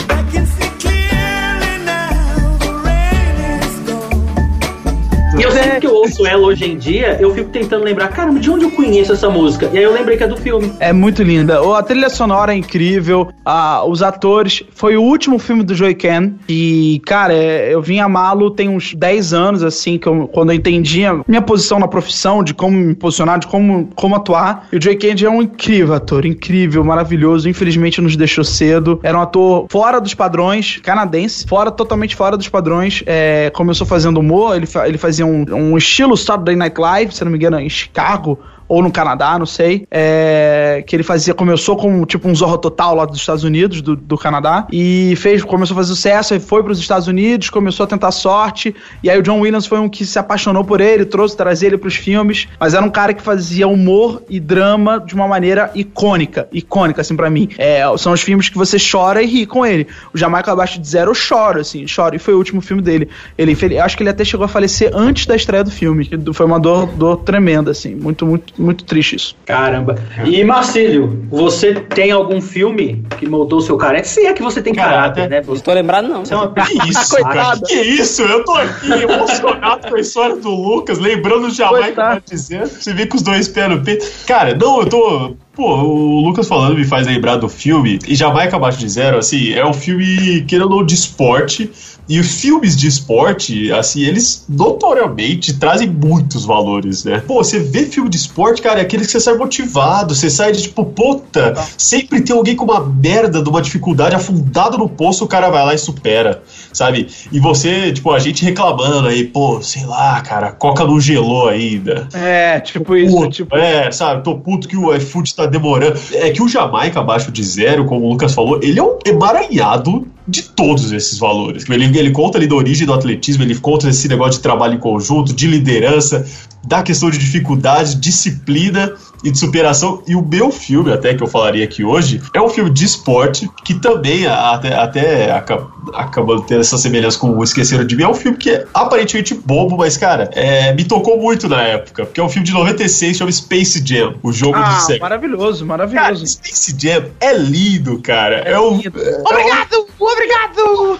E 5.39 5.43
eu 5.43 5.51
sempre 5.53 5.81
que 5.81 5.87
eu 5.87 5.95
ouço 5.95 6.27
ela 6.27 6.47
hoje 6.47 6.65
em 6.69 6.77
dia, 6.77 7.17
eu 7.21 7.33
fico 7.33 7.51
tentando 7.51 7.85
lembrar, 7.85 8.09
caramba, 8.09 8.41
de 8.41 8.51
onde 8.51 8.65
eu 8.65 8.71
conheço 8.73 9.13
essa 9.13 9.31
música? 9.31 9.71
E 9.73 9.79
aí 9.79 9.85
eu 9.85 9.93
lembrei 9.93 10.17
que 10.17 10.25
é 10.25 10.27
do 10.27 10.37
filme. 10.37 10.73
É 10.81 10.93
muito 10.93 11.23
linda. 11.23 11.61
A 11.79 11.83
trilha 11.83 12.09
sonora 12.11 12.53
é 12.53 12.57
incrível. 12.57 13.29
Ah, 13.45 13.85
os 13.85 14.03
atores. 14.03 14.63
Foi 14.75 14.97
o 14.97 15.03
último 15.03 15.39
filme 15.39 15.63
do 15.63 15.75
Joey 15.75 15.95
Ken. 15.95 16.33
E, 16.49 17.01
cara, 17.07 17.33
é, 17.33 17.73
eu 17.73 17.81
vim 17.81 18.01
amá-lo 18.01 18.51
tem 18.51 18.69
uns 18.69 18.95
10 18.95 19.33
anos, 19.33 19.63
assim, 19.63 19.97
que 19.99 20.07
eu- 20.09 20.27
quando 20.29 20.51
eu 20.51 20.57
entendi 20.57 21.05
a 21.05 21.21
minha 21.27 21.43
posição 21.43 21.79
na 21.79 21.87
profissão, 21.87 22.43
de 22.43 22.53
como 22.53 22.77
me 22.77 22.95
posicionar, 22.95 23.39
de 23.39 23.47
como, 23.47 23.89
como 23.95 24.17
atuar. 24.17 24.67
E 24.73 24.77
o 24.77 24.83
Joey 24.83 24.97
Ken 24.97 25.15
é 25.25 25.31
um 25.31 25.43
incrível 25.43 25.95
ator, 25.95 26.27
incrível, 26.27 26.83
maravilhoso. 26.85 27.49
Infelizmente 27.49 28.01
nos 28.01 28.17
deixou 28.17 28.43
cedo. 28.45 28.99
Era 29.03 29.17
um 29.17 29.23
ator 29.23 29.67
fora 29.71 30.01
dos 30.01 30.15
padrões, 30.15 30.79
canadense, 30.83 31.47
fora, 31.47 31.71
totalmente 31.71 32.17
fora 32.17 32.37
dos 32.37 32.49
padrões. 32.49 33.03
É, 33.07 33.51
começou 33.55 33.87
fazendo 33.87 34.19
humor, 34.19 34.57
ele, 34.57 34.67
fa- 34.67 34.89
ele 34.89 34.99
fazia 34.99 35.28
um, 35.29 35.73
um 35.73 35.79
estilo 35.79 36.17
Saturday 36.17 36.57
Night 36.57 36.81
Live, 36.81 37.15
se 37.15 37.25
não 37.25 37.31
me 37.31 37.39
engano, 37.39 37.59
em 37.59 37.69
Chicago 37.69 38.39
ou 38.69 38.83
no 38.83 38.93
Canadá, 38.93 39.39
não 39.39 39.47
sei, 39.47 39.87
é, 39.91 40.85
que 40.87 40.95
ele 40.95 41.03
fazia, 41.03 41.33
começou 41.33 41.77
com 41.77 42.05
tipo 42.05 42.29
um 42.29 42.35
Zorro 42.35 42.59
Total 42.59 42.95
lá 42.95 43.07
dos 43.07 43.19
Estados 43.19 43.43
Unidos, 43.43 43.81
do, 43.81 43.97
do 43.97 44.19
Canadá, 44.19 44.67
e 44.71 45.15
fez, 45.17 45.43
começou 45.43 45.75
a 45.75 45.79
fazer 45.79 45.95
sucesso, 45.95 46.35
aí 46.35 46.41
foi 46.41 46.63
para 46.63 46.73
os 46.73 46.79
Estados 46.79 47.09
Unidos, 47.09 47.49
começou 47.49 47.85
a 47.85 47.87
tentar 47.87 48.11
sorte, 48.11 48.75
e 49.03 49.09
aí 49.09 49.19
o 49.19 49.23
John 49.23 49.41
Williams 49.41 49.67
foi 49.67 49.79
um 49.79 49.89
que 49.89 50.05
se 50.05 50.19
apaixonou 50.19 50.65
por 50.65 50.81
ele, 50.81 51.05
trouxe, 51.05 51.37
trazia 51.37 51.69
ele 51.69 51.79
para 51.79 51.89
os 51.89 51.97
filmes, 51.97 52.47
mas 52.61 52.75
era 52.75 52.85
um 52.85 52.91
cara 52.91 53.15
que 53.15 53.23
fazia 53.23 53.67
humor 53.67 54.23
e 54.29 54.39
drama 54.39 55.01
de 55.01 55.15
uma 55.15 55.27
maneira 55.27 55.71
icônica, 55.75 56.47
icônica, 56.53 57.01
assim, 57.01 57.17
para 57.17 57.31
mim. 57.31 57.49
É, 57.57 57.83
são 57.97 58.13
os 58.13 58.21
filmes 58.21 58.49
que 58.49 58.57
você 58.57 58.77
chora 58.79 59.23
e 59.23 59.27
ri 59.27 59.47
com 59.47 59.65
ele. 59.65 59.87
O 60.13 60.19
Jamaica 60.19 60.53
Abaixo 60.53 60.79
de 60.79 60.87
Zero 60.87 61.11
eu 61.11 61.15
choro, 61.15 61.61
assim, 61.61 61.87
choro, 61.87 62.15
e 62.15 62.19
foi 62.19 62.35
o 62.35 62.37
último 62.37 62.61
filme 62.61 62.83
dele. 62.83 63.09
Ele, 63.37 63.57
acho 63.79 63.97
que 63.97 64.03
ele 64.03 64.11
até 64.11 64.25
chegou 64.25 64.45
a 64.45 64.49
falecer 64.49 64.91
antes 64.95 65.27
da 65.27 65.35
estreia 65.35 65.65
do 65.65 65.71
filme, 65.71 66.09
foi 66.35 66.45
uma 66.45 66.61
dor, 66.61 66.87
dor 66.87 67.17
tremenda, 67.19 67.71
assim, 67.71 67.95
muito, 67.95 68.27
muito 68.27 68.53
muito 68.59 68.85
triste 68.85 69.17
isso. 69.17 69.37
Caramba. 69.47 69.97
E 70.25 70.43
Marcílio, 70.45 71.27
você 71.31 71.75
tem 71.75 72.11
algum 72.11 72.41
filme 72.41 73.05
que 73.19 73.29
moldou 73.29 73.61
seu 73.61 73.77
caráter? 73.77 74.07
Se 74.07 74.27
é 74.27 74.33
que 74.33 74.43
você 74.43 74.61
tem 74.61 74.75
caráter, 74.75 75.29
né? 75.29 75.41
Você... 75.43 75.63
Tô 75.63 75.73
lembrado, 75.73 76.09
não. 76.09 76.25
Você 76.25 76.35
é 76.35 76.37
uma 76.37 76.49
Que 76.69 76.89
isso, 76.89 77.11
Coitado. 77.11 77.35
cara? 77.35 77.61
Que 77.61 77.75
isso? 77.81 78.23
Eu 78.23 78.45
tô 78.45 78.53
aqui 78.53 78.91
emocionado 79.03 79.89
com 79.89 79.97
a 79.97 80.01
história 80.01 80.37
do 80.37 80.51
Lucas, 80.51 80.99
lembrando 80.99 81.51
jamais 81.51 81.85
que 81.87 81.91
eu 81.91 81.95
Coitado. 81.95 82.15
vou 82.15 82.23
dizer. 82.37 82.67
Você 82.67 82.93
vê 82.93 83.07
com 83.07 83.17
os 83.17 83.23
dois 83.23 83.49
pés 83.49 83.69
no 83.71 83.83
peito. 83.83 84.07
Cara, 84.27 84.55
não, 84.55 84.81
eu 84.81 84.87
tô. 84.89 85.37
Pô, 85.59 85.75
o 85.83 86.21
Lucas 86.21 86.47
falando 86.47 86.77
me 86.77 86.85
faz 86.85 87.05
lembrar 87.05 87.35
do 87.35 87.49
filme, 87.49 87.99
e 88.07 88.15
Jamaica 88.15 88.55
Abaixo 88.55 88.79
de 88.79 88.89
Zero, 88.89 89.19
assim, 89.19 89.55
é 89.55 89.67
um 89.67 89.73
filme, 89.73 90.43
querendo 90.43 90.71
ou 90.71 90.77
não, 90.77 90.87
de 90.87 90.95
esporte. 90.95 91.69
E 92.09 92.19
os 92.19 92.41
filmes 92.41 92.75
de 92.75 92.87
esporte, 92.87 93.71
assim, 93.71 94.01
eles 94.01 94.47
notoriamente 94.49 95.53
trazem 95.59 95.91
muitos 95.91 96.47
valores, 96.47 97.05
né? 97.05 97.23
Pô, 97.27 97.45
você 97.45 97.59
vê 97.59 97.85
filme 97.85 98.09
de 98.09 98.17
esporte, 98.17 98.63
cara, 98.63 98.79
é 98.79 98.83
aquele 98.83 99.05
que 99.05 99.11
você 99.11 99.21
sai 99.21 99.35
motivado, 99.35 100.15
você 100.15 100.31
sai 100.31 100.53
de 100.53 100.63
tipo, 100.63 100.87
puta, 100.87 101.55
sempre 101.77 102.23
tem 102.23 102.35
alguém 102.35 102.57
com 102.57 102.65
uma 102.65 102.81
merda 102.81 103.43
de 103.43 103.49
uma 103.51 103.61
dificuldade 103.61 104.15
afundado 104.15 104.79
no 104.79 104.89
poço, 104.89 105.25
o 105.25 105.29
cara 105.29 105.51
vai 105.51 105.63
lá 105.67 105.75
e 105.75 105.79
supera, 105.79 106.43
sabe? 106.73 107.09
E 107.31 107.39
você, 107.39 107.93
tipo, 107.93 108.11
a 108.11 108.19
gente 108.19 108.43
reclamando 108.43 109.09
aí, 109.09 109.25
pô, 109.25 109.61
sei 109.61 109.85
lá, 109.85 110.19
cara, 110.23 110.53
Coca 110.53 110.87
não 110.87 110.99
gelou 110.99 111.49
ainda. 111.49 112.09
É, 112.15 112.59
tipo 112.61 112.97
isso, 112.97 113.15
Puto, 113.15 113.31
tipo. 113.31 113.55
É, 113.55 113.91
sabe, 113.91 114.25
tô 114.25 114.37
puto 114.37 114.67
que 114.67 114.79
o 114.79 114.95
iFood 114.95 115.35
tá 115.35 115.45
demorando. 115.49 115.99
É 116.13 116.31
que 116.31 116.43
o 116.43 116.49
Jamaica 116.49 117.01
abaixo 117.01 117.31
de 117.31 117.43
zero, 117.43 117.85
como 117.85 118.07
o 118.07 118.11
Lucas 118.11 118.35
falou, 118.35 118.61
ele 118.63 118.79
é 118.79 118.83
um 118.83 118.99
emaranhado 119.05 120.07
de 120.27 120.43
todos 120.43 120.93
esses 120.93 121.19
valores. 121.19 121.69
Ele, 121.69 121.99
ele 121.99 122.11
conta 122.11 122.39
ali 122.39 122.47
da 122.47 122.55
origem 122.55 122.87
do 122.87 122.93
atletismo, 122.93 123.43
ele 123.43 123.55
conta 123.57 123.89
esse 123.89 124.09
negócio 124.09 124.35
de 124.35 124.41
trabalho 124.41 124.75
em 124.75 124.79
conjunto, 124.79 125.33
de 125.33 125.47
liderança, 125.47 126.27
da 126.67 126.83
questão 126.83 127.11
de 127.11 127.19
dificuldade, 127.19 127.97
disciplina 127.97 128.95
e 129.23 129.31
de 129.31 129.39
superação. 129.39 130.03
E 130.07 130.15
o 130.15 130.23
meu 130.23 130.51
filme, 130.51 130.93
até 130.93 131.15
que 131.15 131.23
eu 131.23 131.27
falaria 131.27 131.65
aqui 131.65 131.85
hoje, 131.85 132.21
é 132.35 132.41
um 132.41 132.49
filme 132.49 132.71
de 132.71 132.85
esporte 132.85 133.49
que 133.65 133.75
também 133.75 134.27
até, 134.27 134.75
até 134.75 135.33
acaba, 135.33 135.71
acaba 135.95 136.41
tendo 136.43 136.61
essa 136.61 136.79
semelhança 136.79 137.19
com 137.19 137.31
o 137.31 137.43
Esqueceram 137.43 137.85
de 137.85 137.97
Mim. 137.97 138.03
É 138.05 138.09
um 138.09 138.15
filme 138.15 138.37
que 138.39 138.51
é 138.51 138.65
aparentemente 138.73 139.35
bobo, 139.35 139.77
mas, 139.77 139.97
cara, 139.97 140.31
é, 140.35 140.73
me 140.75 140.85
tocou 140.85 141.19
muito 141.19 141.49
na 141.49 141.63
época, 141.63 142.05
porque 142.07 142.21
é 142.21 142.23
um 142.25 142.29
filme 142.29 142.47
de 142.47 142.53
96, 142.53 143.17
chama 143.17 143.33
Space 143.33 143.83
Jam, 143.85 144.15
o 144.23 144.33
jogo 144.33 144.57
de 144.59 144.65
Ah, 144.65 144.81
sexo. 144.81 145.01
maravilhoso, 145.03 145.67
Cara, 145.67 145.87
maravilhoso. 145.87 146.27
Space 146.27 146.75
Jam 146.79 147.05
é 147.21 147.33
lindo, 147.37 148.01
cara. 148.01 148.37
É, 148.39 148.59
um. 148.59 148.75
Obrigado! 148.79 149.87
Obrigado! 149.99 150.99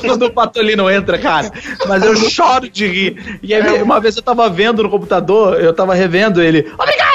Quando 0.00 0.26
o 0.26 0.30
Patolino 0.30 0.90
entra, 0.90 1.18
cara. 1.18 1.50
Mas 1.86 2.02
eu 2.02 2.16
choro 2.16 2.68
de 2.68 2.86
rir. 2.86 3.38
E 3.42 3.54
aí, 3.54 3.82
uma 3.82 4.00
vez 4.00 4.16
eu 4.16 4.22
tava 4.22 4.48
vendo 4.48 4.82
no 4.82 4.90
computador, 4.90 5.60
eu 5.60 5.72
tava 5.72 5.94
revendo 5.94 6.42
ele. 6.42 6.70
Obrigado! 6.78 7.09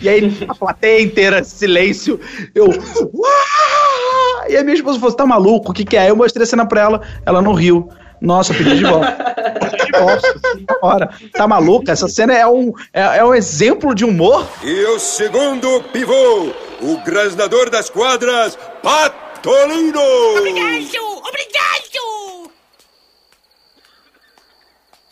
E 0.00 0.08
aí, 0.08 0.46
a 0.48 0.54
plateia 0.54 1.02
inteira, 1.02 1.44
silêncio. 1.44 2.18
Eu. 2.54 2.66
"Uau!" 2.66 4.48
E 4.48 4.56
aí 4.56 4.64
minha 4.64 4.74
esposa 4.74 4.98
falou: 4.98 5.14
tá 5.14 5.26
maluco? 5.26 5.70
O 5.70 5.74
que, 5.74 5.84
que 5.84 5.96
é? 5.96 6.10
Eu 6.10 6.16
mostrei 6.16 6.44
a 6.44 6.46
cena 6.46 6.66
pra 6.66 6.80
ela, 6.80 7.02
ela 7.24 7.42
não 7.42 7.52
riu. 7.52 7.88
Nossa, 8.20 8.54
pedi 8.54 8.76
de 8.78 8.84
volta. 8.84 9.34
Pedi 9.70 9.86
de 9.86 9.98
volta. 9.98 10.78
Ora, 10.80 11.10
tá 11.32 11.48
maluca? 11.48 11.90
Essa 11.90 12.06
cena 12.08 12.32
é 12.32 12.46
um, 12.46 12.72
é, 12.92 13.18
é 13.18 13.24
um 13.24 13.34
exemplo 13.34 13.94
de 13.94 14.04
humor. 14.04 14.46
E 14.62 14.84
o 14.86 14.98
segundo 15.00 15.82
pivô, 15.92 16.52
o 16.80 16.96
grasnador 17.04 17.68
das 17.68 17.90
quadras, 17.90 18.56
Patolino! 18.80 20.00
Obrigado! 20.38 21.02
Obrigado! 21.28 22.52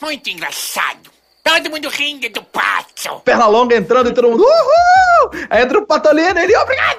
Muito 0.01 0.31
engraçado. 0.31 1.11
Todo 1.43 1.71
mundo 1.71 1.89
rindo 1.89 2.29
do 2.29 2.43
pato. 2.43 3.21
perna 3.25 3.47
longa 3.47 3.75
entrando 3.77 4.11
e 4.11 4.13
todo 4.13 4.29
mundo. 4.29 4.43
Uhul! 4.43 5.31
Aí 5.49 5.63
entra 5.63 5.79
o 5.79 5.87
Patolino 5.87 6.39
e 6.39 6.43
ele, 6.45 6.57
obrigado! 6.57 6.99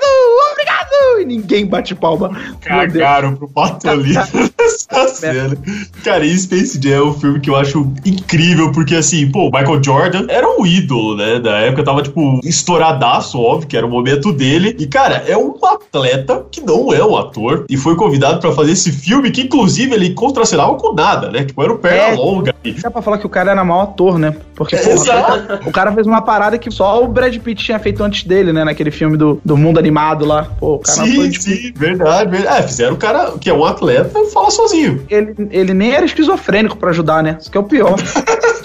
Obrigado! 0.51 1.21
E 1.21 1.25
ninguém 1.25 1.65
bate 1.65 1.93
palma. 1.95 2.32
Cagaram 2.62 3.36
pro 3.36 3.47
Patolino 3.47 4.21
essa 4.60 5.08
cena. 5.10 5.58
Cara, 6.04 6.25
e 6.25 6.38
Space 6.38 6.80
Jam 6.82 6.91
é 6.91 7.04
um 7.04 7.13
filme 7.13 7.39
que 7.39 7.49
eu 7.49 7.56
acho 7.56 7.91
incrível, 8.06 8.71
porque 8.71 8.95
assim, 8.95 9.30
pô, 9.32 9.47
o 9.47 9.51
Michael 9.51 9.84
Jordan 9.84 10.25
era 10.30 10.47
um 10.49 10.65
ídolo, 10.65 11.15
né? 11.15 11.39
Da 11.39 11.60
época 11.60 11.84
tava, 11.84 12.01
tipo, 12.01 12.39
estouradaço, 12.43 13.39
óbvio, 13.39 13.67
que 13.67 13.77
era 13.77 13.86
o 13.86 13.89
momento 13.89 14.32
dele. 14.34 14.75
E, 14.80 14.88
cara, 14.88 15.23
é 15.27 15.38
um 15.38 15.56
atleta 15.63 16.45
que 16.51 16.62
não 16.62 16.91
é 16.93 17.04
um 17.04 17.15
ator 17.15 17.65
e 17.69 17.77
foi 17.77 17.95
convidado 17.95 18.39
pra 18.39 18.51
fazer 18.51 18.71
esse 18.71 18.91
filme 18.91 19.32
que, 19.32 19.41
inclusive, 19.41 19.93
ele 19.93 20.13
contracenava 20.13 20.75
com 20.75 20.93
nada, 20.93 21.30
né? 21.30 21.45
Tipo, 21.45 21.63
era 21.63 21.73
o 21.73 21.77
perna 21.77 21.97
É. 21.99 22.15
longa. 22.15 22.51
Dá 22.82 22.91
pra 22.91 23.02
falar 23.02 23.17
que 23.17 23.26
o 23.26 23.30
cara 23.30 23.52
era 23.52 23.63
mau 23.63 23.82
ator, 23.82 24.19
né? 24.19 24.36
Porque 24.56 24.78
pô, 24.78 25.69
o 25.69 25.71
cara 25.71 25.91
fez 25.91 26.06
uma 26.06 26.21
parada 26.21 26.58
que 26.58 26.69
só 26.69 27.04
o 27.04 27.08
Brad 27.08 27.36
Pitt 27.38 27.63
tinha 27.63 27.80
feito 27.80 28.04
antes 28.04 28.24
dele, 28.24 28.54
né? 28.54 28.63
Naquele 28.63 28.91
filme 28.91 29.17
do, 29.17 29.41
do 29.43 29.58
mundo 29.58 29.80
animado 29.80 30.26
lá. 30.26 30.47
Pô, 30.60 30.76
o 30.76 30.80
cara 30.80 31.04
sim, 31.04 31.15
foi 31.15 31.30
tipo. 31.30 31.43
sim, 31.43 31.74
verdade, 31.76 32.30
verdade. 32.30 32.63
É, 32.63 32.67
fizeram 32.67 32.93
o 32.93 32.97
cara 32.97 33.32
que 33.39 33.50
é 33.50 33.54
um 33.54 33.65
atleta 33.65 34.24
falar 34.26 34.52
sozinho. 34.52 35.04
Ele, 35.10 35.36
ele 35.50 35.74
nem 35.74 35.91
era 35.91 36.06
esquizofrênico 36.06 36.78
pra 36.78 36.91
ajudar, 36.91 37.24
né? 37.24 37.38
Isso 37.39 37.50
que 37.50 37.58
é 37.58 37.62
o 37.62 37.63
pior. 37.63 37.95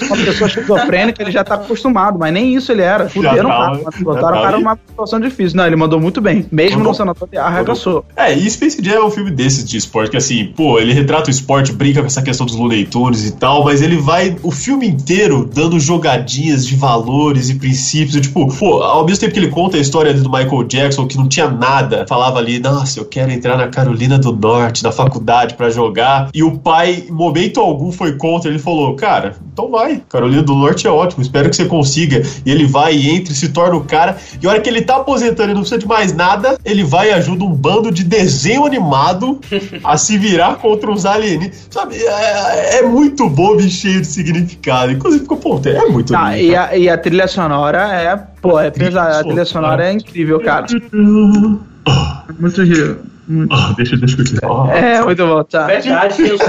Uma 0.03 0.17
pessoa 0.17 0.49
esquizofrênica, 0.49 1.23
ele 1.23 1.31
já 1.31 1.43
tá 1.43 1.55
acostumado, 1.55 2.19
mas 2.19 2.33
nem 2.33 2.55
isso 2.55 2.71
ele 2.71 2.83
era. 2.83 3.09
Fuderam 3.09 3.49
o 3.49 3.53
tava, 3.53 3.79
cara, 3.79 4.05
botaram 4.05 4.39
o 4.39 4.43
cara 4.43 4.59
numa 4.59 4.79
situação 4.89 5.21
difícil. 5.21 5.57
Não, 5.57 5.67
ele 5.67 5.77
mandou 5.77 5.99
muito 5.99 6.21
bem. 6.21 6.47
Mesmo 6.51 6.79
Mandou. 6.79 6.93
não 6.93 6.95
sendo 6.95 7.11
ator, 7.13 7.29
arregaçou. 7.37 8.05
É, 8.15 8.33
e 8.33 8.49
Space 8.51 8.83
Jam 8.83 8.95
é 8.95 9.05
um 9.05 9.11
filme 9.11 9.31
desses 9.31 9.65
de 9.65 9.77
esporte, 9.77 10.11
que 10.11 10.17
assim, 10.17 10.53
pô, 10.55 10.79
ele 10.79 10.93
retrata 10.93 11.29
o 11.29 11.31
esporte, 11.31 11.73
brinca 11.73 12.01
com 12.01 12.07
essa 12.07 12.23
questão 12.23 12.47
dos 12.47 12.55
Looney 12.55 12.85
Tunes 12.85 13.27
e 13.27 13.33
tal, 13.33 13.65
mas 13.65 13.83
ele 13.87 13.97
vai 13.97 14.37
o 14.43 14.51
filme 14.51 14.87
inteiro 14.87 15.49
dando 15.53 15.79
jogadinhas 15.79 16.67
de 16.67 16.77
valores 16.77 17.49
e 17.49 17.55
princípios. 17.55 18.17
e, 18.17 18.21
tipo, 18.21 18.47
pô, 18.57 18.83
ao 18.83 19.05
mesmo 19.05 19.21
tempo 19.21 19.33
que 19.33 19.39
ele 19.39 19.49
conta 19.49 19.77
a 19.77 19.81
história 19.81 20.13
do 20.13 20.31
Michael 20.31 20.65
Jackson, 20.65 21.07
que 21.07 21.17
não 21.17 21.29
tinha 21.29 21.49
nada, 21.49 22.05
falava 22.09 22.39
ali, 22.39 22.59
nossa, 22.59 22.99
eu 22.99 23.05
quero 23.05 23.31
entrar 23.31 23.57
na 23.57 23.69
Carolina 23.69 24.19
do 24.19 24.35
Norte, 24.35 24.83
na 24.83 24.93
faculdade 24.93 25.55
pra 25.55 25.71
jogar. 25.71 26.31
E 26.35 26.43
o 26.43 26.59
pai, 26.59 27.05
em 27.09 27.13
momento 27.13 27.61
algum, 27.61 27.93
foi 27.93 28.17
contra. 28.17 28.51
Ele 28.51 28.59
falou, 28.59 28.95
cara, 28.95 29.37
então 29.53 29.71
vai. 29.71 30.03
Carolina 30.09 30.43
do 30.43 30.55
Norte 30.55 30.87
é 30.87 30.91
ótimo, 30.91 31.23
espero 31.23 31.49
que 31.49 31.57
você 31.57 31.65
consiga. 31.65 32.23
E 32.45 32.51
ele 32.51 32.67
vai 32.67 32.95
e 32.95 33.11
entra 33.11 33.33
e 33.33 33.37
se 33.37 33.49
torna 33.49 33.77
o 33.77 33.85
cara. 33.85 34.17
E 34.43 34.47
a 34.47 34.51
hora 34.51 34.61
que 34.61 34.69
ele 34.69 34.83
tá 34.83 34.97
aposentando 34.97 35.51
e 35.51 35.55
não 35.55 35.61
precisa 35.61 35.79
de 35.79 35.87
mais 35.87 36.13
nada, 36.13 36.59
ele 36.65 36.83
vai 36.83 37.11
e 37.11 37.13
ajuda 37.13 37.45
um 37.45 37.53
bando 37.53 37.91
de 37.91 38.03
desenho 38.03 38.65
animado 38.65 39.41
a 39.85 39.97
se 39.97 40.19
virar 40.19 40.57
contra 40.57 40.91
os 40.91 41.07
alienígenas. 41.07 41.69
Sabe, 41.71 41.97
é, 41.97 42.79
é 42.79 42.83
muito 42.83 43.29
bobo 43.29 43.61
e 43.61 43.71
cheio 43.77 44.01
de 44.01 44.07
significado. 44.07 44.93
Inclusive, 44.93 45.23
ficou, 45.23 45.37
pô, 45.37 45.61
é 45.65 45.89
muito 45.89 46.13
Tá, 46.13 46.35
lindo, 46.35 46.43
e 46.43 46.57
a, 46.57 46.77
e 46.77 46.89
a 46.89 46.99
trilha 46.99 47.29
sonora 47.29 47.79
é, 47.93 48.17
pô, 48.41 48.59
é 48.59 48.71
pesada. 48.71 49.21
A 49.21 49.25
trilha 49.25 49.45
sonora 49.45 49.87
é 49.87 49.93
incrível, 49.93 50.41
cara. 50.41 50.67
Muito 52.41 52.63
rio. 52.65 52.99
Ah, 53.51 53.75
deixa, 53.77 53.97
deixa 53.97 54.15
eu 54.15 54.19
continuar. 54.19 54.53
Ó. 54.53 54.71
É, 54.71 55.03
muito 55.03 55.27
bom, 55.27 55.43
tá. 55.45 55.67
Verdade, 55.67 56.17
tem 56.17 56.33
os 56.33 56.41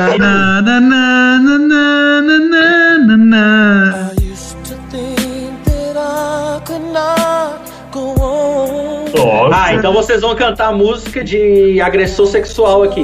Ah, 9.59 9.73
então 9.73 9.91
vocês 9.91 10.21
vão 10.21 10.35
cantar 10.35 10.67
a 10.67 10.71
música 10.71 11.23
de 11.23 11.81
agressor 11.81 12.27
sexual 12.27 12.83
aqui. 12.83 13.03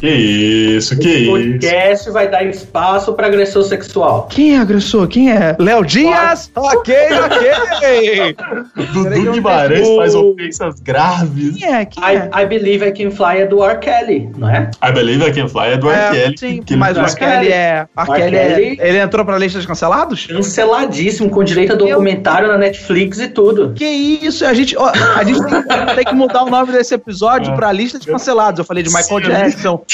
que 0.00 0.08
isso, 0.08 0.98
que 0.98 1.08
O 1.08 1.10
isso. 1.10 1.30
podcast 1.30 2.10
vai 2.10 2.28
dar 2.28 2.42
espaço 2.44 3.12
pra 3.14 3.28
agressor 3.28 3.62
sexual. 3.62 4.26
Quem 4.30 4.56
é 4.56 4.58
agressor? 4.58 5.06
Quem 5.06 5.30
é? 5.30 5.54
Léo 5.58 5.84
Dias? 5.84 6.50
Ok, 6.56 6.94
ok. 7.24 8.36
Dudu 8.92 9.32
Guimarães 9.32 9.88
faz 9.96 10.14
ofensas 10.14 10.80
graves. 10.80 11.56
Quem 11.56 11.72
é? 11.74 11.84
Quem 11.84 12.04
é? 12.04 12.30
I, 12.34 12.42
I 12.42 12.46
Believe 12.46 12.84
I 12.88 12.92
Can 12.92 13.10
Fly 13.12 13.42
é 13.42 13.46
do 13.46 13.62
R. 13.64 13.78
Kelly, 13.78 14.28
não 14.36 14.50
é? 14.50 14.70
I 14.86 14.92
Believe 14.92 15.24
I 15.24 15.32
Can 15.32 15.48
Fly 15.48 15.68
é 15.72 15.76
do 15.76 15.88
R. 15.88 15.98
É, 15.98 16.10
Kelly. 16.22 16.38
sim, 16.38 16.62
que 16.62 16.76
mas 16.76 16.96
o 16.96 17.00
R. 17.00 17.14
Kelly 17.14 17.48
é. 17.52 17.86
R. 17.96 18.10
R. 18.10 18.12
Kelly 18.20 18.36
é. 18.36 18.48
Kelly- 18.54 18.78
Ele 18.80 18.98
entrou 18.98 19.24
pra 19.24 19.38
lista 19.38 19.60
de 19.60 19.66
cancelados? 19.66 20.26
Canceladíssimo, 20.26 21.30
com 21.30 21.44
direito 21.44 21.72
a 21.72 21.76
documentário 21.76 22.48
na 22.48 22.58
Netflix 22.58 23.20
e 23.20 23.28
tudo. 23.28 23.72
Que 23.74 23.84
isso? 23.86 24.44
A 24.44 24.52
gente, 24.52 24.76
ó, 24.76 24.90
a 25.16 25.22
gente 25.24 25.40
tem, 25.46 25.62
tem 25.94 26.04
que 26.04 26.14
mudar 26.14 26.44
o 26.44 26.50
nome 26.50 26.72
desse 26.72 26.94
episódio 26.94 27.54
pra 27.54 27.72
lista 27.72 27.98
de 27.98 28.06
cancelados. 28.06 28.58
Eu 28.58 28.64
falei 28.64 28.82
de 28.82 28.88
Michael 28.90 29.22
Sim. 29.22 29.28
Jackson, 29.30 29.84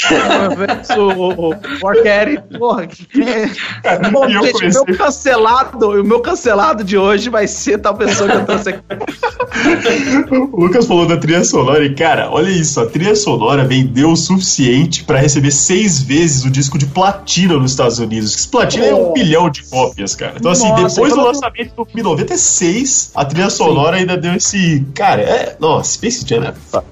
o, 0.97 1.49
o. 1.49 1.55
Porra, 2.57 2.87
que. 2.87 3.07
Bom, 4.11 4.25
eu 4.25 4.43
gente, 4.43 4.65
o 4.65 4.85
meu 4.85 4.97
cancelado, 4.97 5.89
o 5.89 6.03
meu 6.03 6.19
cancelado 6.19 6.83
de 6.83 6.97
hoje 6.97 7.29
vai 7.29 7.47
ser 7.47 7.77
tal 7.79 7.95
pessoa 7.95 8.29
que 8.29 8.35
eu 8.37 8.45
trouxe 8.45 8.69
aqui. 8.69 8.81
O 10.31 10.61
Lucas 10.61 10.85
falou 10.87 11.05
da 11.07 11.17
trilha 11.17 11.43
sonora 11.43 11.83
e, 11.85 11.93
cara, 11.93 12.29
olha 12.31 12.49
isso, 12.49 12.79
a 12.79 12.85
trilha 12.85 13.15
sonora 13.15 13.63
vendeu 13.65 14.11
o 14.11 14.15
suficiente 14.15 15.03
pra 15.03 15.19
receber 15.19 15.51
seis 15.51 16.01
vezes 16.01 16.43
o 16.45 16.49
disco 16.49 16.77
de 16.77 16.85
platina 16.85 17.55
nos 17.57 17.71
Estados 17.71 17.99
Unidos. 17.99 18.35
Esse 18.35 18.47
platina 18.47 18.85
é 18.85 18.93
um 18.95 19.13
bilhão 19.13 19.49
de 19.49 19.63
cópias, 19.63 20.15
cara. 20.15 20.33
Então, 20.37 20.51
assim, 20.51 20.67
Nossa, 20.69 20.95
depois 20.95 21.13
do 21.13 21.19
então- 21.19 21.31
lançamento 21.31 21.75
do 21.75 21.85
filme 21.85 22.03
96, 22.03 23.11
a 23.15 23.25
trilha 23.25 23.49
sonora 23.49 23.97
ainda 23.97 24.17
deu 24.17 24.33
esse. 24.33 24.85
Cara, 24.95 25.21
é, 25.21 25.55
Nossa, 25.63 25.93
Space 25.93 26.25
Jam 26.27 26.43
é 26.43 26.51
foda. 26.53 26.85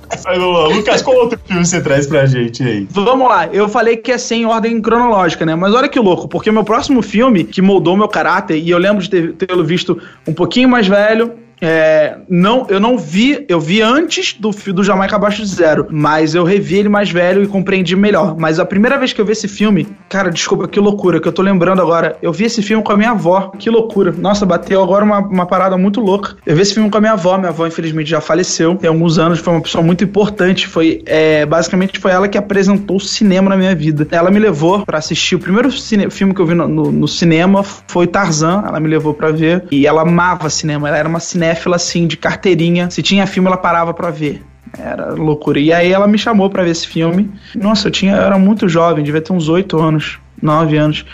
Lucas, 0.73 1.01
qual 1.01 1.17
outro 1.17 1.37
filme 1.45 1.65
você 1.65 1.81
traz 1.81 2.07
pra 2.07 2.25
gente 2.25 2.63
aí? 2.63 2.87
Vamos 2.89 3.27
lá, 3.27 3.47
eu 3.47 3.67
falei 3.67 3.97
que 3.97 4.11
é 4.11 4.17
sem 4.17 4.45
ordem 4.45 4.81
cronológica, 4.81 5.45
né? 5.45 5.55
Mas 5.55 5.73
olha 5.73 5.89
que 5.89 5.99
louco, 5.99 6.27
porque 6.27 6.49
o 6.49 6.53
meu 6.53 6.63
próximo 6.63 7.01
filme, 7.01 7.43
que 7.43 7.61
moldou 7.61 7.97
meu 7.97 8.07
caráter, 8.07 8.57
e 8.57 8.69
eu 8.69 8.77
lembro 8.77 9.03
de 9.03 9.09
ter- 9.09 9.33
tê-lo 9.33 9.63
visto 9.65 10.01
um 10.27 10.33
pouquinho 10.33 10.69
mais 10.69 10.87
velho, 10.87 11.33
é, 11.61 12.17
não, 12.27 12.65
eu 12.69 12.79
não 12.79 12.97
vi, 12.97 13.45
eu 13.47 13.59
vi 13.59 13.81
antes 13.81 14.33
do, 14.39 14.49
do 14.73 14.83
Jamaica 14.83 15.15
Abaixo 15.15 15.41
de 15.43 15.47
Zero, 15.47 15.87
mas 15.91 16.33
eu 16.33 16.43
revi 16.43 16.77
ele 16.77 16.89
mais 16.89 17.11
velho 17.11 17.43
e 17.43 17.47
compreendi 17.47 17.95
melhor. 17.95 18.35
Mas 18.37 18.59
a 18.59 18.65
primeira 18.65 18.97
vez 18.97 19.13
que 19.13 19.21
eu 19.21 19.25
vi 19.25 19.33
esse 19.33 19.47
filme, 19.47 19.87
cara, 20.09 20.29
desculpa, 20.31 20.67
que 20.67 20.79
loucura, 20.79 21.19
que 21.21 21.27
eu 21.27 21.31
tô 21.31 21.41
lembrando 21.41 21.81
agora. 21.81 22.17
Eu 22.21 22.31
vi 22.33 22.45
esse 22.45 22.61
filme 22.61 22.83
com 22.83 22.91
a 22.91 22.97
minha 22.97 23.11
avó, 23.11 23.51
que 23.59 23.69
loucura. 23.69 24.11
Nossa, 24.11 24.45
bateu 24.45 24.81
agora 24.81 25.05
uma, 25.05 25.19
uma 25.19 25.45
parada 25.45 25.77
muito 25.77 25.99
louca. 26.01 26.35
Eu 26.45 26.55
vi 26.55 26.61
esse 26.63 26.73
filme 26.73 26.89
com 26.89 26.97
a 26.97 27.01
minha 27.01 27.13
avó, 27.13 27.37
minha 27.37 27.49
avó 27.49 27.67
infelizmente 27.67 28.09
já 28.09 28.19
faleceu, 28.21 28.75
tem 28.75 28.89
alguns 28.89 29.17
anos, 29.19 29.39
foi 29.39 29.53
uma 29.53 29.61
pessoa 29.61 29.83
muito 29.83 30.03
importante, 30.03 30.67
foi, 30.67 31.01
é, 31.05 31.45
basicamente 31.45 31.99
foi 31.99 32.11
ela 32.11 32.27
que 32.27 32.37
apresentou 32.37 32.97
o 32.97 32.99
cinema 32.99 33.49
na 33.49 33.57
minha 33.57 33.75
vida. 33.75 34.07
Ela 34.11 34.31
me 34.31 34.39
levou 34.39 34.85
pra 34.85 34.97
assistir, 34.97 35.35
o 35.35 35.39
primeiro 35.39 35.69
filme 36.09 36.33
que 36.33 36.41
eu 36.41 36.45
vi 36.45 36.53
no, 36.55 36.67
no- 36.67 36.91
no 36.91 37.07
cinema 37.07 37.63
foi 37.63 38.07
Tarzan, 38.07 38.63
ela 38.67 38.79
me 38.79 38.87
levou 38.87 39.13
pra 39.13 39.31
ver, 39.31 39.65
e 39.71 39.85
ela 39.85 40.01
amava 40.01 40.49
cinema, 40.49 40.87
ela 40.87 40.97
era 40.97 41.07
uma 41.07 41.19
cinéfila 41.51 41.75
assim, 41.75 42.07
de 42.07 42.17
carteirinha, 42.17 42.89
se 42.89 43.01
tinha 43.01 43.27
filme 43.27 43.47
ela 43.47 43.57
parava 43.57 43.93
pra 43.93 44.09
ver. 44.09 44.41
Era 44.77 45.13
loucura. 45.13 45.59
E 45.59 45.73
aí 45.73 45.91
ela 45.91 46.07
me 46.07 46.17
chamou 46.17 46.49
pra 46.49 46.63
ver 46.63 46.71
esse 46.71 46.87
filme. 46.87 47.29
Nossa, 47.55 47.87
eu 47.87 47.91
tinha, 47.91 48.15
eu 48.15 48.21
era 48.21 48.39
muito 48.39 48.69
jovem, 48.69 49.03
devia 49.03 49.21
ter 49.21 49.33
uns 49.33 49.49
8 49.49 49.77
anos, 49.77 50.17
9 50.41 50.77
anos. 50.77 51.05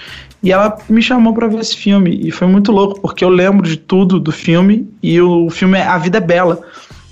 E 0.43 0.51
ela 0.51 0.77
me 0.87 1.01
chamou 1.01 1.33
pra 1.33 1.47
ver 1.47 1.59
esse 1.59 1.75
filme. 1.75 2.21
E 2.23 2.29
foi 2.29 2.47
muito 2.47 2.71
louco, 2.71 3.01
porque 3.01 3.25
eu 3.25 3.29
lembro 3.29 3.67
de 3.67 3.77
tudo 3.77 4.19
do 4.19 4.31
filme. 4.31 4.87
E 5.01 5.19
o 5.19 5.49
filme 5.49 5.77
é 5.77 5.83
A 5.83 5.97
Vida 5.97 6.19
é 6.19 6.21
Bela, 6.21 6.61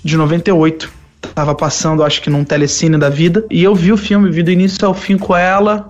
de 0.04 0.16
98. 0.16 0.88
Tava 1.34 1.54
passando, 1.54 2.04
acho 2.04 2.22
que 2.22 2.30
num 2.30 2.44
telecine 2.44 2.96
da 2.96 3.08
vida. 3.08 3.44
E 3.50 3.64
eu 3.64 3.74
vi 3.74 3.92
o 3.92 3.96
filme, 3.96 4.30
vi 4.30 4.44
do 4.44 4.50
início 4.52 4.86
ao 4.86 4.94
fim 4.94 5.18
com 5.18 5.36
ela. 5.36 5.88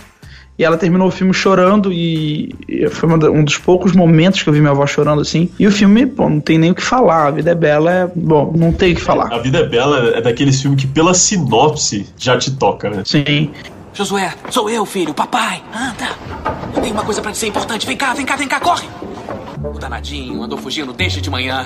E 0.58 0.64
ela 0.64 0.78
terminou 0.78 1.08
o 1.08 1.10
filme 1.10 1.34
chorando 1.34 1.92
e 1.92 2.54
foi 2.90 3.08
um 3.08 3.44
dos 3.44 3.58
poucos 3.58 3.92
momentos 3.92 4.42
que 4.42 4.48
eu 4.48 4.52
vi 4.52 4.60
minha 4.60 4.72
avó 4.72 4.86
chorando 4.86 5.20
assim. 5.20 5.50
E 5.58 5.66
o 5.66 5.72
filme, 5.72 6.06
pô, 6.06 6.30
não 6.30 6.40
tem 6.40 6.56
nem 6.56 6.70
o 6.70 6.74
que 6.74 6.82
falar. 6.82 7.26
A 7.26 7.30
vida 7.30 7.50
é 7.50 7.54
bela, 7.54 7.92
é. 7.92 8.10
Bom, 8.14 8.52
não 8.56 8.72
tem 8.72 8.92
o 8.92 8.96
que 8.96 9.02
falar. 9.02 9.32
A 9.32 9.38
Vida 9.38 9.58
é 9.58 9.66
Bela 9.68 10.16
é 10.16 10.20
daqueles 10.20 10.60
filmes 10.60 10.80
que, 10.80 10.86
pela 10.86 11.12
sinopse, 11.12 12.06
já 12.16 12.38
te 12.38 12.50
toca, 12.50 12.88
né? 12.88 13.02
Sim. 13.04 13.50
Josué, 13.92 14.34
sou 14.50 14.68
eu, 14.68 14.84
filho, 14.84 15.14
papai. 15.14 15.62
Anda. 15.74 16.10
Eu 16.74 16.82
tenho 16.82 16.94
uma 16.94 17.04
coisa 17.04 17.20
pra 17.20 17.30
dizer 17.30 17.48
importante. 17.48 17.86
Vem 17.86 17.96
cá, 17.96 18.14
vem 18.14 18.24
cá, 18.24 18.36
vem 18.36 18.48
cá, 18.48 18.60
corre. 18.60 18.88
O 19.62 19.78
danadinho 19.78 20.42
andou 20.42 20.58
fugindo 20.58 20.92
desde 20.92 21.20
de 21.20 21.30
manhã. 21.30 21.64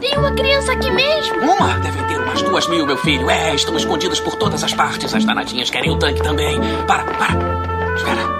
Tem 0.00 0.16
uma 0.16 0.32
criança 0.32 0.72
aqui 0.72 0.90
mesmo? 0.90 1.36
Uma? 1.36 1.78
Devem 1.80 2.02
ter 2.04 2.18
umas 2.18 2.42
duas 2.42 2.68
mil, 2.68 2.86
meu 2.86 2.96
filho. 2.96 3.28
É, 3.28 3.54
estão 3.54 3.76
escondidos 3.76 4.20
por 4.20 4.36
todas 4.36 4.62
as 4.62 4.72
partes. 4.72 5.14
As 5.14 5.24
danadinhas 5.24 5.70
querem 5.70 5.90
o 5.90 5.98
tanque 5.98 6.22
também. 6.22 6.58
Para, 6.86 7.04
para. 7.04 7.73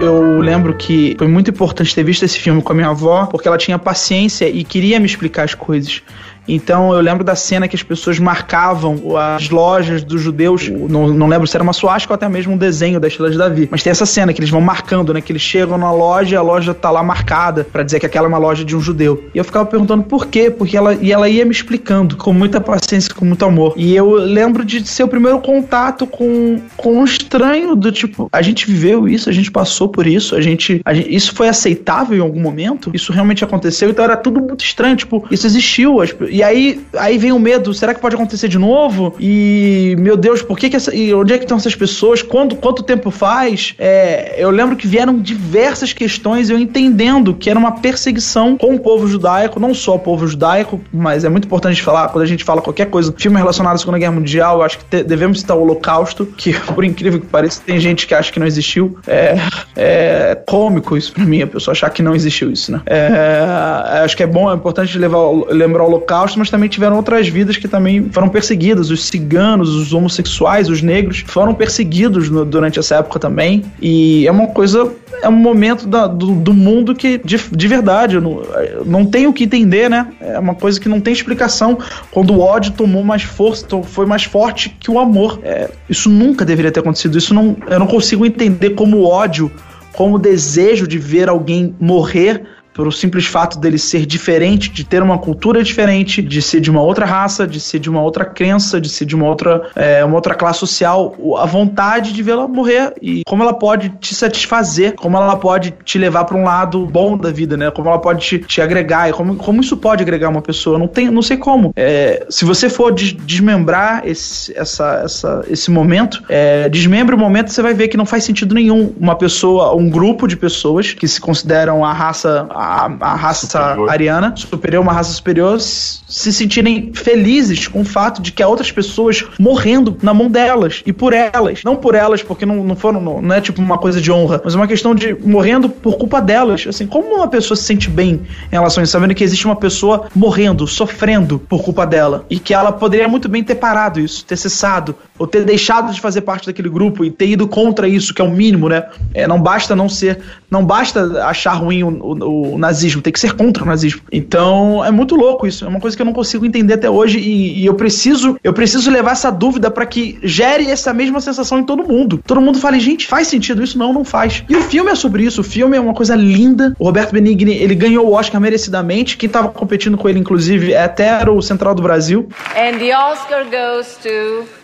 Eu 0.00 0.40
lembro 0.40 0.74
que 0.74 1.14
foi 1.18 1.28
muito 1.28 1.50
importante 1.50 1.94
ter 1.94 2.02
visto 2.02 2.24
esse 2.24 2.38
filme 2.38 2.60
com 2.60 2.72
a 2.72 2.74
minha 2.74 2.88
avó, 2.88 3.26
porque 3.26 3.46
ela 3.46 3.56
tinha 3.56 3.78
paciência 3.78 4.48
e 4.48 4.64
queria 4.64 4.98
me 4.98 5.06
explicar 5.06 5.44
as 5.44 5.54
coisas. 5.54 6.02
Então 6.48 6.92
eu 6.94 7.00
lembro 7.00 7.24
da 7.24 7.34
cena 7.34 7.66
que 7.68 7.76
as 7.76 7.82
pessoas 7.82 8.18
marcavam 8.18 9.16
as 9.16 9.48
lojas 9.50 10.02
dos 10.02 10.20
judeus. 10.20 10.68
Não, 10.68 11.08
não 11.08 11.26
lembro 11.26 11.46
se 11.46 11.56
era 11.56 11.62
uma 11.62 11.72
suástica 11.72 12.12
ou 12.12 12.16
até 12.16 12.28
mesmo 12.28 12.52
um 12.54 12.56
desenho 12.56 13.00
da 13.00 13.08
Estrela 13.08 13.30
de 13.30 13.38
Davi. 13.38 13.68
Mas 13.70 13.82
tem 13.82 13.90
essa 13.90 14.06
cena 14.06 14.32
que 14.32 14.40
eles 14.40 14.50
vão 14.50 14.60
marcando, 14.60 15.12
né? 15.14 15.20
Que 15.20 15.32
eles 15.32 15.42
chegam 15.42 15.78
na 15.78 15.90
loja 15.92 16.34
e 16.34 16.38
a 16.38 16.42
loja 16.42 16.74
tá 16.74 16.90
lá 16.90 17.02
marcada 17.02 17.64
pra 17.72 17.82
dizer 17.82 18.00
que 18.00 18.06
aquela 18.06 18.26
é 18.26 18.28
uma 18.28 18.38
loja 18.38 18.64
de 18.64 18.76
um 18.76 18.80
judeu. 18.80 19.24
E 19.34 19.38
eu 19.38 19.44
ficava 19.44 19.64
perguntando 19.66 20.02
por 20.04 20.26
quê, 20.26 20.50
porque 20.50 20.76
ela, 20.76 20.94
e 20.94 21.12
ela 21.12 21.28
ia 21.28 21.44
me 21.44 21.50
explicando 21.52 22.16
com 22.16 22.32
muita 22.32 22.60
paciência, 22.60 23.14
com 23.14 23.24
muito 23.24 23.44
amor. 23.44 23.74
E 23.76 23.94
eu 23.94 24.12
lembro 24.14 24.64
de 24.64 24.86
ser 24.86 25.04
o 25.04 25.08
primeiro 25.08 25.38
contato 25.40 26.06
com, 26.06 26.60
com 26.76 26.98
um 26.98 27.04
estranho 27.04 27.74
do 27.74 27.90
tipo, 27.90 28.28
a 28.32 28.42
gente 28.42 28.66
viveu 28.66 29.08
isso, 29.08 29.28
a 29.28 29.32
gente 29.32 29.50
passou 29.50 29.88
por 29.88 30.06
isso, 30.06 30.34
a 30.36 30.40
gente, 30.40 30.80
a 30.84 30.92
gente- 30.94 31.14
isso 31.14 31.34
foi 31.34 31.48
aceitável 31.48 32.16
em 32.16 32.20
algum 32.20 32.40
momento? 32.40 32.90
Isso 32.94 33.12
realmente 33.12 33.42
aconteceu? 33.44 33.88
Então 33.90 34.04
era 34.04 34.16
tudo 34.16 34.40
muito 34.40 34.64
estranho, 34.64 34.96
tipo, 34.96 35.24
isso 35.30 35.46
existiu. 35.46 36.00
as 36.00 36.14
e 36.34 36.42
aí, 36.42 36.84
aí 36.98 37.16
vem 37.16 37.30
o 37.32 37.38
medo, 37.38 37.72
será 37.72 37.94
que 37.94 38.00
pode 38.00 38.16
acontecer 38.16 38.48
de 38.48 38.58
novo? 38.58 39.14
E, 39.20 39.94
meu 39.98 40.16
Deus, 40.16 40.42
por 40.42 40.58
que 40.58 40.68
que 40.68 40.74
essa, 40.76 40.94
e 40.94 41.14
onde 41.14 41.32
é 41.32 41.38
que 41.38 41.44
estão 41.44 41.56
essas 41.56 41.76
pessoas? 41.76 42.22
Quanto, 42.22 42.56
quanto 42.56 42.82
tempo 42.82 43.10
faz? 43.10 43.74
É, 43.78 44.34
eu 44.36 44.50
lembro 44.50 44.74
que 44.74 44.86
vieram 44.86 45.16
diversas 45.18 45.92
questões, 45.92 46.50
eu 46.50 46.58
entendendo 46.58 47.34
que 47.34 47.48
era 47.48 47.58
uma 47.58 47.72
perseguição 47.80 48.56
com 48.56 48.74
o 48.74 48.80
povo 48.80 49.06
judaico, 49.06 49.60
não 49.60 49.72
só 49.72 49.94
o 49.94 49.98
povo 49.98 50.26
judaico, 50.26 50.80
mas 50.92 51.24
é 51.24 51.28
muito 51.28 51.44
importante 51.44 51.80
falar, 51.80 52.08
quando 52.08 52.24
a 52.24 52.26
gente 52.26 52.42
fala 52.42 52.60
qualquer 52.60 52.86
coisa, 52.86 53.14
filme 53.16 53.36
relacionado 53.38 53.76
à 53.76 53.78
Segunda 53.78 53.98
Guerra 53.98 54.12
Mundial, 54.12 54.60
acho 54.62 54.78
que 54.78 54.84
te- 54.86 55.04
devemos 55.04 55.38
citar 55.40 55.56
o 55.56 55.62
Holocausto, 55.62 56.26
que 56.26 56.52
por 56.74 56.84
incrível 56.84 57.20
que 57.20 57.26
pareça, 57.26 57.62
tem 57.64 57.78
gente 57.78 58.06
que 58.08 58.14
acha 58.14 58.32
que 58.32 58.40
não 58.40 58.46
existiu. 58.46 58.98
É, 59.06 59.36
é 59.76 60.34
cômico 60.46 60.96
isso 60.96 61.12
pra 61.12 61.24
mim, 61.24 61.42
a 61.42 61.46
pessoa 61.46 61.72
achar 61.72 61.90
que 61.90 62.02
não 62.02 62.14
existiu 62.14 62.50
isso, 62.50 62.72
né? 62.72 62.80
É, 62.86 64.00
acho 64.04 64.16
que 64.16 64.22
é 64.22 64.26
bom, 64.26 64.50
é 64.50 64.54
importante 64.54 64.98
levar, 64.98 65.18
lembrar 65.50 65.84
o 65.84 65.86
Holocausto, 65.86 66.23
mas 66.36 66.50
também 66.50 66.68
tiveram 66.68 66.96
outras 66.96 67.28
vidas 67.28 67.56
que 67.56 67.68
também 67.68 68.08
foram 68.10 68.28
perseguidas. 68.28 68.90
Os 68.90 69.04
ciganos, 69.04 69.68
os 69.74 69.92
homossexuais, 69.92 70.68
os 70.68 70.80
negros 70.82 71.24
foram 71.26 71.54
perseguidos 71.54 72.30
no- 72.30 72.44
durante 72.44 72.78
essa 72.78 72.96
época 72.96 73.18
também. 73.18 73.62
E 73.80 74.26
é 74.26 74.30
uma 74.30 74.46
coisa, 74.48 74.90
é 75.22 75.28
um 75.28 75.32
momento 75.32 75.86
da- 75.86 76.06
do, 76.06 76.32
do 76.34 76.54
mundo 76.54 76.94
que, 76.94 77.18
de, 77.24 77.36
de 77.50 77.68
verdade, 77.68 78.18
não, 78.20 78.42
não 78.86 79.04
tem 79.04 79.26
o 79.26 79.32
que 79.32 79.44
entender, 79.44 79.90
né? 79.90 80.06
É 80.20 80.38
uma 80.38 80.54
coisa 80.54 80.80
que 80.80 80.88
não 80.88 81.00
tem 81.00 81.12
explicação. 81.12 81.78
Quando 82.10 82.32
o 82.34 82.40
ódio 82.40 82.72
tomou 82.72 83.02
mais 83.04 83.22
força, 83.22 83.66
foi 83.84 84.06
mais 84.06 84.24
forte 84.24 84.74
que 84.80 84.90
o 84.90 84.98
amor. 84.98 85.40
É, 85.42 85.70
isso 85.88 86.08
nunca 86.08 86.44
deveria 86.44 86.70
ter 86.72 86.80
acontecido. 86.80 87.18
Isso 87.18 87.34
não, 87.34 87.56
eu 87.68 87.78
não 87.78 87.86
consigo 87.86 88.24
entender 88.24 88.70
como 88.70 88.98
o 88.98 89.04
ódio, 89.06 89.50
como 89.92 90.16
o 90.16 90.18
desejo 90.18 90.86
de 90.88 90.98
ver 90.98 91.28
alguém 91.28 91.74
morrer 91.78 92.42
pelo 92.74 92.90
simples 92.90 93.26
fato 93.26 93.58
dele 93.58 93.78
ser 93.78 94.04
diferente, 94.04 94.70
de 94.70 94.84
ter 94.84 95.02
uma 95.02 95.16
cultura 95.16 95.62
diferente, 95.62 96.20
de 96.20 96.42
ser 96.42 96.60
de 96.60 96.70
uma 96.70 96.82
outra 96.82 97.06
raça, 97.06 97.46
de 97.46 97.60
ser 97.60 97.78
de 97.78 97.88
uma 97.88 98.02
outra 98.02 98.24
crença, 98.24 98.80
de 98.80 98.88
ser 98.88 99.04
de 99.04 99.14
uma 99.14 99.26
outra, 99.26 99.70
é, 99.76 100.04
uma 100.04 100.16
outra 100.16 100.34
classe 100.34 100.58
social, 100.58 101.14
a 101.38 101.46
vontade 101.46 102.12
de 102.12 102.22
vê-la 102.22 102.48
morrer 102.48 102.92
e 103.00 103.22
como 103.26 103.42
ela 103.42 103.54
pode 103.54 103.90
te 104.00 104.14
satisfazer, 104.14 104.94
como 104.94 105.16
ela 105.16 105.36
pode 105.36 105.74
te 105.84 105.98
levar 105.98 106.24
para 106.24 106.36
um 106.36 106.44
lado 106.44 106.84
bom 106.86 107.16
da 107.16 107.30
vida, 107.30 107.56
né? 107.56 107.70
Como 107.70 107.88
ela 107.88 107.98
pode 107.98 108.26
te, 108.26 108.38
te 108.38 108.60
agregar 108.60 109.08
e 109.08 109.12
como, 109.12 109.36
como 109.36 109.60
isso 109.60 109.76
pode 109.76 110.02
agregar 110.02 110.28
uma 110.28 110.42
pessoa. 110.42 110.78
Não 110.78 110.88
tem, 110.88 111.10
não 111.10 111.22
sei 111.22 111.36
como. 111.36 111.72
É, 111.76 112.26
se 112.28 112.44
você 112.44 112.68
for 112.68 112.92
des- 112.92 113.12
desmembrar 113.12 114.02
esse, 114.04 114.56
essa, 114.56 115.02
essa, 115.04 115.44
esse 115.48 115.70
momento, 115.70 116.22
é, 116.28 116.68
desmembre 116.68 117.14
o 117.14 117.18
momento, 117.18 117.52
você 117.52 117.62
vai 117.62 117.74
ver 117.74 117.88
que 117.88 117.96
não 117.96 118.06
faz 118.06 118.24
sentido 118.24 118.54
nenhum 118.54 118.92
uma 118.98 119.14
pessoa, 119.14 119.74
um 119.74 119.88
grupo 119.88 120.26
de 120.26 120.36
pessoas 120.36 120.92
que 120.92 121.06
se 121.06 121.20
consideram 121.20 121.84
a 121.84 121.92
raça, 121.92 122.46
a, 122.50 122.63
a 122.64 123.14
raça 123.14 123.46
Superior. 123.46 123.90
ariana, 123.90 124.34
superior, 124.36 124.82
uma 124.82 124.92
raça 124.92 125.12
superior, 125.12 125.60
se 125.60 126.32
sentirem 126.32 126.92
felizes 126.94 127.68
com 127.68 127.80
o 127.80 127.84
fato 127.84 128.22
de 128.22 128.32
que 128.32 128.42
há 128.42 128.48
outras 128.48 128.70
pessoas 128.72 129.24
morrendo 129.38 129.96
na 130.02 130.14
mão 130.14 130.30
delas 130.30 130.82
e 130.86 130.92
por 130.92 131.12
elas. 131.12 131.62
Não 131.64 131.76
por 131.76 131.94
elas, 131.94 132.22
porque 132.22 132.46
não, 132.46 132.64
não 132.64 132.76
foram, 132.76 133.00
não, 133.00 133.20
não 133.20 133.34
é 133.34 133.40
tipo 133.40 133.60
uma 133.60 133.78
coisa 133.78 134.00
de 134.00 134.10
honra, 134.10 134.40
mas 134.44 134.54
uma 134.54 134.66
questão 134.66 134.94
de 134.94 135.14
morrendo 135.14 135.68
por 135.68 135.96
culpa 135.96 136.20
delas. 136.20 136.64
Assim, 136.66 136.86
como 136.86 137.14
uma 137.16 137.28
pessoa 137.28 137.56
se 137.56 137.64
sente 137.64 137.88
bem 137.90 138.22
em 138.50 138.52
relação 138.54 138.80
a 138.80 138.84
isso, 138.84 138.92
sabendo 138.92 139.14
que 139.14 139.24
existe 139.24 139.44
uma 139.46 139.56
pessoa 139.56 140.06
morrendo, 140.14 140.66
sofrendo 140.66 141.38
por 141.38 141.62
culpa 141.62 141.86
dela 141.86 142.24
e 142.30 142.38
que 142.38 142.54
ela 142.54 142.72
poderia 142.72 143.08
muito 143.08 143.28
bem 143.28 143.42
ter 143.42 143.56
parado 143.56 144.00
isso, 144.00 144.24
ter 144.24 144.36
cessado, 144.36 144.94
ou 145.18 145.26
ter 145.26 145.44
deixado 145.44 145.92
de 145.92 146.00
fazer 146.00 146.20
parte 146.22 146.46
daquele 146.46 146.68
grupo 146.68 147.04
e 147.04 147.10
ter 147.10 147.28
ido 147.28 147.46
contra 147.48 147.86
isso, 147.88 148.12
que 148.14 148.20
é 148.22 148.24
o 148.24 148.30
mínimo, 148.30 148.68
né? 148.68 148.84
É, 149.12 149.26
não 149.26 149.40
basta 149.40 149.74
não 149.76 149.88
ser, 149.88 150.20
não 150.50 150.64
basta 150.64 151.24
achar 151.26 151.52
ruim 151.54 151.82
o, 151.82 151.88
o- 151.88 152.53
o 152.54 152.58
nazismo, 152.58 153.02
tem 153.02 153.12
que 153.12 153.20
ser 153.20 153.32
contra 153.34 153.62
o 153.62 153.66
nazismo. 153.66 154.02
Então 154.10 154.84
é 154.84 154.90
muito 154.90 155.14
louco 155.14 155.46
isso, 155.46 155.64
é 155.64 155.68
uma 155.68 155.80
coisa 155.80 155.96
que 155.96 156.02
eu 156.02 156.06
não 156.06 156.12
consigo 156.12 156.46
entender 156.46 156.74
até 156.74 156.88
hoje 156.88 157.18
e, 157.18 157.60
e 157.60 157.66
eu 157.66 157.74
preciso, 157.74 158.38
eu 158.42 158.52
preciso 158.52 158.90
levar 158.90 159.12
essa 159.12 159.30
dúvida 159.30 159.70
para 159.70 159.86
que 159.86 160.18
gere 160.22 160.70
essa 160.70 160.92
mesma 160.92 161.20
sensação 161.20 161.58
em 161.58 161.64
todo 161.64 161.84
mundo. 161.84 162.20
Todo 162.26 162.40
mundo 162.40 162.58
fale, 162.58 162.80
gente, 162.80 163.06
faz 163.06 163.28
sentido 163.28 163.62
isso? 163.62 163.78
Não, 163.78 163.92
não 163.92 164.04
faz. 164.04 164.44
E 164.48 164.56
o 164.56 164.62
filme 164.62 164.90
é 164.90 164.94
sobre 164.94 165.24
isso, 165.24 165.40
o 165.40 165.44
filme 165.44 165.76
é 165.76 165.80
uma 165.80 165.94
coisa 165.94 166.14
linda. 166.14 166.74
O 166.78 166.84
Roberto 166.84 167.12
Benigni, 167.12 167.54
ele 167.54 167.74
ganhou 167.74 168.06
o 168.06 168.12
Oscar 168.12 168.40
merecidamente. 168.40 169.16
Quem 169.16 169.28
tava 169.28 169.48
competindo 169.48 169.96
com 169.96 170.08
ele, 170.08 170.18
inclusive, 170.18 170.72
é 170.72 170.84
até 170.84 171.06
era 171.06 171.32
o 171.32 171.42
Central 171.42 171.74
do 171.74 171.82
Brasil. 171.82 172.28
And 172.56 172.78
the 172.78 172.96
Oscar 172.96 173.44
goes 173.44 173.96
to. 174.02 174.63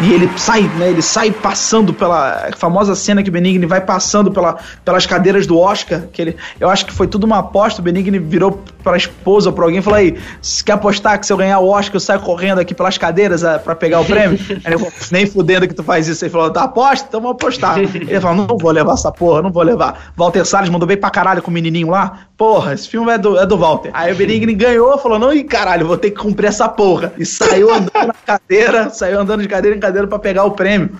E 0.00 0.12
ele 0.12 0.30
sai, 0.36 0.62
né? 0.62 0.90
Ele 0.90 1.02
sai 1.02 1.32
passando 1.32 1.92
pela 1.92 2.50
famosa 2.56 2.94
cena 2.94 3.22
que 3.22 3.28
o 3.28 3.32
Benigni 3.32 3.66
vai 3.66 3.80
passando 3.80 4.30
pela, 4.30 4.56
pelas 4.84 5.06
cadeiras 5.06 5.46
do 5.46 5.58
Oscar. 5.58 6.02
Que 6.12 6.22
ele, 6.22 6.36
eu 6.60 6.68
acho 6.68 6.86
que 6.86 6.92
foi 6.92 7.08
tudo 7.08 7.24
uma 7.24 7.38
aposta. 7.38 7.80
O 7.80 7.84
Benigni 7.84 8.18
virou 8.18 8.62
pra 8.82 8.96
esposa 8.96 9.50
ou 9.50 9.54
pra 9.54 9.64
alguém 9.64 9.80
e 9.80 9.82
falou: 9.82 9.98
aí, 9.98 10.16
se 10.40 10.62
quer 10.62 10.72
apostar 10.72 11.18
que 11.18 11.26
se 11.26 11.32
eu 11.32 11.36
ganhar 11.36 11.58
o 11.58 11.68
Oscar, 11.68 11.96
eu 11.96 12.00
saio 12.00 12.20
correndo 12.20 12.60
aqui 12.60 12.74
pelas 12.74 12.96
cadeiras 12.96 13.42
a, 13.42 13.58
pra 13.58 13.74
pegar 13.74 14.00
o 14.00 14.04
prêmio? 14.04 14.38
Aí 14.64 14.72
ele 14.72 14.78
falou, 14.78 14.92
nem 15.10 15.26
fudendo 15.26 15.66
que 15.66 15.74
tu 15.74 15.82
faz 15.82 16.06
isso. 16.06 16.24
Ele 16.24 16.30
falou: 16.30 16.50
tá 16.50 16.62
aposta? 16.62 17.06
Então 17.08 17.20
vamos 17.20 17.34
apostar. 17.34 17.78
Ele 17.78 18.20
falou: 18.20 18.46
não 18.46 18.56
vou 18.56 18.70
levar 18.70 18.92
essa 18.92 19.10
porra, 19.10 19.42
não 19.42 19.50
vou 19.50 19.64
levar. 19.64 20.12
Walter 20.16 20.44
Salles 20.44 20.70
mandou 20.70 20.86
bem 20.86 20.96
pra 20.96 21.10
caralho 21.10 21.42
com 21.42 21.50
o 21.50 21.54
menininho 21.54 21.90
lá. 21.90 22.20
Porra, 22.36 22.72
esse 22.72 22.88
filme 22.88 23.10
é 23.10 23.18
do, 23.18 23.36
é 23.36 23.44
do 23.44 23.58
Walter. 23.58 23.90
Aí 23.92 24.12
o 24.12 24.16
Benigni 24.16 24.54
ganhou, 24.54 24.96
falou: 24.98 25.18
não, 25.18 25.32
e 25.32 25.42
caralho, 25.42 25.86
vou 25.86 25.98
ter 25.98 26.12
que 26.12 26.18
cumprir 26.18 26.46
essa 26.46 26.68
porra. 26.68 27.12
E 27.18 27.26
saiu 27.26 27.68
andando 27.68 28.06
na 28.06 28.14
cadeira, 28.24 28.90
saiu 28.90 29.20
andando 29.20 29.42
de 29.42 29.48
cadeira 29.48 29.76
em 29.76 29.80
cadeira 29.80 29.87
pra 30.08 30.18
pegar 30.18 30.44
o 30.44 30.52
prêmio. 30.52 30.90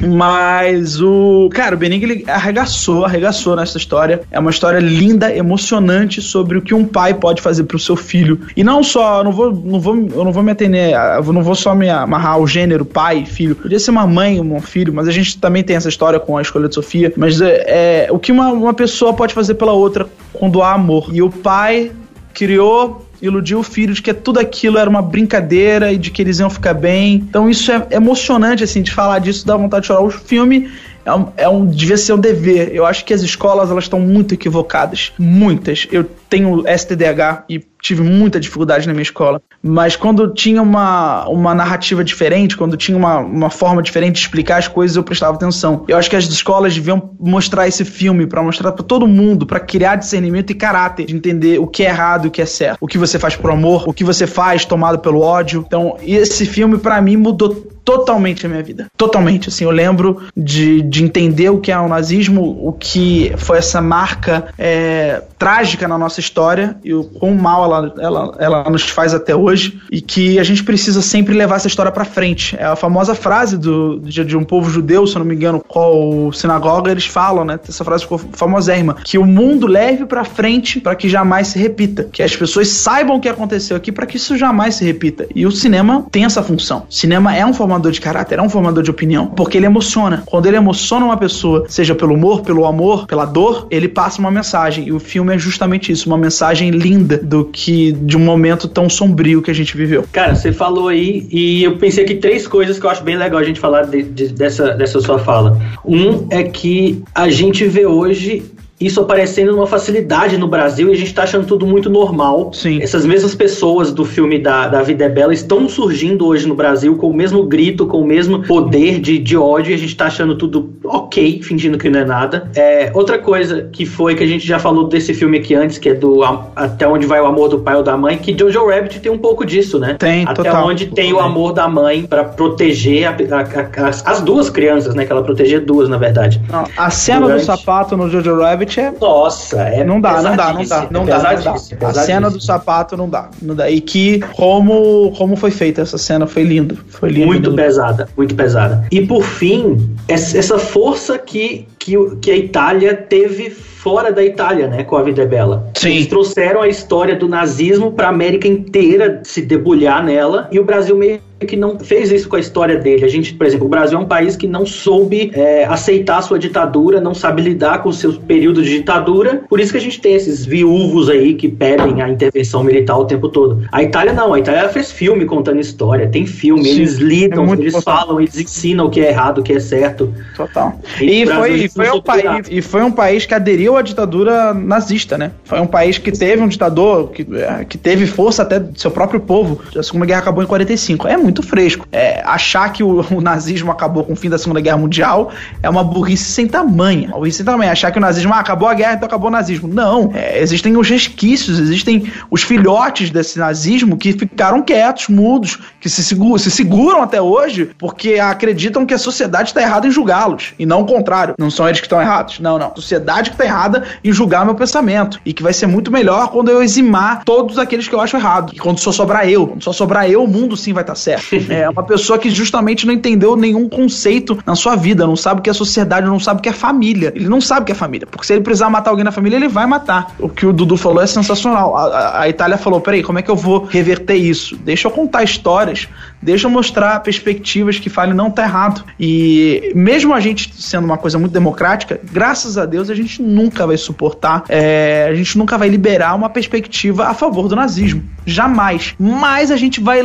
Mas 0.00 1.00
o. 1.00 1.48
Cara, 1.52 1.74
o 1.74 1.78
Benigni 1.78 2.24
arregaçou, 2.26 3.04
arregaçou 3.04 3.56
nessa 3.56 3.76
história. 3.78 4.22
É 4.30 4.38
uma 4.38 4.50
história 4.50 4.78
linda, 4.78 5.34
emocionante 5.34 6.22
sobre 6.22 6.58
o 6.58 6.62
que 6.62 6.74
um 6.74 6.84
pai 6.84 7.14
pode 7.14 7.42
fazer 7.42 7.64
pro 7.64 7.78
seu 7.78 7.96
filho. 7.96 8.40
E 8.56 8.62
não 8.62 8.82
só, 8.82 9.18
eu 9.18 9.24
não 9.24 9.32
vou, 9.32 9.52
não 9.52 9.80
vou, 9.80 9.96
eu 9.96 10.24
não 10.24 10.32
vou 10.32 10.42
me 10.42 10.52
atender, 10.52 10.92
eu 10.94 11.32
não 11.32 11.42
vou 11.42 11.54
só 11.54 11.74
me 11.74 11.88
amarrar 11.88 12.34
ao 12.34 12.46
gênero 12.46 12.84
pai, 12.84 13.24
filho. 13.24 13.56
Podia 13.56 13.78
ser 13.78 13.90
uma 13.90 14.06
mãe, 14.06 14.40
um 14.40 14.60
filho, 14.60 14.92
mas 14.92 15.08
a 15.08 15.12
gente 15.12 15.38
também 15.38 15.64
tem 15.64 15.76
essa 15.76 15.88
história 15.88 16.20
com 16.20 16.36
a 16.36 16.42
escolha 16.42 16.68
de 16.68 16.74
Sofia. 16.74 17.12
Mas 17.16 17.40
é, 17.40 18.06
é 18.06 18.08
o 18.10 18.18
que 18.18 18.30
uma, 18.30 18.52
uma 18.52 18.74
pessoa 18.74 19.12
pode 19.12 19.34
fazer 19.34 19.54
pela 19.54 19.72
outra 19.72 20.06
quando 20.32 20.62
há 20.62 20.72
amor. 20.72 21.10
E 21.12 21.20
o 21.22 21.30
pai 21.30 21.90
criou 22.32 23.07
iludiu 23.20 23.58
o 23.58 23.62
filho 23.62 23.94
de 23.94 24.02
que 24.02 24.12
tudo 24.14 24.38
aquilo 24.38 24.78
era 24.78 24.88
uma 24.88 25.02
brincadeira 25.02 25.92
e 25.92 25.98
de 25.98 26.10
que 26.10 26.22
eles 26.22 26.38
iam 26.38 26.50
ficar 26.50 26.74
bem. 26.74 27.14
Então 27.14 27.48
isso 27.48 27.70
é 27.72 27.86
emocionante, 27.90 28.64
assim, 28.64 28.82
de 28.82 28.90
falar 28.90 29.18
disso, 29.18 29.46
dá 29.46 29.56
vontade 29.56 29.82
de 29.82 29.88
chorar. 29.88 30.02
O 30.02 30.10
filme 30.10 30.70
é 31.04 31.14
um, 31.14 31.26
é 31.36 31.48
um 31.48 31.66
devia 31.66 31.96
ser 31.96 32.12
um 32.12 32.18
dever. 32.18 32.74
Eu 32.74 32.84
acho 32.84 33.04
que 33.04 33.14
as 33.14 33.22
escolas 33.22 33.70
elas 33.70 33.84
estão 33.84 34.00
muito 34.00 34.34
equivocadas, 34.34 35.12
muitas. 35.18 35.86
Eu 35.90 36.04
tenho 36.28 36.64
STDH 36.66 37.44
e 37.48 37.60
tive 37.80 38.02
muita 38.02 38.40
dificuldade 38.40 38.86
na 38.86 38.92
minha 38.92 39.02
escola, 39.02 39.40
mas 39.62 39.96
quando 39.96 40.32
tinha 40.34 40.60
uma, 40.60 41.28
uma 41.28 41.54
narrativa 41.54 42.02
diferente, 42.02 42.56
quando 42.56 42.76
tinha 42.76 42.96
uma, 42.96 43.18
uma 43.18 43.50
forma 43.50 43.82
diferente 43.82 44.16
de 44.16 44.20
explicar 44.20 44.58
as 44.58 44.68
coisas, 44.68 44.96
eu 44.96 45.02
prestava 45.02 45.36
atenção. 45.36 45.84
Eu 45.88 45.96
acho 45.96 46.10
que 46.10 46.16
as 46.16 46.24
escolas 46.24 46.74
deviam 46.74 47.10
mostrar 47.18 47.68
esse 47.68 47.84
filme 47.84 48.26
para 48.26 48.42
mostrar 48.42 48.72
para 48.72 48.84
todo 48.84 49.06
mundo, 49.06 49.46
para 49.46 49.60
criar 49.60 49.96
discernimento 49.96 50.50
e 50.50 50.54
caráter, 50.54 51.06
de 51.06 51.14
entender 51.14 51.58
o 51.60 51.66
que 51.66 51.84
é 51.84 51.88
errado 51.88 52.26
e 52.26 52.28
o 52.28 52.30
que 52.30 52.42
é 52.42 52.46
certo, 52.46 52.78
o 52.80 52.86
que 52.86 52.98
você 52.98 53.18
faz 53.18 53.36
por 53.36 53.50
amor, 53.50 53.88
o 53.88 53.92
que 53.92 54.04
você 54.04 54.26
faz 54.26 54.64
tomado 54.64 54.98
pelo 54.98 55.20
ódio. 55.20 55.64
Então, 55.66 55.96
esse 56.02 56.46
filme 56.46 56.78
para 56.78 57.00
mim 57.00 57.16
mudou 57.16 57.54
totalmente 57.88 58.44
a 58.44 58.50
minha 58.50 58.62
vida. 58.62 58.86
Totalmente, 58.98 59.48
assim, 59.48 59.64
eu 59.64 59.70
lembro 59.70 60.22
de, 60.36 60.82
de 60.82 61.02
entender 61.02 61.48
o 61.48 61.58
que 61.58 61.72
é 61.72 61.78
o 61.78 61.88
nazismo, 61.88 62.42
o 62.62 62.70
que 62.70 63.32
foi 63.38 63.56
essa 63.56 63.80
marca 63.80 64.48
é, 64.58 65.22
trágica 65.38 65.88
na 65.88 65.96
nossa 65.96 66.17
história 66.20 66.76
e 66.84 66.92
o 66.94 67.04
quão 67.04 67.34
mal 67.34 67.64
ela, 67.64 67.94
ela, 67.98 68.36
ela 68.38 68.70
nos 68.70 68.88
faz 68.88 69.14
até 69.14 69.34
hoje 69.34 69.80
e 69.90 70.00
que 70.00 70.38
a 70.38 70.44
gente 70.44 70.64
precisa 70.64 71.02
sempre 71.02 71.34
levar 71.34 71.56
essa 71.56 71.66
história 71.68 71.92
para 71.92 72.04
frente. 72.04 72.56
É 72.58 72.64
a 72.64 72.76
famosa 72.76 73.14
frase 73.14 73.56
do, 73.56 73.98
de, 74.00 74.24
de, 74.24 74.36
um 74.36 74.44
povo 74.44 74.70
judeu, 74.70 75.06
se 75.06 75.16
eu 75.16 75.20
não 75.20 75.26
me 75.26 75.34
engano, 75.34 75.62
qual 75.66 76.32
sinagoga 76.32 76.90
eles 76.90 77.06
falam, 77.06 77.44
né? 77.44 77.58
Essa 77.68 77.84
frase 77.84 78.04
ficou 78.04 78.18
famosérrima, 78.32 78.96
que 79.04 79.18
o 79.18 79.26
mundo 79.26 79.66
leve 79.66 80.06
para 80.06 80.24
frente 80.24 80.80
para 80.80 80.94
que 80.94 81.08
jamais 81.08 81.48
se 81.48 81.58
repita, 81.58 82.08
que 82.10 82.22
as 82.22 82.34
pessoas 82.34 82.68
saibam 82.68 83.16
o 83.16 83.20
que 83.20 83.28
aconteceu 83.28 83.76
aqui 83.76 83.92
para 83.92 84.06
que 84.06 84.16
isso 84.16 84.36
jamais 84.36 84.76
se 84.76 84.84
repita. 84.84 85.26
E 85.34 85.46
o 85.46 85.50
cinema 85.50 86.06
tem 86.10 86.24
essa 86.24 86.42
função. 86.42 86.86
O 86.88 86.92
cinema 86.92 87.36
é 87.36 87.44
um 87.44 87.52
formador 87.52 87.92
de 87.92 88.00
caráter, 88.00 88.38
é 88.38 88.42
um 88.42 88.48
formador 88.48 88.82
de 88.82 88.90
opinião, 88.90 89.26
porque 89.26 89.56
ele 89.56 89.66
emociona. 89.66 90.22
Quando 90.26 90.46
ele 90.46 90.56
emociona 90.56 91.04
uma 91.04 91.16
pessoa, 91.16 91.64
seja 91.68 91.94
pelo 91.94 92.14
humor, 92.14 92.42
pelo 92.42 92.64
amor, 92.64 93.06
pela 93.06 93.24
dor, 93.24 93.66
ele 93.70 93.88
passa 93.88 94.20
uma 94.20 94.30
mensagem. 94.30 94.86
E 94.88 94.92
o 94.92 95.00
filme 95.00 95.34
é 95.34 95.38
justamente 95.38 95.92
isso, 95.92 96.07
uma 96.08 96.18
mensagem 96.18 96.70
linda 96.70 97.16
do 97.18 97.44
que 97.44 97.92
de 97.92 98.16
um 98.16 98.20
momento 98.20 98.66
tão 98.66 98.88
sombrio 98.88 99.40
que 99.42 99.50
a 99.50 99.54
gente 99.54 99.76
viveu. 99.76 100.04
Cara, 100.10 100.34
você 100.34 100.52
falou 100.52 100.88
aí 100.88 101.28
e 101.30 101.62
eu 101.62 101.76
pensei 101.76 102.04
aqui 102.04 102.16
três 102.16 102.46
coisas 102.46 102.78
que 102.78 102.86
eu 102.86 102.90
acho 102.90 103.02
bem 103.04 103.16
legal 103.16 103.38
a 103.38 103.44
gente 103.44 103.60
falar 103.60 103.82
de, 103.82 104.02
de, 104.02 104.28
dessa, 104.28 104.74
dessa 104.74 105.00
sua 105.00 105.18
fala. 105.18 105.60
Um 105.84 106.26
é 106.30 106.42
que 106.42 107.02
a 107.14 107.28
gente 107.28 107.64
vê 107.66 107.86
hoje 107.86 108.42
isso 108.80 109.00
aparecendo 109.00 109.52
numa 109.52 109.66
facilidade 109.66 110.38
no 110.38 110.46
Brasil 110.46 110.88
e 110.88 110.92
a 110.92 110.96
gente 110.96 111.12
tá 111.12 111.24
achando 111.24 111.46
tudo 111.46 111.66
muito 111.66 111.90
normal. 111.90 112.52
Sim. 112.52 112.80
Essas 112.80 113.04
mesmas 113.04 113.34
pessoas 113.34 113.92
do 113.92 114.04
filme 114.04 114.38
da, 114.38 114.68
da 114.68 114.82
Vida 114.82 115.04
é 115.04 115.08
Bela 115.08 115.32
estão 115.32 115.68
surgindo 115.68 116.26
hoje 116.26 116.46
no 116.46 116.54
Brasil 116.54 116.96
com 116.96 117.10
o 117.10 117.14
mesmo 117.14 117.44
grito, 117.44 117.86
com 117.86 118.00
o 118.00 118.06
mesmo 118.06 118.42
poder 118.44 119.00
de, 119.00 119.18
de 119.18 119.36
ódio 119.36 119.72
e 119.72 119.74
a 119.74 119.78
gente 119.78 119.96
tá 119.96 120.06
achando 120.06 120.36
tudo 120.36 120.72
ok, 120.84 121.42
fingindo 121.42 121.76
que 121.76 121.88
não 121.88 122.00
é 122.00 122.04
nada. 122.04 122.50
É, 122.54 122.90
outra 122.94 123.18
coisa 123.18 123.68
que 123.72 123.84
foi 123.84 124.14
que 124.14 124.22
a 124.22 124.26
gente 124.26 124.46
já 124.46 124.58
falou 124.58 124.88
desse 124.88 125.12
filme 125.12 125.38
aqui 125.38 125.54
antes, 125.54 125.78
que 125.78 125.88
é 125.88 125.94
do 125.94 126.22
Até 126.54 126.86
Onde 126.86 127.06
Vai 127.06 127.20
o 127.20 127.26
Amor 127.26 127.48
do 127.48 127.58
Pai 127.58 127.76
ou 127.76 127.82
da 127.82 127.96
Mãe, 127.96 128.18
que 128.18 128.36
Jojo 128.38 128.66
Rabbit 128.66 129.00
tem 129.00 129.10
um 129.10 129.18
pouco 129.18 129.44
disso, 129.44 129.78
né? 129.78 129.96
Tem, 129.98 130.22
Até 130.22 130.44
total. 130.44 130.66
onde 130.66 130.86
tem 130.86 131.12
o 131.12 131.18
amor 131.18 131.52
da 131.52 131.68
mãe 131.68 132.04
para 132.04 132.24
proteger 132.24 133.06
a, 133.06 133.10
a, 133.10 133.84
a, 133.84 133.88
as, 133.88 134.06
as, 134.06 134.20
duas 134.20 134.48
crianças, 134.48 134.94
né? 134.94 135.04
Que 135.04 135.12
ela 135.12 135.22
proteger 135.22 135.64
duas, 135.64 135.88
na 135.88 135.96
verdade. 135.96 136.40
Não, 136.50 136.64
a 136.76 136.90
cena 136.90 137.22
Durante... 137.22 137.40
do 137.40 137.46
sapato 137.46 137.96
no 137.96 138.08
Jojo 138.08 138.40
Rabbit 138.40 138.67
é. 138.76 138.92
Nossa, 139.00 139.62
é. 139.62 139.84
Não 139.84 140.00
dá, 140.00 140.22
não 140.22 140.36
dá, 140.36 140.52
não 140.52 140.64
dá. 140.64 140.88
Não 140.90 141.04
dá, 141.04 141.18
não 141.18 141.42
dá. 141.42 141.88
A 141.88 141.94
cena 141.94 142.30
do 142.30 142.40
sapato 142.40 142.96
não 142.96 143.08
dá. 143.08 143.30
Não 143.40 143.54
dá. 143.54 143.70
E 143.70 143.80
que 143.80 144.20
como, 144.36 145.12
como 145.16 145.36
foi 145.36 145.50
feita 145.50 145.82
essa 145.82 145.98
cena 145.98 146.26
foi 146.26 146.42
lindo. 146.42 146.78
Foi 146.88 147.10
lindo. 147.10 147.26
Muito 147.26 147.54
pesada, 147.54 148.08
muito 148.16 148.34
pesada. 148.34 148.84
E 148.90 149.06
por 149.06 149.22
fim, 149.22 149.94
essa 150.08 150.58
força 150.58 151.18
que, 151.18 151.66
que, 151.78 151.94
que 152.16 152.30
a 152.30 152.36
Itália 152.36 152.94
teve 152.94 153.50
fora 153.50 154.12
da 154.12 154.22
Itália, 154.22 154.66
né, 154.66 154.82
com 154.82 154.96
a 154.96 155.02
Vida 155.02 155.22
é 155.22 155.26
Bela. 155.26 155.70
Sim. 155.74 155.90
Eles 155.90 156.06
trouxeram 156.08 156.62
a 156.62 156.68
história 156.68 157.14
do 157.14 157.28
nazismo 157.28 157.92
para 157.92 158.08
a 158.08 158.10
América 158.10 158.48
inteira 158.48 159.20
se 159.24 159.40
debulhar 159.40 160.04
nela 160.04 160.48
e 160.50 160.58
o 160.58 160.64
Brasil 160.64 160.96
meio 160.96 161.20
que 161.46 161.56
não 161.56 161.78
fez 161.78 162.10
isso 162.10 162.28
com 162.28 162.36
a 162.36 162.40
história 162.40 162.76
dele. 162.76 163.04
A 163.04 163.08
gente, 163.08 163.34
por 163.34 163.46
exemplo, 163.46 163.66
o 163.66 163.68
Brasil 163.68 163.98
é 163.98 164.00
um 164.00 164.06
país 164.06 164.36
que 164.36 164.46
não 164.46 164.66
soube 164.66 165.30
é, 165.34 165.64
aceitar 165.64 166.18
a 166.18 166.22
sua 166.22 166.38
ditadura, 166.38 167.00
não 167.00 167.14
sabe 167.14 167.42
lidar 167.42 167.82
com 167.82 167.88
o 167.88 167.92
seu 167.92 168.14
período 168.14 168.62
de 168.62 168.70
ditadura. 168.70 169.42
Por 169.48 169.60
isso 169.60 169.72
que 169.72 169.78
a 169.78 169.80
gente 169.80 170.00
tem 170.00 170.14
esses 170.14 170.44
viúvos 170.44 171.08
aí 171.08 171.34
que 171.34 171.48
pedem 171.48 172.02
a 172.02 172.08
intervenção 172.08 172.64
militar 172.64 172.98
o 172.98 173.04
tempo 173.04 173.28
todo. 173.28 173.62
A 173.70 173.82
Itália 173.82 174.12
não, 174.12 174.34
a 174.34 174.38
Itália 174.38 174.68
fez 174.68 174.90
filme 174.90 175.24
contando 175.26 175.60
história, 175.60 176.08
tem 176.08 176.26
filme, 176.26 176.64
Sim, 176.64 176.70
eles 176.70 176.94
lidam, 176.96 177.52
é 177.52 177.52
eles 177.52 177.72
total. 177.72 177.98
falam, 177.98 178.20
eles 178.20 178.38
ensinam 178.38 178.86
o 178.86 178.90
que 178.90 179.00
é 179.00 179.08
errado, 179.08 179.38
o 179.38 179.42
que 179.42 179.52
é 179.52 179.60
certo. 179.60 180.12
Total. 180.36 180.78
E, 181.00 181.22
e 181.22 181.26
foi, 181.26 181.52
e 181.54 181.68
foi 181.68 181.90
um 181.90 182.00
país, 182.00 182.46
e 182.50 182.62
foi 182.62 182.82
um 182.82 182.92
país 182.92 183.26
que 183.26 183.34
aderiu 183.34 183.76
à 183.76 183.82
ditadura 183.82 184.52
nazista, 184.54 185.16
né? 185.16 185.32
Foi 185.44 185.60
um 185.60 185.66
país 185.66 185.98
que 185.98 186.10
teve 186.10 186.42
um 186.42 186.48
ditador 186.48 187.10
que, 187.10 187.26
é, 187.34 187.64
que 187.64 187.78
teve 187.78 188.06
força 188.06 188.42
até 188.42 188.58
do 188.58 188.78
seu 188.78 188.90
próprio 188.90 189.20
povo. 189.20 189.60
A 189.76 189.82
Segunda 189.82 190.06
Guerra 190.06 190.20
acabou 190.20 190.42
em 190.42 190.46
45. 190.46 191.06
É 191.06 191.16
muito 191.16 191.27
fresco. 191.42 191.86
É, 191.92 192.22
achar 192.24 192.72
que 192.72 192.82
o, 192.82 193.04
o, 193.10 193.20
nazismo 193.20 193.70
acabou 193.70 194.04
com 194.04 194.12
o 194.12 194.16
fim 194.16 194.28
da 194.28 194.38
Segunda 194.38 194.60
Guerra 194.60 194.78
Mundial 194.78 195.30
é 195.62 195.68
uma 195.68 195.84
burrice 195.84 196.24
sem 196.24 196.46
tamanho. 196.46 197.10
Burrice 197.10 197.38
sem 197.38 197.46
tamanho. 197.46 197.70
Achar 197.70 197.90
que 197.90 197.98
o 197.98 198.00
nazismo 198.00 198.32
ah, 198.32 198.40
acabou 198.40 198.68
a 198.68 198.74
guerra, 198.74 198.94
então 198.94 199.06
acabou 199.06 199.28
o 199.28 199.32
nazismo. 199.32 199.68
Não. 199.68 200.10
É, 200.14 200.40
existem 200.40 200.76
os 200.76 200.88
resquícios, 200.88 201.58
existem 201.58 202.10
os 202.30 202.42
filhotes 202.42 203.10
desse 203.10 203.38
nazismo 203.38 203.96
que 203.96 204.12
ficaram 204.12 204.62
quietos, 204.62 205.08
mudos, 205.08 205.58
que 205.80 205.88
se, 205.88 206.02
se 206.02 206.50
seguram 206.50 207.02
até 207.02 207.20
hoje 207.20 207.70
porque 207.78 208.14
acreditam 208.14 208.84
que 208.86 208.94
a 208.94 208.98
sociedade 208.98 209.50
está 209.50 209.62
errada 209.62 209.86
em 209.86 209.90
julgá-los. 209.90 210.54
E 210.58 210.66
não 210.66 210.82
o 210.82 210.86
contrário. 210.86 211.34
Não 211.38 211.50
são 211.50 211.66
eles 211.66 211.80
que 211.80 211.86
estão 211.86 212.00
errados. 212.00 212.40
Não, 212.40 212.58
não. 212.58 212.74
Sociedade 212.74 213.30
que 213.30 213.34
está 213.34 213.44
errada 213.44 213.84
em 214.02 214.12
julgar 214.12 214.44
meu 214.44 214.54
pensamento. 214.54 215.20
E 215.24 215.32
que 215.32 215.42
vai 215.42 215.52
ser 215.52 215.66
muito 215.66 215.90
melhor 215.90 216.28
quando 216.28 216.50
eu 216.50 216.62
eximar 216.62 217.24
todos 217.24 217.58
aqueles 217.58 217.88
que 217.88 217.94
eu 217.94 218.00
acho 218.00 218.16
errado. 218.16 218.52
E 218.54 218.58
quando 218.58 218.78
só 218.78 218.92
sobrar 218.92 219.28
eu. 219.28 219.46
Quando 219.46 219.62
só 219.62 219.72
sobrar 219.72 220.08
eu, 220.10 220.24
o 220.24 220.28
mundo 220.28 220.56
sim 220.56 220.72
vai 220.72 220.82
estar 220.82 220.94
tá 220.94 220.98
certo. 220.98 221.17
É 221.48 221.68
uma 221.68 221.82
pessoa 221.82 222.18
que 222.18 222.30
justamente 222.30 222.86
não 222.86 222.92
entendeu 222.92 223.36
nenhum 223.36 223.68
conceito 223.68 224.38
na 224.46 224.54
sua 224.54 224.76
vida, 224.76 225.06
não 225.06 225.16
sabe 225.16 225.40
o 225.40 225.42
que 225.42 225.50
é 225.50 225.52
sociedade, 225.52 226.06
não 226.06 226.20
sabe 226.20 226.40
o 226.40 226.42
que 226.42 226.48
é 226.48 226.52
família. 226.52 227.12
Ele 227.14 227.28
não 227.28 227.40
sabe 227.40 227.62
o 227.62 227.64
que 227.64 227.72
é 227.72 227.74
família, 227.74 228.06
porque 228.06 228.26
se 228.26 228.32
ele 228.32 228.42
precisar 228.42 228.70
matar 228.70 228.90
alguém 228.90 229.04
na 229.04 229.12
família, 229.12 229.36
ele 229.36 229.48
vai 229.48 229.66
matar. 229.66 230.14
O 230.18 230.28
que 230.28 230.46
o 230.46 230.52
Dudu 230.52 230.76
falou 230.76 231.02
é 231.02 231.06
sensacional. 231.06 231.76
A, 231.76 231.82
a, 231.82 232.22
a 232.22 232.28
Itália 232.28 232.56
falou: 232.56 232.80
peraí, 232.80 233.02
como 233.02 233.18
é 233.18 233.22
que 233.22 233.30
eu 233.30 233.36
vou 233.36 233.64
reverter 233.64 234.16
isso? 234.16 234.56
Deixa 234.56 234.88
eu 234.88 234.92
contar 234.92 235.22
histórias, 235.22 235.88
deixa 236.20 236.48
mostrar 236.48 237.00
perspectivas 237.00 237.78
que 237.78 237.88
falem 237.88 238.14
não 238.14 238.30
tá 238.30 238.44
errado. 238.44 238.84
E 238.98 239.72
mesmo 239.74 240.14
a 240.14 240.20
gente 240.20 240.52
sendo 240.54 240.84
uma 240.84 240.98
coisa 240.98 241.18
muito 241.18 241.32
democrática, 241.32 242.00
graças 242.12 242.58
a 242.58 242.66
Deus 242.66 242.90
a 242.90 242.94
gente 242.94 243.22
nunca 243.22 243.66
vai 243.66 243.76
suportar, 243.76 244.44
é, 244.48 245.08
a 245.10 245.14
gente 245.14 245.36
nunca 245.38 245.56
vai 245.56 245.68
liberar 245.68 246.14
uma 246.14 246.28
perspectiva 246.28 247.06
a 247.06 247.14
favor 247.14 247.48
do 247.48 247.56
nazismo. 247.56 248.02
Jamais. 248.26 248.94
Mas 248.98 249.50
a 249.50 249.56
gente 249.56 249.80
vai 249.80 250.02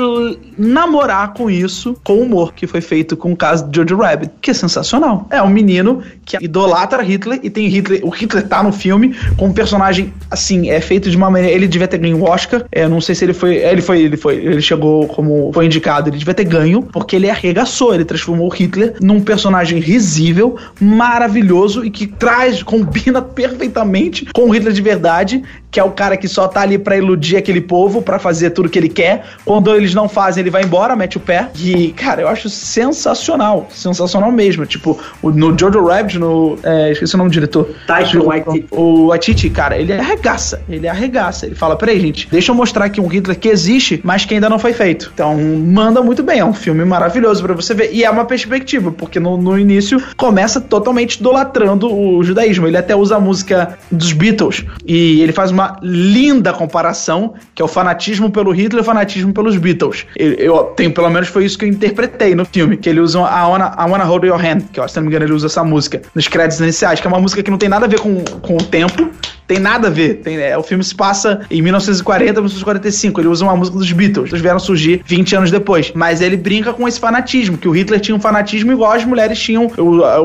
namorar 0.58 1.34
com 1.34 1.50
isso, 1.50 1.96
com 2.04 2.14
o 2.14 2.22
humor 2.22 2.54
que 2.54 2.66
foi 2.66 2.82
feito 2.82 3.18
com 3.18 3.32
o 3.32 3.36
caso 3.36 3.68
de 3.68 3.78
Jojo 3.78 3.98
Rabbit, 3.98 4.32
que 4.42 4.52
é 4.52 4.54
sensacional. 4.54 5.28
É 5.30 5.42
um 5.42 5.50
menino 5.50 6.02
que 6.26 6.38
idolatra 6.42 7.02
Hitler 7.04 7.40
e 7.44 7.50
tem 7.50 7.68
Hitler, 7.68 8.02
o 8.04 8.10
Hitler 8.10 8.48
tá 8.48 8.64
no 8.64 8.72
filme 8.72 9.16
com 9.38 9.48
um 9.48 9.54
personagem 9.54 10.14
assim, 10.30 10.70
é 10.70 10.80
feito 10.80 11.10
de 11.10 11.18
uma 11.18 11.30
maneira, 11.30 11.56
ele 11.56 11.68
devia 11.68 11.88
ter 11.88 11.98
ganho 11.98 12.18
o 12.18 12.24
Oscar. 12.24 12.66
É, 12.72 12.88
não 12.88 13.02
sei 13.02 13.16
se 13.16 13.26
ele 13.26 13.34
foi, 13.34 13.56
ele 13.56 13.82
foi, 13.82 14.02
ele 14.02 14.18
foi, 14.18 14.36
ele 14.36 14.62
chegou 14.62 15.08
como 15.08 15.52
foi 15.54 15.66
indicado, 15.66 16.03
ele 16.10 16.18
devia 16.18 16.34
ter 16.34 16.46
ganho, 16.46 16.82
porque 16.84 17.16
ele 17.16 17.30
arregaçou, 17.30 17.94
ele 17.94 18.06
transformou 18.06 18.48
o 18.48 18.50
Hitler 18.50 18.96
num 19.02 19.22
personagem 19.22 19.80
risível, 19.80 20.58
maravilhoso 20.80 21.86
e 21.86 21.90
que 21.90 22.08
traz, 22.08 22.62
combina 22.64 23.22
perfeitamente 23.22 24.28
com 24.34 24.50
o 24.50 24.50
Hitler 24.50 24.74
de 24.74 24.82
verdade, 24.82 25.44
que 25.74 25.80
é 25.80 25.84
o 25.84 25.90
cara 25.90 26.16
que 26.16 26.28
só 26.28 26.48
tá 26.48 26.62
ali 26.62 26.78
para 26.78 26.96
iludir 26.96 27.36
aquele 27.36 27.60
povo, 27.60 28.00
para 28.02 28.20
fazer 28.20 28.52
tudo 28.52 28.70
que 28.70 28.78
ele 28.78 28.90
quer. 28.90 29.26
Quando 29.44 29.74
eles 29.76 29.94
não 29.96 30.08
fazem, 30.08 30.42
ele 30.42 30.52
vai 30.52 30.64
embora, 30.64 30.96
mete 30.96 31.18
o 31.18 31.20
pé. 31.20 31.50
E, 31.58 31.92
cara, 31.94 32.22
eu 32.22 32.28
acho 32.28 32.48
sensacional. 32.48 33.68
Sensacional 33.72 34.32
mesmo. 34.32 34.68
Tipo, 34.68 35.00
no 35.24 35.58
Jojo 35.58 35.84
Rabbit, 35.84 36.20
no. 36.20 36.60
É, 36.62 36.92
esqueci 36.92 37.16
o 37.16 37.18
nome 37.18 37.32
do 37.32 37.34
diretor. 37.34 37.70
Taika 37.88 38.22
Waititi. 38.22 38.68
O 38.70 39.08
Waititi, 39.08 39.50
cara, 39.50 39.76
ele 39.76 39.92
arregaça. 39.94 40.62
Ele 40.70 40.88
arregaça. 40.88 41.48
Ele 41.48 41.56
fala: 41.56 41.76
peraí, 41.76 42.00
gente, 42.00 42.28
deixa 42.30 42.52
eu 42.52 42.56
mostrar 42.56 42.86
aqui 42.86 43.02
um 43.02 43.08
Hitler 43.08 43.40
que 43.40 43.50
existe, 43.50 44.00
mas 44.04 44.26
que 44.26 44.36
ainda 44.36 44.50
não 44.50 44.60
foi 44.60 44.74
feito. 44.74 45.10
Então, 45.12 45.36
manda 45.36 45.93
muito 46.02 46.24
bem. 46.24 46.40
É 46.40 46.46
um 46.46 46.54
filme 46.54 46.84
maravilhoso 46.86 47.44
para 47.44 47.54
você 47.54 47.74
ver. 47.74 47.92
E 47.94 48.04
é 48.04 48.10
uma 48.10 48.26
perspectiva, 48.26 48.92
porque 48.92 49.20
no, 49.20 49.38
no 49.38 49.58
início 49.60 50.02
começa 50.16 50.62
totalmente 50.62 51.16
idolatrando 51.16 51.94
o 51.94 52.24
judaísmo. 52.24 52.68
Ele 52.68 52.78
até 52.78 52.96
usa 52.96 53.18
a 53.18 53.20
música 53.20 53.78
dos 53.92 54.14
Beatles. 54.14 54.66
E 54.86 55.22
ele 55.22 55.32
faz 55.32 55.52
uma 55.52 55.78
linda 55.82 56.54
comparação, 56.54 57.34
que 57.54 57.62
é 57.62 57.66
o 57.66 57.68
fanatismo 57.68 58.30
pelo 58.32 58.52
Hitler 58.52 58.80
e 58.80 58.82
o 58.82 58.86
fanatismo 58.86 59.34
pelos 59.34 59.58
Beatles. 59.58 60.06
Eu, 60.16 60.34
eu 60.34 60.64
tenho, 60.76 60.92
pelo 60.92 61.10
menos 61.10 61.28
foi 61.28 61.46
isso 61.46 61.58
que 61.58 61.66
eu 61.66 61.70
interpretei 61.70 62.36
no 62.36 62.46
filme, 62.46 62.78
que 62.78 62.90
ele 62.90 63.00
usa 63.00 63.20
a 63.20 63.48
Wanna, 63.48 63.76
I 63.78 63.90
Wanna 63.90 64.04
Hold 64.04 64.24
Your 64.26 64.40
Hand, 64.40 64.62
que 64.72 64.80
ó, 64.80 64.88
se 64.88 64.96
não 64.96 65.04
me 65.04 65.10
engano 65.10 65.26
ele 65.26 65.34
usa 65.34 65.48
essa 65.48 65.64
música 65.64 66.02
nos 66.16 66.28
créditos 66.28 66.60
iniciais, 66.60 67.00
que 67.00 67.08
é 67.08 67.10
uma 67.10 67.20
música 67.20 67.44
que 67.44 67.52
não 67.52 67.58
tem 67.58 67.70
nada 67.70 67.86
a 67.86 67.90
ver 67.90 68.00
com, 68.00 68.24
com 68.42 68.56
o 68.56 68.64
tempo, 68.64 69.10
tem 69.48 69.60
nada 69.60 69.88
a 69.88 69.92
ver. 69.92 70.16
Tem, 70.16 70.38
é, 70.38 70.58
o 70.58 70.64
filme 70.64 70.84
se 70.84 70.96
passa 70.96 71.42
em 71.50 71.62
1940, 71.62 72.34
1945. 72.34 73.22
Ele 73.22 73.28
usa 73.28 73.44
uma 73.44 73.56
música 73.56 73.78
dos 73.78 73.92
Beatles. 73.92 74.30
Eles 74.30 74.42
vieram 74.42 74.60
surgir 74.60 75.02
20 75.06 75.36
anos 75.36 75.52
depois. 75.52 75.92
Mas 75.94 76.22
ele 76.22 76.38
brinca 76.38 76.74
com 76.74 76.88
esse 76.88 77.00
fanatismo, 77.00 77.58
que 77.58 77.68
o 77.68 77.72
Hitler 77.72 78.00
tinha 78.00 78.16
um 78.16 78.20
fanatismo 78.20 78.72
igual 78.72 78.92
as 78.92 79.06
mulheres 79.06 79.40
tinham, 79.40 79.70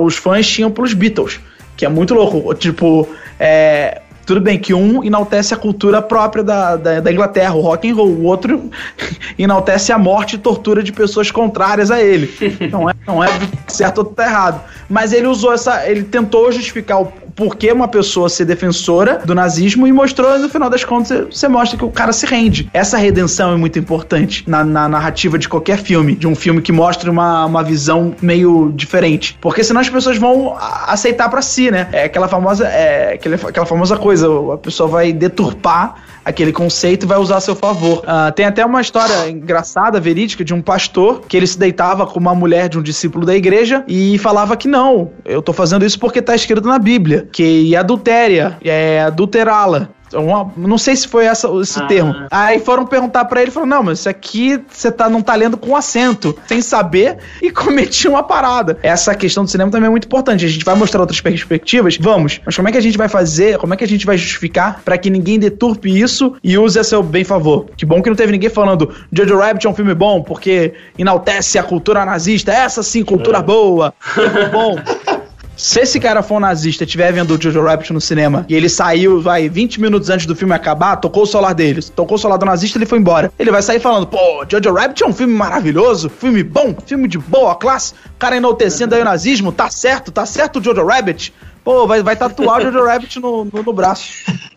os 0.00 0.16
fãs 0.16 0.46
tinham 0.48 0.70
pelos 0.70 0.94
Beatles. 0.94 1.40
Que 1.76 1.84
é 1.84 1.88
muito 1.88 2.14
louco. 2.14 2.54
Tipo, 2.54 3.08
é, 3.38 4.02
tudo 4.28 4.42
bem 4.42 4.58
que 4.58 4.74
um 4.74 5.02
enaltece 5.02 5.54
a 5.54 5.56
cultura 5.56 6.02
própria 6.02 6.44
da, 6.44 6.76
da, 6.76 7.00
da, 7.00 7.10
Inglaterra, 7.10 7.54
o 7.54 7.62
rock 7.62 7.90
and 7.90 7.94
roll, 7.94 8.08
o 8.08 8.24
outro 8.24 8.70
enaltece 9.38 9.90
a 9.90 9.96
morte 9.96 10.36
e 10.36 10.38
tortura 10.38 10.82
de 10.82 10.92
pessoas 10.92 11.30
contrárias 11.30 11.90
a 11.90 12.02
ele. 12.02 12.30
Não 12.70 12.90
é, 12.90 12.94
não 13.06 13.24
é 13.24 13.28
certo 13.66 13.98
ou 13.98 14.04
tá 14.04 14.26
errado. 14.26 14.60
Mas 14.86 15.14
ele 15.14 15.26
usou 15.26 15.54
essa. 15.54 15.88
Ele 15.88 16.02
tentou 16.02 16.52
justificar 16.52 17.00
o 17.00 17.06
por 17.38 17.54
que 17.54 17.70
uma 17.70 17.86
pessoa 17.86 18.28
ser 18.28 18.44
defensora 18.44 19.22
do 19.24 19.32
nazismo 19.32 19.86
e 19.86 19.92
mostrou, 19.92 20.36
no 20.40 20.48
final 20.48 20.68
das 20.68 20.82
contas, 20.82 21.32
você 21.32 21.46
mostra 21.46 21.78
que 21.78 21.84
o 21.84 21.90
cara 21.90 22.12
se 22.12 22.26
rende. 22.26 22.68
Essa 22.74 22.98
redenção 22.98 23.52
é 23.52 23.56
muito 23.56 23.78
importante 23.78 24.42
na, 24.44 24.64
na 24.64 24.88
narrativa 24.88 25.38
de 25.38 25.48
qualquer 25.48 25.78
filme, 25.78 26.16
de 26.16 26.26
um 26.26 26.34
filme 26.34 26.60
que 26.60 26.72
mostre 26.72 27.08
uma, 27.08 27.46
uma 27.46 27.62
visão 27.62 28.12
meio 28.20 28.72
diferente. 28.74 29.38
Porque 29.40 29.62
senão 29.62 29.80
as 29.80 29.88
pessoas 29.88 30.18
vão 30.18 30.56
aceitar 30.58 31.28
para 31.28 31.40
si, 31.40 31.70
né? 31.70 31.88
É 31.92 32.04
aquela 32.06 32.26
famosa, 32.26 32.66
é, 32.66 33.12
aquela, 33.12 33.36
aquela 33.36 33.66
famosa 33.66 33.96
coisa, 33.96 34.26
a 34.54 34.58
pessoa 34.58 34.88
vai 34.88 35.12
deturpar 35.12 35.94
aquele 36.28 36.52
conceito 36.52 37.04
e 37.04 37.06
vai 37.06 37.18
usar 37.18 37.38
a 37.38 37.40
seu 37.40 37.56
favor. 37.56 37.98
Uh, 37.98 38.30
tem 38.34 38.44
até 38.44 38.64
uma 38.64 38.80
história 38.80 39.30
engraçada, 39.30 39.98
verídica, 39.98 40.44
de 40.44 40.52
um 40.52 40.60
pastor 40.60 41.22
que 41.26 41.36
ele 41.36 41.46
se 41.46 41.58
deitava 41.58 42.06
com 42.06 42.20
uma 42.20 42.34
mulher 42.34 42.68
de 42.68 42.78
um 42.78 42.82
discípulo 42.82 43.24
da 43.24 43.34
igreja 43.34 43.82
e 43.88 44.18
falava 44.18 44.56
que 44.56 44.68
não, 44.68 45.10
eu 45.24 45.40
tô 45.40 45.54
fazendo 45.54 45.84
isso 45.86 45.98
porque 45.98 46.20
tá 46.20 46.34
escrito 46.34 46.68
na 46.68 46.78
Bíblia, 46.78 47.26
que 47.32 47.74
adultéria, 47.74 48.58
é 48.62 49.00
adulterá-la. 49.00 49.88
Uma, 50.12 50.50
não 50.56 50.78
sei 50.78 50.96
se 50.96 51.08
foi 51.08 51.26
essa, 51.26 51.48
esse 51.60 51.80
ah. 51.80 51.86
termo. 51.86 52.14
Aí 52.30 52.60
foram 52.60 52.86
perguntar 52.86 53.24
para 53.26 53.42
ele, 53.42 53.50
falou: 53.50 53.68
"Não, 53.68 53.82
mas 53.82 54.00
isso 54.00 54.08
aqui 54.08 54.62
você 54.68 54.90
tá 54.90 55.08
não 55.08 55.22
tá 55.22 55.34
lendo 55.34 55.56
com 55.56 55.76
acento, 55.76 56.36
sem 56.46 56.60
saber 56.60 57.18
e 57.42 57.50
cometi 57.52 58.08
uma 58.08 58.22
parada". 58.22 58.78
Essa 58.82 59.14
questão 59.14 59.44
do 59.44 59.50
cinema 59.50 59.70
também 59.70 59.88
é 59.88 59.90
muito 59.90 60.06
importante. 60.06 60.44
A 60.44 60.48
gente 60.48 60.64
vai 60.64 60.74
mostrar 60.74 61.00
outras 61.00 61.20
perspectivas, 61.20 61.96
vamos. 61.98 62.40
Mas 62.44 62.56
como 62.56 62.68
é 62.68 62.72
que 62.72 62.78
a 62.78 62.82
gente 62.82 62.98
vai 62.98 63.08
fazer? 63.08 63.58
Como 63.58 63.74
é 63.74 63.76
que 63.76 63.84
a 63.84 63.88
gente 63.88 64.06
vai 64.06 64.16
justificar 64.16 64.80
para 64.84 64.96
que 64.96 65.10
ninguém 65.10 65.38
deturpe 65.38 65.88
isso 65.88 66.34
e 66.42 66.56
use 66.56 66.78
a 66.78 66.84
seu 66.84 67.02
bem 67.02 67.24
favor? 67.24 67.66
Que 67.76 67.84
bom 67.84 68.02
que 68.02 68.08
não 68.08 68.16
teve 68.16 68.32
ninguém 68.32 68.50
falando 68.50 68.94
Jojo 69.12 69.38
Rabbit 69.38 69.66
é 69.66 69.70
um 69.70 69.74
filme 69.74 69.94
bom 69.94 70.22
porque 70.22 70.74
enaltece 70.98 71.58
a 71.58 71.62
cultura 71.62 72.04
nazista. 72.04 72.52
Essa 72.52 72.82
sim, 72.82 73.02
cultura 73.04 73.38
é. 73.38 73.42
boa. 73.42 73.94
bom. 74.52 74.76
Se 75.58 75.80
esse 75.80 75.98
cara 75.98 76.22
for 76.22 76.36
um 76.36 76.40
nazista 76.40 76.84
estiver 76.84 77.12
vendo 77.12 77.32
o 77.32 77.42
Jojo 77.42 77.60
Rabbit 77.60 77.92
no 77.92 78.00
cinema 78.00 78.46
e 78.48 78.54
ele 78.54 78.68
saiu, 78.68 79.20
vai, 79.20 79.48
20 79.48 79.80
minutos 79.80 80.08
antes 80.08 80.24
do 80.24 80.36
filme 80.36 80.54
acabar, 80.54 80.94
tocou 80.94 81.24
o 81.24 81.26
celular 81.26 81.52
dele, 81.52 81.82
tocou 81.82 82.14
o 82.14 82.18
celular 82.18 82.36
do 82.36 82.46
nazista 82.46 82.78
ele 82.78 82.86
foi 82.86 83.00
embora. 83.00 83.32
Ele 83.36 83.50
vai 83.50 83.60
sair 83.60 83.80
falando, 83.80 84.06
pô, 84.06 84.46
Jojo 84.48 84.72
Rabbit 84.72 85.02
é 85.02 85.06
um 85.08 85.12
filme 85.12 85.34
maravilhoso, 85.34 86.08
filme 86.08 86.44
bom, 86.44 86.76
filme 86.86 87.08
de 87.08 87.18
boa 87.18 87.56
classe, 87.56 87.92
cara 88.20 88.36
enaltecendo 88.36 88.94
aí 88.94 89.02
o 89.02 89.04
nazismo, 89.04 89.50
tá 89.50 89.68
certo, 89.68 90.12
tá 90.12 90.24
certo 90.24 90.60
o 90.60 90.62
Jojo 90.62 90.86
Rabbit. 90.86 91.34
Pô, 91.68 91.86
vai, 91.86 92.02
vai 92.02 92.16
tatuar 92.16 92.60
o 92.60 92.62
Jojo 92.62 92.82
Rabbit 92.82 93.20
no, 93.20 93.44
no, 93.44 93.62
no 93.62 93.72
braço. 93.74 94.08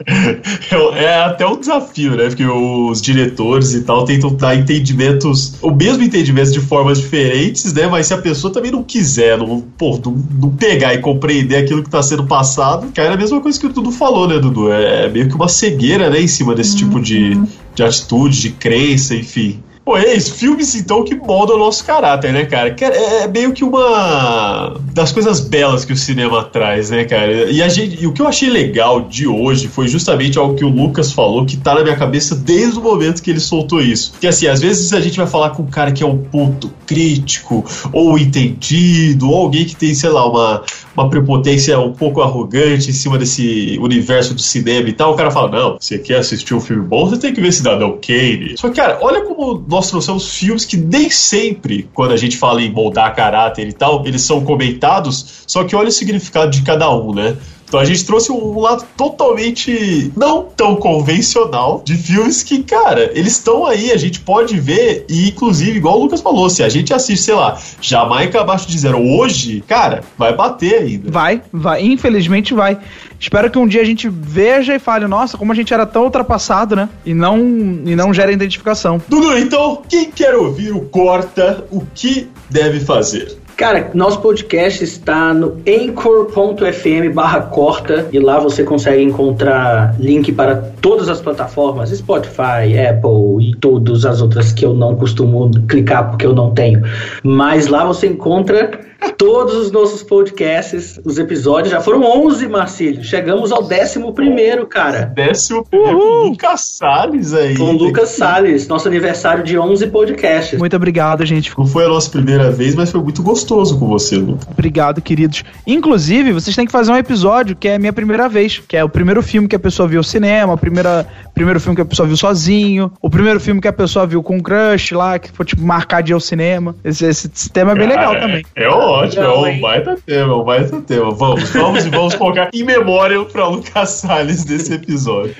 é 0.95 1.24
até 1.26 1.45
um 1.45 1.59
desafio, 1.59 2.16
né? 2.16 2.28
Porque 2.30 2.45
os 2.45 3.01
diretores 3.01 3.74
e 3.74 3.82
tal 3.82 4.05
tentam 4.05 4.34
dar 4.34 4.55
entendimentos, 4.55 5.55
o 5.62 5.72
mesmo 5.72 6.03
entendimento 6.03 6.53
de 6.53 6.62
formas 6.62 7.01
diferentes, 7.01 7.74
né? 7.74 7.86
Mas 7.86 8.07
se 8.07 8.14
a 8.14 8.18
pessoa 8.18 8.53
também 8.53 8.72
não 8.72 8.82
quiser, 8.82 9.38
não, 9.38 9.59
pô, 9.59 9.99
não, 10.05 10.24
não 10.39 10.51
pegar 10.51 10.93
e 10.93 10.99
compreender 10.99 11.57
aquilo 11.57 11.82
que 11.82 11.89
está 11.89 12.01
sendo 12.01 12.26
passado, 12.26 12.89
cai 12.93 13.09
na 13.09 13.18
mesma 13.18 13.41
coisa 13.41 13.59
que 13.59 13.66
o 13.66 13.74
Dudu 13.74 13.91
falou, 13.91 14.26
né, 14.26 14.39
Dudu? 14.39 14.72
É 14.72 15.09
meio 15.09 15.28
que 15.28 15.36
uma 15.36 15.49
cegueira, 15.49 16.09
né, 16.09 16.22
em 16.22 16.30
cima 16.30 16.55
desse 16.55 16.78
tipo 16.78 16.97
de, 16.97 17.34
uhum. 17.34 17.47
de 17.76 17.84
atitude, 17.84 18.39
de 18.39 18.51
crença, 18.51 19.14
enfim. 19.14 19.62
Pô, 19.84 19.97
é 19.97 20.13
isso, 20.13 20.36
filmes 20.36 20.75
então 20.75 21.03
que 21.03 21.15
moldam 21.15 21.55
o 21.55 21.59
nosso 21.59 21.84
caráter, 21.84 22.32
né, 22.32 22.45
cara? 22.45 22.75
É, 22.79 23.23
é 23.23 23.27
meio 23.27 23.51
que 23.51 23.63
uma 23.63 24.75
das 24.93 25.11
coisas 25.11 25.39
belas 25.39 25.84
que 25.84 25.91
o 25.91 25.97
cinema 25.97 26.43
traz, 26.43 26.91
né, 26.91 27.03
cara? 27.03 27.51
E, 27.51 27.63
a 27.63 27.67
gente, 27.67 28.01
e 28.01 28.05
o 28.05 28.13
que 28.13 28.21
eu 28.21 28.27
achei 28.27 28.49
legal 28.49 29.01
de 29.01 29.27
hoje 29.27 29.67
foi 29.67 29.88
justamente 29.88 30.38
algo 30.38 30.55
que 30.55 30.63
o 30.63 30.69
Lucas 30.69 31.11
falou 31.11 31.45
que 31.45 31.57
tá 31.57 31.73
na 31.73 31.82
minha 31.84 31.95
cabeça 31.95 32.36
desde 32.36 32.77
o 32.77 32.82
momento 32.82 33.23
que 33.23 33.32
ele 33.32 33.39
soltou 33.39 33.82
isso. 33.82 34.13
Que 34.21 34.27
assim, 34.27 34.47
às 34.47 34.61
vezes 34.61 34.93
a 34.93 35.01
gente 35.01 35.17
vai 35.17 35.25
falar 35.25 35.51
com 35.51 35.63
um 35.63 35.67
cara 35.67 35.91
que 35.91 36.03
é 36.03 36.05
um 36.05 36.17
puto 36.17 36.71
crítico, 36.86 37.65
ou 37.91 38.19
entendido, 38.19 39.29
ou 39.29 39.36
alguém 39.36 39.65
que 39.65 39.75
tem, 39.75 39.95
sei 39.95 40.09
lá, 40.09 40.29
uma, 40.29 40.63
uma 40.95 41.09
prepotência 41.09 41.79
um 41.79 41.93
pouco 41.93 42.21
arrogante 42.21 42.89
em 42.89 42.93
cima 42.93 43.17
desse 43.17 43.79
universo 43.82 44.34
do 44.34 44.41
cinema 44.41 44.89
e 44.89 44.93
tal. 44.93 45.13
O 45.13 45.15
cara 45.15 45.32
fala: 45.32 45.49
Não, 45.49 45.77
você 45.79 45.97
quer 45.97 46.19
assistir 46.19 46.53
um 46.53 46.59
filme 46.59 46.86
bom, 46.86 47.09
você 47.09 47.17
tem 47.17 47.34
que 47.34 47.41
ver 47.41 47.51
Cidadão 47.51 47.97
Kane. 48.05 48.55
Só 48.57 48.69
que, 48.69 48.75
cara, 48.75 48.99
olha 49.01 49.21
como 49.21 49.57
nós 49.72 49.89
trouxemos 49.89 50.36
filmes 50.36 50.65
que 50.65 50.76
nem 50.76 51.09
sempre, 51.09 51.89
quando 51.93 52.11
a 52.11 52.17
gente 52.17 52.36
fala 52.36 52.61
em 52.61 52.69
moldar 52.69 53.15
caráter 53.15 53.69
e 53.69 53.72
tal, 53.72 54.05
eles 54.05 54.22
são 54.22 54.43
comentados, 54.43 55.45
só 55.47 55.63
que 55.63 55.74
olha 55.74 55.88
o 55.88 55.91
significado 55.91 56.51
de 56.51 56.61
cada 56.61 56.93
um, 56.93 57.15
né? 57.15 57.38
Então 57.72 57.80
a 57.80 57.86
gente 57.86 58.05
trouxe 58.05 58.34
um 58.34 58.59
lado 58.59 58.84
totalmente 58.97 60.11
não 60.13 60.43
tão 60.43 60.76
convencional 60.76 61.82
de 61.86 61.95
filmes 61.95 62.43
que, 62.43 62.61
cara, 62.63 63.09
eles 63.15 63.32
estão 63.32 63.65
aí, 63.65 63.93
a 63.93 63.97
gente 63.97 64.19
pode 64.19 64.59
ver, 64.59 65.05
e 65.07 65.30
inclusive, 65.30 65.78
igual 65.78 65.97
o 65.97 66.03
Lucas 66.03 66.19
falou, 66.19 66.49
se 66.49 66.63
a 66.63 66.67
gente 66.67 66.93
assiste, 66.93 67.24
sei 67.24 67.34
lá, 67.34 67.57
Jamaica 67.80 68.41
abaixo 68.41 68.67
de 68.67 68.78
zero 68.78 69.01
hoje, 69.01 69.63
cara, 69.65 70.03
vai 70.17 70.36
bater 70.36 70.82
ainda. 70.82 71.09
Vai, 71.09 71.41
vai, 71.49 71.82
infelizmente 71.82 72.53
vai. 72.53 72.78
Espero 73.17 73.49
que 73.49 73.57
um 73.57 73.65
dia 73.65 73.82
a 73.82 73.86
gente 73.86 74.09
veja 74.09 74.76
e 74.76 74.80
fale, 74.80 75.07
nossa, 75.07 75.38
como 75.38 75.53
a 75.53 75.55
gente 75.55 75.74
era 75.74 75.86
tão 75.86 76.03
ultrapassado, 76.03 76.76
né? 76.76 76.89
E 77.05 77.13
não, 77.13 77.39
e 77.39 77.95
não 77.95 78.13
gera 78.13 78.34
identificação. 78.34 79.01
Dudu, 79.07 79.38
então, 79.38 79.82
quem 79.88 80.11
quer 80.11 80.36
ouvir 80.36 80.74
o 80.74 80.82
Corta, 80.82 81.63
o 81.72 81.86
que 81.95 82.28
deve 82.49 82.82
fazer? 82.82 83.38
Cara, 83.62 83.91
nosso 83.93 84.20
podcast 84.22 84.84
está 84.84 85.36
no 85.36 85.62
anchor.fm 85.68 87.14
barra 87.14 87.41
corta 87.41 88.07
e 88.12 88.18
lá 88.18 88.39
você 88.39 88.64
consegue 88.64 89.03
encontrar 89.03 89.95
link 89.99 90.32
para 90.32 90.55
todas 90.82 91.07
as 91.07 91.22
plataformas, 91.22 91.91
Spotify, 91.91 92.76
Apple 92.89 93.51
e 93.51 93.55
todas 93.57 94.03
as 94.03 94.20
outras 94.20 94.51
que 94.51 94.66
eu 94.66 94.74
não 94.74 94.95
costumo 94.95 95.51
clicar 95.68 96.09
porque 96.09 96.26
eu 96.26 96.34
não 96.34 96.55
tenho. 96.55 96.82
Mas 97.24 97.68
lá 97.68 97.86
você 97.86 98.07
encontra 98.07 98.80
todos 99.16 99.55
os 99.55 99.72
nossos 99.72 100.01
podcasts, 100.01 100.99
os 101.05 101.20
episódios, 101.20 101.70
já 101.70 101.80
foram 101.80 102.03
11, 102.26 102.47
Marcílio. 102.47 103.03
Chegamos 103.03 103.51
ao 103.51 103.64
11 103.64 104.12
primeiro, 104.14 104.66
cara. 104.66 105.03
Décimo 105.03 105.64
primeiro 105.64 105.99
com 105.99 106.30
Lucas 106.30 106.62
Salles 106.62 107.34
aí. 107.34 107.55
Com 107.55 107.74
Lucas 107.74 108.09
Salles, 108.09 108.68
nosso 108.68 108.88
aniversário 108.88 109.43
de 109.43 109.57
11 109.57 109.88
podcasts. 109.88 110.57
Muito 110.57 110.76
obrigado, 110.76 111.24
gente. 111.26 111.53
Não 111.55 111.68
foi 111.68 111.86
a 111.86 111.89
nossa 111.89 112.09
primeira 112.09 112.49
vez, 112.49 112.74
mas 112.74 112.91
foi 112.91 113.01
muito 113.01 113.22
gostoso 113.22 113.50
gostoso 113.51 113.77
com 113.77 113.87
você, 113.87 114.15
Lucas. 114.15 114.47
Obrigado, 114.49 115.01
queridos. 115.01 115.43
Inclusive, 115.67 116.31
vocês 116.31 116.55
têm 116.55 116.65
que 116.65 116.71
fazer 116.71 116.91
um 116.91 116.95
episódio 116.95 117.55
que 117.55 117.67
é 117.67 117.75
a 117.75 117.79
minha 117.79 117.91
primeira 117.91 118.29
vez, 118.29 118.59
que 118.59 118.77
é 118.77 118.83
o 118.83 118.89
primeiro 118.89 119.21
filme 119.21 119.47
que 119.47 119.55
a 119.55 119.59
pessoa 119.59 119.87
viu 119.87 119.99
ao 119.99 120.03
cinema, 120.03 120.53
o 120.53 120.57
primeira, 120.57 121.05
primeiro 121.33 121.59
filme 121.59 121.75
que 121.75 121.81
a 121.81 121.85
pessoa 121.85 122.07
viu 122.07 122.15
sozinho, 122.15 122.91
o 123.01 123.09
primeiro 123.09 123.39
filme 123.39 123.59
que 123.59 123.67
a 123.67 123.73
pessoa 123.73 124.07
viu 124.07 124.23
com 124.23 124.37
um 124.37 124.39
crush 124.39 124.93
lá, 124.93 125.19
que 125.19 125.31
foi 125.31 125.45
tipo 125.45 125.61
marcar 125.61 126.01
de 126.01 126.11
ir 126.11 126.13
ao 126.13 126.19
cinema. 126.19 126.75
Esse, 126.83 127.05
esse, 127.05 127.29
esse 127.33 127.49
tema 127.49 127.73
é 127.73 127.75
bem 127.75 127.87
legal 127.87 128.15
é, 128.15 128.19
também. 128.19 128.45
É 128.55 128.67
ótimo, 128.69 129.23
é 129.23 129.29
um 129.29 129.59
baita 129.59 129.97
tema, 130.05 130.37
um 130.37 130.43
baita 130.43 130.81
tema. 130.81 131.11
Vamos, 131.11 131.49
vamos 131.49 131.85
e 131.85 131.89
vamos 131.89 132.15
colocar 132.15 132.49
em 132.53 132.63
memória 132.63 133.23
pra 133.25 133.47
Lucas 133.47 133.89
Salles 133.89 134.45
desse 134.45 134.73
episódio. 134.73 135.35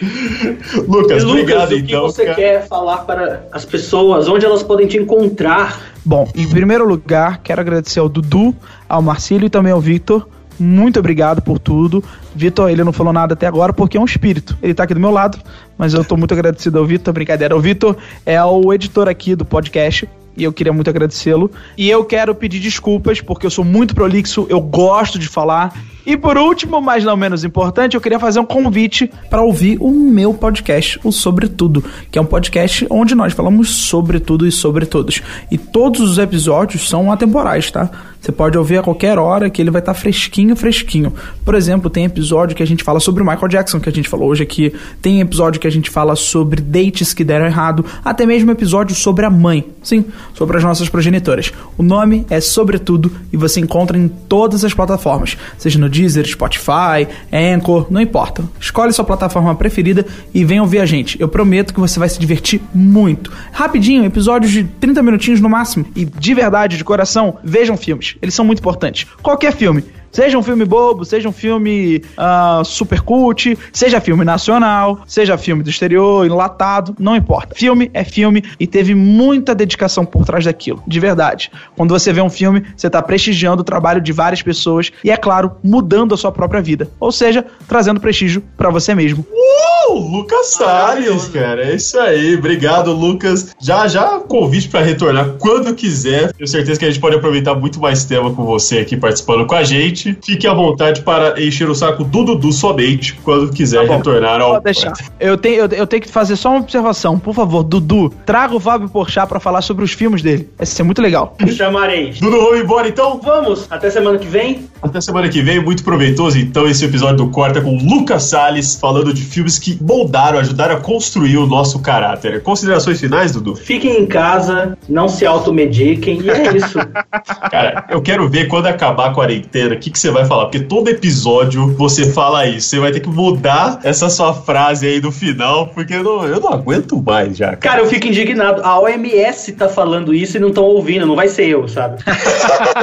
Lucas, 0.88 1.24
E, 1.24 1.26
obrigado 1.26 1.72
o 1.72 1.76
que 1.76 1.91
então. 1.91 2.03
você 2.03 2.26
cara. 2.26 2.36
quer 2.36 2.68
falar 2.68 2.97
para 2.99 3.47
as 3.51 3.64
pessoas? 3.64 4.28
Onde 4.28 4.45
elas 4.45 4.64
podem 4.64 4.88
te 4.88 4.97
encontrar? 4.97 5.91
Bom, 6.04 6.30
em 6.36 6.47
primeiro 6.47 6.88
lugar, 6.88 7.39
quero 7.43 7.62
agradecer 7.62 7.99
ao 7.99 8.10
Dudu, 8.10 8.56
ao 8.89 9.02
Marcílio 9.02 9.45
e 9.45 9.49
também 9.49 9.72
ao 9.72 9.80
Victor. 9.80 10.28
Muito 10.60 10.99
obrigado 10.99 11.41
por 11.41 11.60
tudo. 11.60 12.04
Vitor, 12.36 12.70
ele 12.70 12.84
não 12.84 12.93
falou 12.93 13.14
nada 13.14 13.34
até 13.34 13.47
agora 13.47 13.74
porque 13.74 13.97
é 13.97 13.99
um 13.99 14.06
espírito. 14.06 14.58
Ele 14.62 14.74
tá 14.74 14.84
aqui 14.84 14.93
do 14.93 14.99
meu 14.99 15.12
lado, 15.12 15.39
mas 15.78 15.93
eu 15.93 16.04
tô 16.04 16.18
muito 16.18 16.34
agradecido 16.34 16.78
ao 16.78 16.86
Vitor. 16.86 17.14
Brincadeira. 17.14 17.56
O 17.56 17.60
Vitor 17.60 17.95
é 18.26 18.43
o 18.43 18.74
editor 18.74 19.08
aqui 19.08 19.36
do 19.36 19.45
podcast 19.45 20.08
e 20.36 20.43
eu 20.43 20.54
queria 20.54 20.74
muito 20.74 20.89
agradecê-lo. 20.89 21.52
E 21.78 21.89
eu 21.89 22.06
quero 22.06 22.34
pedir 22.34 22.60
desculpas 22.60 23.22
porque 23.22 23.45
eu 23.45 23.49
sou 23.49 23.66
muito 23.66 23.95
prolixo, 23.95 24.45
eu 24.49 24.62
gosto 24.62 25.20
de 25.20 25.28
falar. 25.28 25.74
E 26.06 26.18
por 26.18 26.38
último, 26.38 26.82
mas 26.82 27.04
não 27.04 27.16
menos 27.16 27.43
importante, 27.43 27.95
eu 27.95 28.02
queria 28.02 28.20
fazer 28.20 28.39
um 28.39 28.45
convite 28.45 29.12
para 29.30 29.41
ouvir 29.41 29.78
o 29.80 29.91
meu 29.91 30.34
podcast, 30.34 30.99
o 31.04 31.12
Sobre 31.12 31.47
Tudo, 31.47 31.84
que 32.10 32.18
é 32.18 32.22
um 32.22 32.26
podcast 32.26 32.86
onde 32.89 33.14
nós 33.14 33.34
falamos 33.34 33.70
sobre 33.70 34.20
tudo 34.20 34.47
e 34.47 34.52
sobre 34.52 34.86
todos. 34.86 35.22
E 35.52 35.58
todos 35.58 36.02
os 36.02 36.18
episódios 36.18 36.89
são 36.89 37.12
atemporais, 37.12 37.70
tá? 37.70 37.89
Você 38.22 38.32
pode 38.32 38.56
ouvir 38.56 38.78
a 38.78 38.84
qualquer 38.84 39.18
hora 39.18 39.49
que 39.49 39.60
ele 39.60 39.72
vai 39.72 39.82
estar 39.82 39.95
fresquinho, 39.95 40.56
fresquinho. 40.56 41.12
Por 41.43 41.56
exemplo, 41.56 41.89
tem 41.89 42.06
episódio 42.06 42.56
que 42.56 42.62
a 42.62 42.68
gente 42.68 42.84
fala 42.84 42.99
sobre 42.99 43.24
o 43.24 43.26
Michael 43.26 43.47
Jackson, 43.47 43.80
que 43.80 43.89
a 43.89 43.91
gente 43.91 44.08
falou 44.08 44.30
hoje 44.30 44.43
aqui. 44.43 44.72
Tem 45.02 45.22
episódio 45.22 45.60
que 45.60 45.66
a 45.66 45.72
gente 45.72 45.89
fala 45.89 46.16
sobre 46.16 46.62
dates 46.62 47.16
que 47.16 47.24
deram 47.24 47.47
errado. 47.47 47.84
Até 48.06 48.24
mesmo 48.24 48.52
episódio 48.52 48.95
sobre 48.95 49.26
a 49.26 49.30
mãe. 49.30 49.66
Sim, 49.82 50.06
sobre 50.36 50.56
as 50.58 50.64
nossas 50.64 50.88
progenitoras. 50.88 51.52
O 51.76 51.82
nome 51.82 52.24
é 52.30 52.39
Sobretudo 52.39 53.12
e 53.34 53.38
você 53.38 53.60
encontra 53.60 53.97
em 53.97 54.08
todas 54.08 54.64
as 54.64 54.74
plataformas, 54.74 55.36
seja 55.58 55.80
no 55.80 55.89
Deezer, 55.92 56.26
Spotify, 56.26 57.08
Anchor, 57.32 57.88
não 57.89 58.02
importa. 58.02 58.44
Escolhe 58.60 58.94
sua 58.94 59.06
plataforma 59.06 59.54
preferida 59.54 60.06
e 60.34 60.44
vem 60.44 60.60
ouvir 60.60 60.80
a 60.80 60.86
gente. 60.86 61.20
Eu 61.20 61.28
prometo 61.28 61.74
que 61.74 61.80
você 61.80 62.00
vai 62.00 62.10
se 62.10 62.20
divertir 62.20 62.62
muito. 62.74 63.32
Rapidinho, 63.52 64.06
episódios 64.06 64.52
de 64.52 64.64
30 64.64 65.04
minutinhos 65.04 65.42
no 65.42 65.50
máximo. 65.50 65.86
E 65.96 66.06
de 66.06 66.34
verdade, 66.34 66.78
de 66.78 66.84
coração, 66.84 67.38
vejam 67.44 67.78
filmes. 67.78 68.16
Eles 68.22 68.34
são 68.34 68.46
muito 68.46 68.60
importantes. 68.60 69.06
Qualquer 69.22 69.54
filme. 69.54 69.84
Seja 70.12 70.38
um 70.38 70.43
filme 70.43 70.66
bobo, 70.66 71.05
seja 71.05 71.30
um 71.30 71.32
filme 71.32 72.03
ah, 72.18 72.62
super 72.66 73.01
cult, 73.01 73.57
seja 73.72 74.01
filme 74.01 74.26
nacional, 74.26 75.01
seja 75.07 75.38
filme 75.38 75.64
do 75.64 75.70
exterior, 75.70 76.26
enlatado, 76.26 76.95
não 76.99 77.16
importa. 77.16 77.55
Filme 77.55 77.89
é 77.93 78.03
filme 78.03 78.43
e 78.59 78.68
teve 78.68 78.93
muita 78.93 79.55
dedicação 79.55 80.05
por 80.05 80.26
trás 80.26 80.45
daquilo, 80.45 80.84
de 80.88 80.99
verdade. 80.99 81.51
Quando 81.76 81.91
você 81.91 82.12
vê 82.12 82.22
um 82.22 82.30
filme, 82.30 82.64
você 82.76 82.88
está 82.88 83.01
prestigiando 83.01 83.62
o 83.62 83.66
trabalho 83.66 84.01
de 84.01 84.12
várias 84.12 84.41
pessoas 84.41 84.91
e, 85.03 85.12
é 85.12 85.18
claro, 85.18 85.53
mudando 85.64 86.14
a 86.14 86.18
sua 86.18 86.32
própria 86.32 86.62
vida. 86.62 86.89
Ou 86.99 87.12
seja, 87.12 87.45
trazendo 87.68 87.99
prestígio 87.99 88.43
para 88.57 88.70
você 88.70 88.93
mesmo. 88.93 89.26
Uh, 89.32 89.93
Lucas 89.93 90.53
Salles, 90.53 91.28
cara. 91.30 91.64
É 91.64 91.76
isso 91.76 91.99
aí. 91.99 92.36
Obrigado, 92.36 92.91
Lucas. 92.91 93.53
Já 93.59 93.88
já 93.88 94.20
convite 94.20 94.70
pra 94.70 94.82
retornar 94.82 95.36
quando 95.39 95.74
quiser. 95.76 96.34
Tenho 96.34 96.47
certeza 96.47 96.80
que 96.80 96.86
a 96.86 96.89
gente 96.89 96.99
pode 96.99 97.16
aproveitar 97.16 97.55
muito 97.55 97.80
mais 97.80 98.05
tema 98.05 98.34
com 98.34 98.45
você 98.45 98.80
aqui 98.80 98.95
participando 98.97 99.45
com 99.45 99.55
a 99.55 99.64
gente. 99.64 100.01
Fique 100.24 100.47
à 100.47 100.54
vontade 100.54 101.02
para 101.02 101.41
encher 101.41 101.70
o 101.70 101.76
saco 101.76 102.04
do 102.04 102.24
Dudu 102.24 102.52
somente 102.52 103.14
quando 103.24 103.52
quiser 103.52 103.88
retornar 103.88 104.41
ao. 104.41 104.52
Pode 104.52 104.66
deixar. 104.66 104.93
Eu 105.20 105.38
tenho, 105.38 105.62
eu, 105.62 105.68
eu 105.70 105.88
tenho 105.88 106.02
que 106.02 106.10
fazer 106.10 106.36
só 106.36 106.49
uma 106.49 106.60
observação. 106.60 107.20
Por 107.20 107.34
favor, 107.34 107.64
Dudu, 107.64 108.14
traga 108.26 108.56
o 108.56 108.60
Fábio 108.60 108.89
Porchat 108.89 109.28
para 109.28 109.39
falar 109.39 109.62
sobre 109.62 109.84
os 109.84 109.91
filmes 109.91 110.22
dele. 110.22 110.49
Vai 110.58 110.66
ser 110.66 110.84
muito 110.84 111.02
legal. 111.02 111.36
Chamarei. 111.47 112.12
Dudu, 112.12 112.38
vamos 112.38 112.60
embora 112.60 112.88
então? 112.88 113.20
Vamos. 113.22 113.68
Até 113.70 113.89
semana 113.89 114.18
que 114.18 114.28
vem. 114.28 114.68
Até 114.82 114.99
semana 114.99 115.30
que 115.30 115.41
vem, 115.41 115.64
muito 115.64 115.84
proveitoso. 115.84 116.39
Então, 116.39 116.68
esse 116.68 116.84
episódio 116.86 117.18
do 117.18 117.30
Corta 117.30 117.62
com 117.62 117.78
Lucas 117.78 118.24
Salles, 118.24 118.76
falando 118.76 119.14
de 119.14 119.22
filmes 119.22 119.60
que 119.60 119.78
moldaram, 119.82 120.39
ajudaram 120.39 120.76
a 120.76 120.80
construir 120.80 121.38
o 121.38 121.45
nosso 121.45 121.80
caráter. 121.80 122.41
Considerações 122.41 122.99
finais, 122.99 123.32
Dudu? 123.32 123.56
Fiquem 123.56 124.02
em 124.02 124.06
casa, 124.06 124.78
não 124.89 125.08
se 125.08 125.26
automediquem 125.26 126.22
e 126.22 126.30
é 126.30 126.58
isso. 126.58 126.80
Cara, 127.52 127.86
eu 127.89 128.02
quero 128.02 128.28
ver 128.30 128.47
quando 128.47 128.68
acabar 128.68 129.10
a 129.10 129.14
quarentena, 129.14 129.76
o 129.76 129.80
que, 129.92 129.94
que 129.94 130.00
você 130.00 130.10
vai 130.10 130.26
falar? 130.26 130.46
Porque 130.46 130.62
todo 130.62 130.89
episódio 130.89 131.76
você 131.76 132.12
fala 132.12 132.48
isso. 132.48 132.70
Você 132.70 132.80
vai 132.80 132.92
ter 132.92 133.02
que 133.02 133.10
mudar 133.10 133.80
essa 133.84 134.10
sua 134.10 134.34
frase 134.34 134.88
aí 134.88 135.02
no 135.02 135.12
final, 135.12 135.68
porque 135.68 135.94
eu 135.96 136.04
não, 136.04 136.26
eu 136.26 136.39
não 136.39 136.54
aguento 136.54 137.02
mais 137.02 137.38
já. 137.38 137.56
Cara, 137.56 137.82
eu 137.82 137.88
fico 137.88 138.08
indignado. 138.08 138.62
A 138.64 138.80
OMS 138.80 139.52
tá 139.54 139.68
falando 139.68 140.14
isso 140.14 140.38
e 140.38 140.39
não 140.39 140.50
estão 140.50 140.64
ouvindo, 140.64 141.06
não 141.06 141.16
vai 141.16 141.28
ser 141.28 141.48
eu, 141.48 141.68
sabe? 141.68 142.04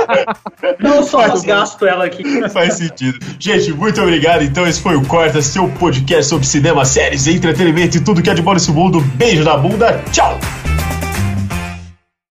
não, 0.79 1.03
só 1.03 1.41
gasto 1.41 1.87
ela 1.87 2.05
aqui. 2.05 2.23
Faz 2.51 2.75
sentido. 2.75 3.19
Gente, 3.39 3.73
muito 3.73 4.01
obrigado. 4.01 4.43
Então, 4.43 4.67
esse 4.67 4.81
foi 4.81 4.97
o 4.97 5.05
Corta, 5.05 5.41
seu 5.41 5.69
podcast 5.69 6.27
sobre 6.27 6.47
cinema, 6.47 6.85
séries, 6.85 7.27
entretenimento 7.27 7.97
e 7.97 8.01
tudo 8.01 8.23
que 8.23 8.31
é 8.31 8.35
de 8.35 8.43
bom 8.43 8.53
nesse 8.53 8.71
mundo. 8.71 9.01
Beijo 9.01 9.45
na 9.45 9.57
bunda. 9.57 10.03
Tchau! 10.13 10.39